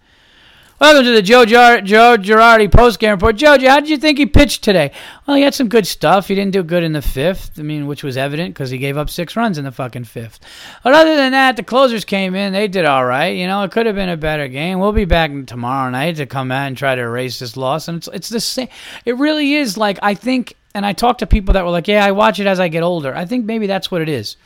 Welcome 0.80 1.06
to 1.06 1.10
the 1.10 1.22
Joe, 1.22 1.44
Jar- 1.44 1.80
Joe 1.80 2.16
Girardi 2.16 2.70
post-game 2.70 3.10
report. 3.10 3.34
Joe, 3.34 3.58
how 3.58 3.80
did 3.80 3.88
you 3.88 3.96
think 3.96 4.16
he 4.16 4.26
pitched 4.26 4.62
today? 4.62 4.92
Well, 5.26 5.36
he 5.36 5.42
had 5.42 5.52
some 5.52 5.68
good 5.68 5.88
stuff. 5.88 6.28
He 6.28 6.36
didn't 6.36 6.52
do 6.52 6.62
good 6.62 6.84
in 6.84 6.92
the 6.92 7.02
fifth. 7.02 7.58
I 7.58 7.62
mean, 7.62 7.88
which 7.88 8.04
was 8.04 8.16
evident 8.16 8.54
because 8.54 8.70
he 8.70 8.78
gave 8.78 8.96
up 8.96 9.10
six 9.10 9.34
runs 9.34 9.58
in 9.58 9.64
the 9.64 9.72
fucking 9.72 10.04
fifth. 10.04 10.38
But 10.84 10.94
other 10.94 11.16
than 11.16 11.32
that, 11.32 11.56
the 11.56 11.64
closers 11.64 12.04
came 12.04 12.36
in. 12.36 12.52
They 12.52 12.68
did 12.68 12.84
all 12.84 13.04
right. 13.04 13.30
You 13.36 13.48
know, 13.48 13.64
it 13.64 13.72
could 13.72 13.86
have 13.86 13.96
been 13.96 14.08
a 14.08 14.16
better 14.16 14.46
game. 14.46 14.78
We'll 14.78 14.92
be 14.92 15.04
back 15.04 15.32
tomorrow 15.46 15.90
night 15.90 16.14
to 16.16 16.26
come 16.26 16.52
out 16.52 16.68
and 16.68 16.76
try 16.76 16.94
to 16.94 17.02
erase 17.02 17.40
this 17.40 17.56
loss. 17.56 17.88
And 17.88 17.96
it's 17.96 18.08
it's 18.12 18.28
the 18.28 18.38
same. 18.38 18.68
It 19.04 19.16
really 19.16 19.54
is 19.54 19.76
like 19.76 19.98
I 20.00 20.14
think. 20.14 20.54
And 20.76 20.86
I 20.86 20.92
talked 20.92 21.18
to 21.20 21.26
people 21.26 21.54
that 21.54 21.64
were 21.64 21.72
like, 21.72 21.88
"Yeah, 21.88 22.04
I 22.04 22.12
watch 22.12 22.38
it 22.38 22.46
as 22.46 22.60
I 22.60 22.68
get 22.68 22.84
older." 22.84 23.12
I 23.12 23.24
think 23.24 23.46
maybe 23.46 23.66
that's 23.66 23.90
what 23.90 24.00
it 24.00 24.08
is. 24.08 24.36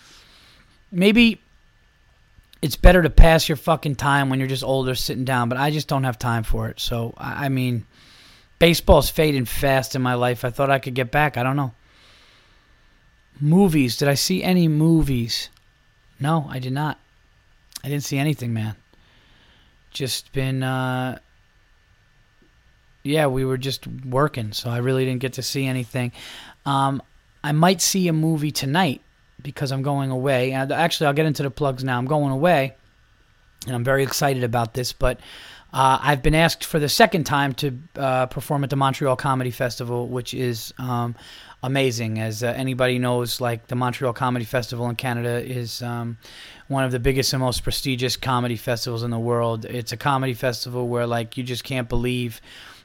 Maybe 0.91 1.43
it's 2.63 2.77
better 2.77 3.03
to 3.03 3.11
pass 3.11 3.49
your 3.49 3.57
fucking 3.57 3.97
time 3.97 4.31
when 4.31 4.39
you're 4.39 4.49
just 4.49 4.63
older 4.63 4.95
sitting 4.95 5.25
down, 5.25 5.49
but 5.49 5.59
I 5.59 5.73
just 5.73 5.89
don't 5.89 6.05
have 6.05 6.19
time 6.19 6.45
for 6.45 6.69
it. 6.69 6.79
So, 6.79 7.13
I 7.19 7.49
mean, 7.49 7.85
baseball's 8.61 9.11
fading 9.11 9.45
fast 9.45 9.97
in 9.97 10.03
my 10.03 10.15
life. 10.15 10.45
I 10.45 10.51
thought 10.51 10.71
I 10.71 10.79
could 10.79 10.95
get 10.95 11.11
back. 11.11 11.37
I 11.37 11.43
don't 11.43 11.57
know. 11.57 11.75
Movies. 13.41 13.97
Did 13.97 14.07
I 14.07 14.15
see 14.15 14.45
any 14.45 14.69
movies? 14.69 15.49
No, 16.21 16.47
I 16.49 16.61
did 16.61 16.73
not. 16.73 17.01
I 17.83 17.89
didn't 17.89 18.05
see 18.05 18.19
anything, 18.19 18.55
man. 18.55 18.77
Just 19.91 20.33
been, 20.33 20.63
uh, 20.63 21.19
yeah, 23.03 23.27
we 23.27 23.45
were 23.45 23.59
just 23.59 23.89
working, 24.07 24.53
so 24.53 24.71
I 24.71 24.79
really 24.79 25.05
didn't 25.05 25.21
get 25.21 25.33
to 25.35 25.43
see 25.43 25.67
anything. 25.67 26.13
Um, 26.65 27.03
I 27.43 27.51
might 27.51 27.81
see 27.81 28.07
a 28.07 28.13
movie 28.13 28.53
tonight 28.53 29.03
because 29.43 29.73
I'm 29.73 29.83
going 29.83 30.11
away. 30.11 30.53
And 30.53 30.71
actually, 30.73 31.09
I'll 31.09 31.13
get 31.13 31.27
into 31.27 31.43
the 31.43 31.51
plugs 31.51 31.85
now. 31.85 31.99
I'm 31.99 32.07
going 32.07 32.33
away, 32.33 32.75
and 33.67 33.75
I'm 33.75 33.85
very 33.85 34.03
excited 34.03 34.45
about 34.45 34.75
this. 34.75 34.93
But 34.93 35.21
uh, 35.73 35.99
I've 36.03 36.23
been 36.23 36.35
asked 36.35 36.65
for 36.65 36.79
the 36.79 36.89
second 36.89 37.25
time 37.25 37.55
to 37.55 37.79
uh, 37.97 38.27
perform 38.27 38.63
at 38.63 38.71
the 38.71 38.77
Montreal 38.77 39.17
Comedy 39.17 39.51
Festival, 39.51 40.07
which 40.09 40.35
is 40.35 40.75
um, 40.79 41.15
amazing. 41.63 42.19
As 42.19 42.43
uh, 42.43 42.49
anybody 42.49 42.99
knows, 42.99 43.41
like 43.41 43.69
the 43.69 43.75
Montreal 43.75 44.13
Comedy 44.13 44.45
Festival 44.45 44.89
in 44.91 44.97
Canada 44.97 45.43
is 45.43 45.81
um, 45.83 46.19
one 46.69 46.85
of 46.85 46.93
the 46.93 46.99
biggest 46.99 47.33
and 47.33 47.41
most 47.41 47.63
prestigious 47.65 48.17
comedy 48.17 48.57
festivals 48.57 49.03
in 49.03 49.11
the 49.11 49.19
world. 49.19 49.65
It's 49.65 49.93
a 49.93 49.97
comedy 49.97 50.35
festival 50.35 50.89
where 50.89 51.07
like 51.07 51.37
you 51.37 51.45
just 51.45 51.65
can't 51.65 51.89
believe 51.89 52.41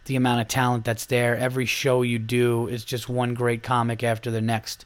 the 0.06 0.16
amount 0.16 0.42
of 0.42 0.48
talent 0.48 0.86
that's 0.86 1.06
there. 1.06 1.36
Every 1.36 1.66
show 1.66 2.02
you 2.02 2.20
do 2.20 2.68
is 2.68 2.86
just 2.86 3.10
one 3.10 3.34
great 3.34 3.64
comic 3.64 4.04
after 4.04 4.32
the 4.32 4.42
next. 4.42 4.86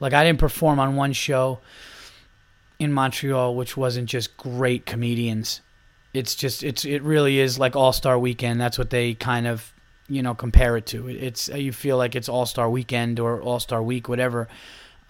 Like 0.00 0.12
I 0.12 0.24
didn't 0.24 0.38
perform 0.38 0.78
on 0.78 0.96
one 0.96 1.12
show 1.12 1.60
in 2.78 2.92
Montreal, 2.92 3.54
which 3.54 3.76
wasn't 3.76 4.08
just 4.08 4.36
great 4.36 4.86
comedians. 4.86 5.60
It's 6.14 6.34
just 6.34 6.62
it's 6.62 6.84
it 6.84 7.02
really 7.02 7.38
is 7.38 7.58
like 7.58 7.76
All 7.76 7.92
Star 7.92 8.18
Weekend. 8.18 8.60
That's 8.60 8.78
what 8.78 8.90
they 8.90 9.14
kind 9.14 9.46
of 9.46 9.72
you 10.08 10.22
know 10.22 10.34
compare 10.34 10.76
it 10.76 10.86
to. 10.86 11.08
It's 11.08 11.48
you 11.48 11.72
feel 11.72 11.96
like 11.96 12.14
it's 12.14 12.28
All 12.28 12.46
Star 12.46 12.70
Weekend 12.70 13.20
or 13.20 13.40
All 13.42 13.60
Star 13.60 13.82
Week, 13.82 14.08
whatever. 14.08 14.48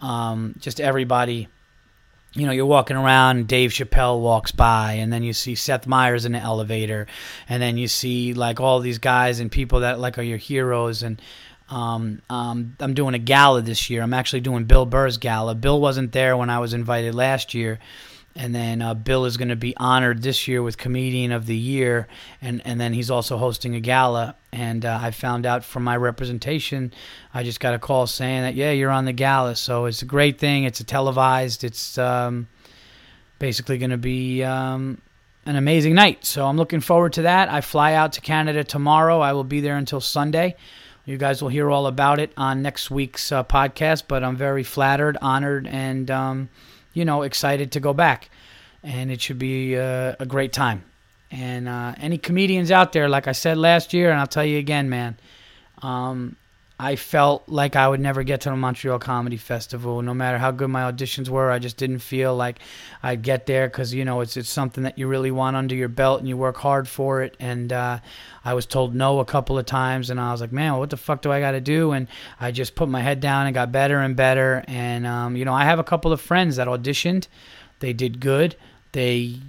Um, 0.00 0.54
just 0.58 0.80
everybody. 0.80 1.48
You 2.34 2.44
know, 2.44 2.52
you're 2.52 2.66
walking 2.66 2.96
around, 2.96 3.48
Dave 3.48 3.70
Chappelle 3.70 4.20
walks 4.20 4.52
by, 4.52 4.92
and 4.92 5.10
then 5.10 5.22
you 5.22 5.32
see 5.32 5.54
Seth 5.54 5.86
Meyers 5.86 6.26
in 6.26 6.32
the 6.32 6.38
elevator, 6.38 7.06
and 7.48 7.60
then 7.60 7.78
you 7.78 7.88
see 7.88 8.34
like 8.34 8.60
all 8.60 8.80
these 8.80 8.98
guys 8.98 9.40
and 9.40 9.50
people 9.50 9.80
that 9.80 9.98
like 9.98 10.18
are 10.18 10.22
your 10.22 10.36
heroes, 10.36 11.02
and 11.02 11.22
um, 11.70 12.22
um, 12.30 12.76
I'm 12.80 12.94
doing 12.94 13.14
a 13.14 13.18
gala 13.18 13.62
this 13.62 13.90
year. 13.90 14.02
I'm 14.02 14.14
actually 14.14 14.40
doing 14.40 14.64
Bill 14.64 14.86
Burr's 14.86 15.18
gala. 15.18 15.54
Bill 15.54 15.80
wasn't 15.80 16.12
there 16.12 16.36
when 16.36 16.50
I 16.50 16.58
was 16.60 16.72
invited 16.72 17.14
last 17.14 17.52
year, 17.52 17.78
and 18.34 18.54
then 18.54 18.80
uh, 18.80 18.94
Bill 18.94 19.26
is 19.26 19.36
going 19.36 19.48
to 19.48 19.56
be 19.56 19.76
honored 19.76 20.22
this 20.22 20.48
year 20.48 20.62
with 20.62 20.78
Comedian 20.78 21.30
of 21.30 21.46
the 21.46 21.56
Year, 21.56 22.08
and 22.40 22.62
and 22.64 22.80
then 22.80 22.94
he's 22.94 23.10
also 23.10 23.36
hosting 23.36 23.74
a 23.74 23.80
gala. 23.80 24.34
And 24.50 24.84
uh, 24.84 24.98
I 25.02 25.10
found 25.10 25.44
out 25.44 25.62
from 25.62 25.84
my 25.84 25.96
representation, 25.96 26.92
I 27.34 27.42
just 27.42 27.60
got 27.60 27.74
a 27.74 27.78
call 27.78 28.06
saying 28.06 28.42
that 28.42 28.54
yeah, 28.54 28.70
you're 28.70 28.90
on 28.90 29.04
the 29.04 29.12
gala. 29.12 29.54
So 29.56 29.84
it's 29.84 30.00
a 30.00 30.06
great 30.06 30.38
thing. 30.38 30.64
It's 30.64 30.80
a 30.80 30.84
televised. 30.84 31.64
It's 31.64 31.98
um, 31.98 32.48
basically 33.38 33.78
going 33.78 33.90
to 33.90 33.98
be. 33.98 34.42
Um, 34.42 35.02
an 35.46 35.56
amazing 35.56 35.94
night. 35.94 36.26
So 36.26 36.46
I'm 36.46 36.58
looking 36.58 36.80
forward 36.80 37.14
to 37.14 37.22
that. 37.22 37.48
I 37.48 37.62
fly 37.62 37.94
out 37.94 38.12
to 38.12 38.20
Canada 38.20 38.64
tomorrow. 38.64 39.20
I 39.20 39.32
will 39.32 39.44
be 39.44 39.60
there 39.60 39.78
until 39.78 39.98
Sunday. 39.98 40.56
You 41.08 41.16
guys 41.16 41.40
will 41.40 41.48
hear 41.48 41.70
all 41.70 41.86
about 41.86 42.20
it 42.20 42.34
on 42.36 42.60
next 42.60 42.90
week's 42.90 43.32
uh, 43.32 43.42
podcast, 43.42 44.02
but 44.08 44.22
I'm 44.22 44.36
very 44.36 44.62
flattered, 44.62 45.16
honored, 45.22 45.66
and, 45.66 46.10
um, 46.10 46.50
you 46.92 47.06
know, 47.06 47.22
excited 47.22 47.72
to 47.72 47.80
go 47.80 47.94
back. 47.94 48.28
And 48.82 49.10
it 49.10 49.22
should 49.22 49.38
be 49.38 49.74
uh, 49.74 50.16
a 50.20 50.26
great 50.26 50.52
time. 50.52 50.84
And 51.30 51.66
uh, 51.66 51.94
any 51.96 52.18
comedians 52.18 52.70
out 52.70 52.92
there, 52.92 53.08
like 53.08 53.26
I 53.26 53.32
said 53.32 53.56
last 53.56 53.94
year, 53.94 54.10
and 54.10 54.20
I'll 54.20 54.26
tell 54.26 54.44
you 54.44 54.58
again, 54.58 54.90
man, 54.90 55.16
um, 55.80 56.36
I 56.80 56.94
felt 56.94 57.48
like 57.48 57.74
I 57.74 57.88
would 57.88 57.98
never 57.98 58.22
get 58.22 58.42
to 58.42 58.50
the 58.50 58.56
Montreal 58.56 59.00
Comedy 59.00 59.36
Festival, 59.36 60.00
no 60.00 60.14
matter 60.14 60.38
how 60.38 60.52
good 60.52 60.68
my 60.68 60.90
auditions 60.90 61.28
were. 61.28 61.50
I 61.50 61.58
just 61.58 61.76
didn't 61.76 61.98
feel 61.98 62.36
like 62.36 62.60
I'd 63.02 63.22
get 63.22 63.46
there 63.46 63.66
because 63.66 63.92
you 63.92 64.04
know 64.04 64.20
it's 64.20 64.36
it's 64.36 64.48
something 64.48 64.84
that 64.84 64.96
you 64.96 65.08
really 65.08 65.32
want 65.32 65.56
under 65.56 65.74
your 65.74 65.88
belt 65.88 66.20
and 66.20 66.28
you 66.28 66.36
work 66.36 66.56
hard 66.56 66.86
for 66.86 67.22
it. 67.22 67.36
And 67.40 67.72
uh, 67.72 67.98
I 68.44 68.54
was 68.54 68.64
told 68.64 68.94
no 68.94 69.18
a 69.18 69.24
couple 69.24 69.58
of 69.58 69.66
times, 69.66 70.08
and 70.08 70.20
I 70.20 70.30
was 70.30 70.40
like, 70.40 70.52
man, 70.52 70.76
what 70.76 70.90
the 70.90 70.96
fuck 70.96 71.20
do 71.20 71.32
I 71.32 71.40
got 71.40 71.52
to 71.52 71.60
do? 71.60 71.90
And 71.90 72.06
I 72.40 72.52
just 72.52 72.76
put 72.76 72.88
my 72.88 73.00
head 73.00 73.18
down 73.18 73.46
and 73.46 73.54
got 73.54 73.72
better 73.72 73.98
and 73.98 74.14
better. 74.14 74.62
And 74.68 75.04
um, 75.04 75.34
you 75.34 75.44
know, 75.44 75.54
I 75.54 75.64
have 75.64 75.80
a 75.80 75.84
couple 75.84 76.12
of 76.12 76.20
friends 76.20 76.56
that 76.56 76.68
auditioned, 76.68 77.26
they 77.80 77.92
did 77.92 78.20
good. 78.20 78.54
They 78.92 79.40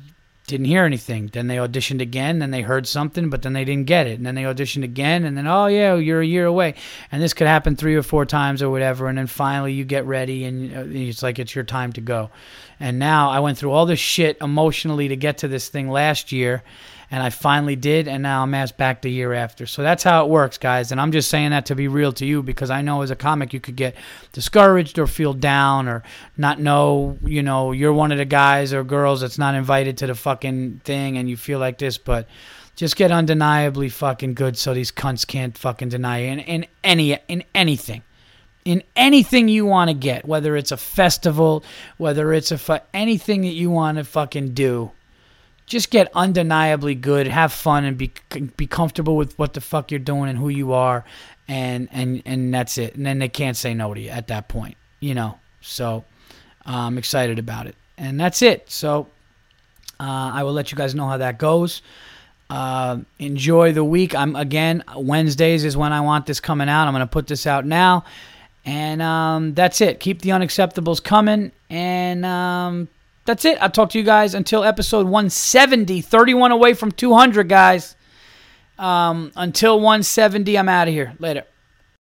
didn't 0.50 0.66
hear 0.66 0.84
anything. 0.84 1.28
Then 1.28 1.48
they 1.48 1.56
auditioned 1.56 2.02
again, 2.02 2.40
then 2.40 2.52
they 2.52 2.62
heard 2.62 2.88
something, 2.88 3.30
but 3.30 3.42
then 3.42 3.54
they 3.54 3.64
didn't 3.64 3.86
get 3.86 4.08
it. 4.08 4.18
And 4.18 4.26
then 4.26 4.36
they 4.36 4.44
auditioned 4.44 4.84
again, 4.84 5.24
and 5.24 5.38
then, 5.38 5.48
oh, 5.48 5.68
yeah, 5.68 5.96
you're 5.96 6.22
a 6.22 6.26
year 6.26 6.46
away. 6.46 6.76
And 7.12 7.22
this 7.22 7.34
could 7.34 7.48
happen 7.48 7.76
three 7.76 7.96
or 7.96 8.04
four 8.04 8.26
times 8.26 8.62
or 8.62 8.70
whatever. 8.70 9.08
And 9.08 9.18
then 9.18 9.28
finally 9.28 9.74
you 9.74 9.86
get 9.86 10.06
ready, 10.06 10.46
and 10.46 10.76
uh, 10.76 10.84
it's 10.88 11.24
like 11.24 11.40
it's 11.40 11.56
your 11.56 11.64
time 11.64 11.94
to 11.94 12.02
go. 12.02 12.32
And 12.80 13.00
now 13.00 13.30
I 13.30 13.40
went 13.40 13.58
through 13.58 13.72
all 13.72 13.86
this 13.86 14.00
shit 14.00 14.38
emotionally 14.42 15.08
to 15.10 15.16
get 15.16 15.40
to 15.40 15.48
this 15.48 15.70
thing 15.70 15.90
last 15.90 16.32
year 16.32 16.64
and 17.12 17.24
I 17.24 17.32
finally 17.32 17.76
did, 17.76 18.08
and 18.08 18.22
now 18.22 18.44
I'm 18.44 18.54
asked 18.54 18.78
back 18.78 19.02
the 19.02 19.10
year 19.10 19.34
after. 19.34 19.66
So 19.66 19.82
that's 19.82 20.04
how 20.04 20.24
it 20.26 20.30
works, 20.30 20.58
guys. 20.58 20.92
And 20.92 21.02
I'm 21.02 21.12
just 21.12 21.30
saying 21.30 21.52
that 21.52 21.66
to 21.68 21.76
be 21.76 21.88
real 21.88 22.14
to 22.14 22.26
you 22.26 22.44
because 22.44 22.70
I 22.70 22.82
know 22.82 23.02
as 23.02 23.10
a 23.10 23.16
comic 23.16 23.52
you 23.52 23.60
could 23.60 23.76
get 23.76 23.96
discouraged 24.32 25.00
or 25.00 25.08
feel 25.08 25.34
down 25.34 25.88
or 25.88 26.04
not 26.38 26.60
know, 26.60 27.18
you 27.26 27.42
know, 27.42 27.72
you're 27.72 27.94
one 27.94 28.12
of 28.12 28.20
the 28.20 28.26
guys 28.26 28.74
or 28.74 28.84
girls 28.84 29.22
that's 29.22 29.40
not 29.40 29.56
invited 29.56 29.98
to 29.98 30.08
the 30.08 30.16
fucking 30.16 30.82
thing 30.84 31.18
and 31.18 31.30
you 31.30 31.36
feel 31.36 31.58
like 31.58 31.80
this, 31.80 31.98
but 31.98 32.28
just 32.76 32.96
get 32.96 33.12
undeniably 33.12 33.90
fucking 33.90 34.36
good 34.36 34.58
so 34.58 34.74
these 34.74 34.92
cunts 34.92 35.26
can't 35.26 35.58
fucking 35.58 35.90
deny 35.90 36.20
you 36.20 36.28
in, 36.28 36.40
in 36.40 36.66
any 36.84 37.18
in 37.28 37.44
anything 37.54 38.04
in 38.66 38.84
anything 38.96 39.48
you 39.48 39.66
want 39.66 39.90
to 39.90 39.94
get, 39.96 40.26
whether 40.26 40.56
it's 40.56 40.72
a 40.72 40.78
festival, 40.78 41.64
whether 41.98 42.34
it's 42.34 42.52
a 42.52 42.58
fu- 42.58 42.78
anything 42.94 43.42
that 43.42 43.48
you 43.54 43.72
want 43.72 43.98
to 43.98 44.04
fucking 44.04 44.54
do, 44.54 44.92
just 45.70 45.92
get 45.92 46.12
undeniably 46.16 46.96
good, 46.96 47.28
have 47.28 47.54
fun, 47.54 47.86
and 47.86 47.98
be 47.98 48.12
be 48.58 48.68
comfortable 48.68 49.16
with 49.16 49.38
what 49.38 49.54
the 49.54 49.62
fuck 49.62 49.92
you're 49.92 50.00
doing 50.00 50.28
and 50.28 50.38
who 50.38 50.50
you 50.50 50.74
are, 50.74 51.06
and 51.48 51.88
and 51.92 52.22
and 52.26 52.54
that's 52.54 52.78
it. 52.78 52.96
And 52.96 53.06
then 53.06 53.20
they 53.20 53.30
can't 53.30 53.56
say 53.56 53.74
no 53.74 53.94
to 53.94 54.02
you 54.02 54.10
at 54.10 54.28
that 54.28 54.50
point, 54.50 54.76
you 55.00 55.14
know. 55.14 55.40
So 55.62 56.04
I'm 56.66 56.98
excited 56.98 57.38
about 57.38 57.68
it, 57.68 57.76
and 57.98 58.20
that's 58.20 58.42
it. 58.42 58.70
So 58.72 59.08
uh, 60.00 60.32
I 60.34 60.44
will 60.44 60.54
let 60.54 60.72
you 60.72 60.78
guys 60.78 60.96
know 60.96 61.08
how 61.08 61.18
that 61.18 61.38
goes. 61.38 61.84
Uh, 62.50 62.98
enjoy 63.20 63.72
the 63.72 63.84
week. 63.84 64.16
I'm 64.16 64.36
again 64.36 64.84
Wednesdays 64.96 65.64
is 65.64 65.78
when 65.78 65.94
I 65.94 66.02
want 66.02 66.26
this 66.26 66.40
coming 66.40 66.68
out. 66.68 66.88
I'm 66.88 66.96
to 66.96 67.06
put 67.06 67.28
this 67.28 67.46
out 67.46 67.64
now, 67.64 68.06
and 68.66 69.04
um, 69.04 69.54
that's 69.54 69.82
it. 69.82 70.00
Keep 70.00 70.24
the 70.24 70.30
unacceptables 70.30 71.04
coming, 71.04 71.52
and 71.70 72.26
um, 72.26 72.88
that's 73.30 73.46
it. 73.46 73.62
I'll 73.62 73.70
talk 73.70 73.92
to 73.92 74.00
you 74.00 74.04
guys 74.04 74.34
until 74.34 74.64
episode 74.64 75.06
170. 75.06 76.02
31 76.02 76.52
away 76.52 76.74
from 76.74 76.92
200, 76.92 77.48
guys. 77.48 77.96
Um, 78.80 79.32
until 79.36 79.76
170, 79.80 80.58
I'm 80.58 80.68
out 80.68 80.88
of 80.88 80.96
here. 80.96 81.14
Later. 81.20 81.44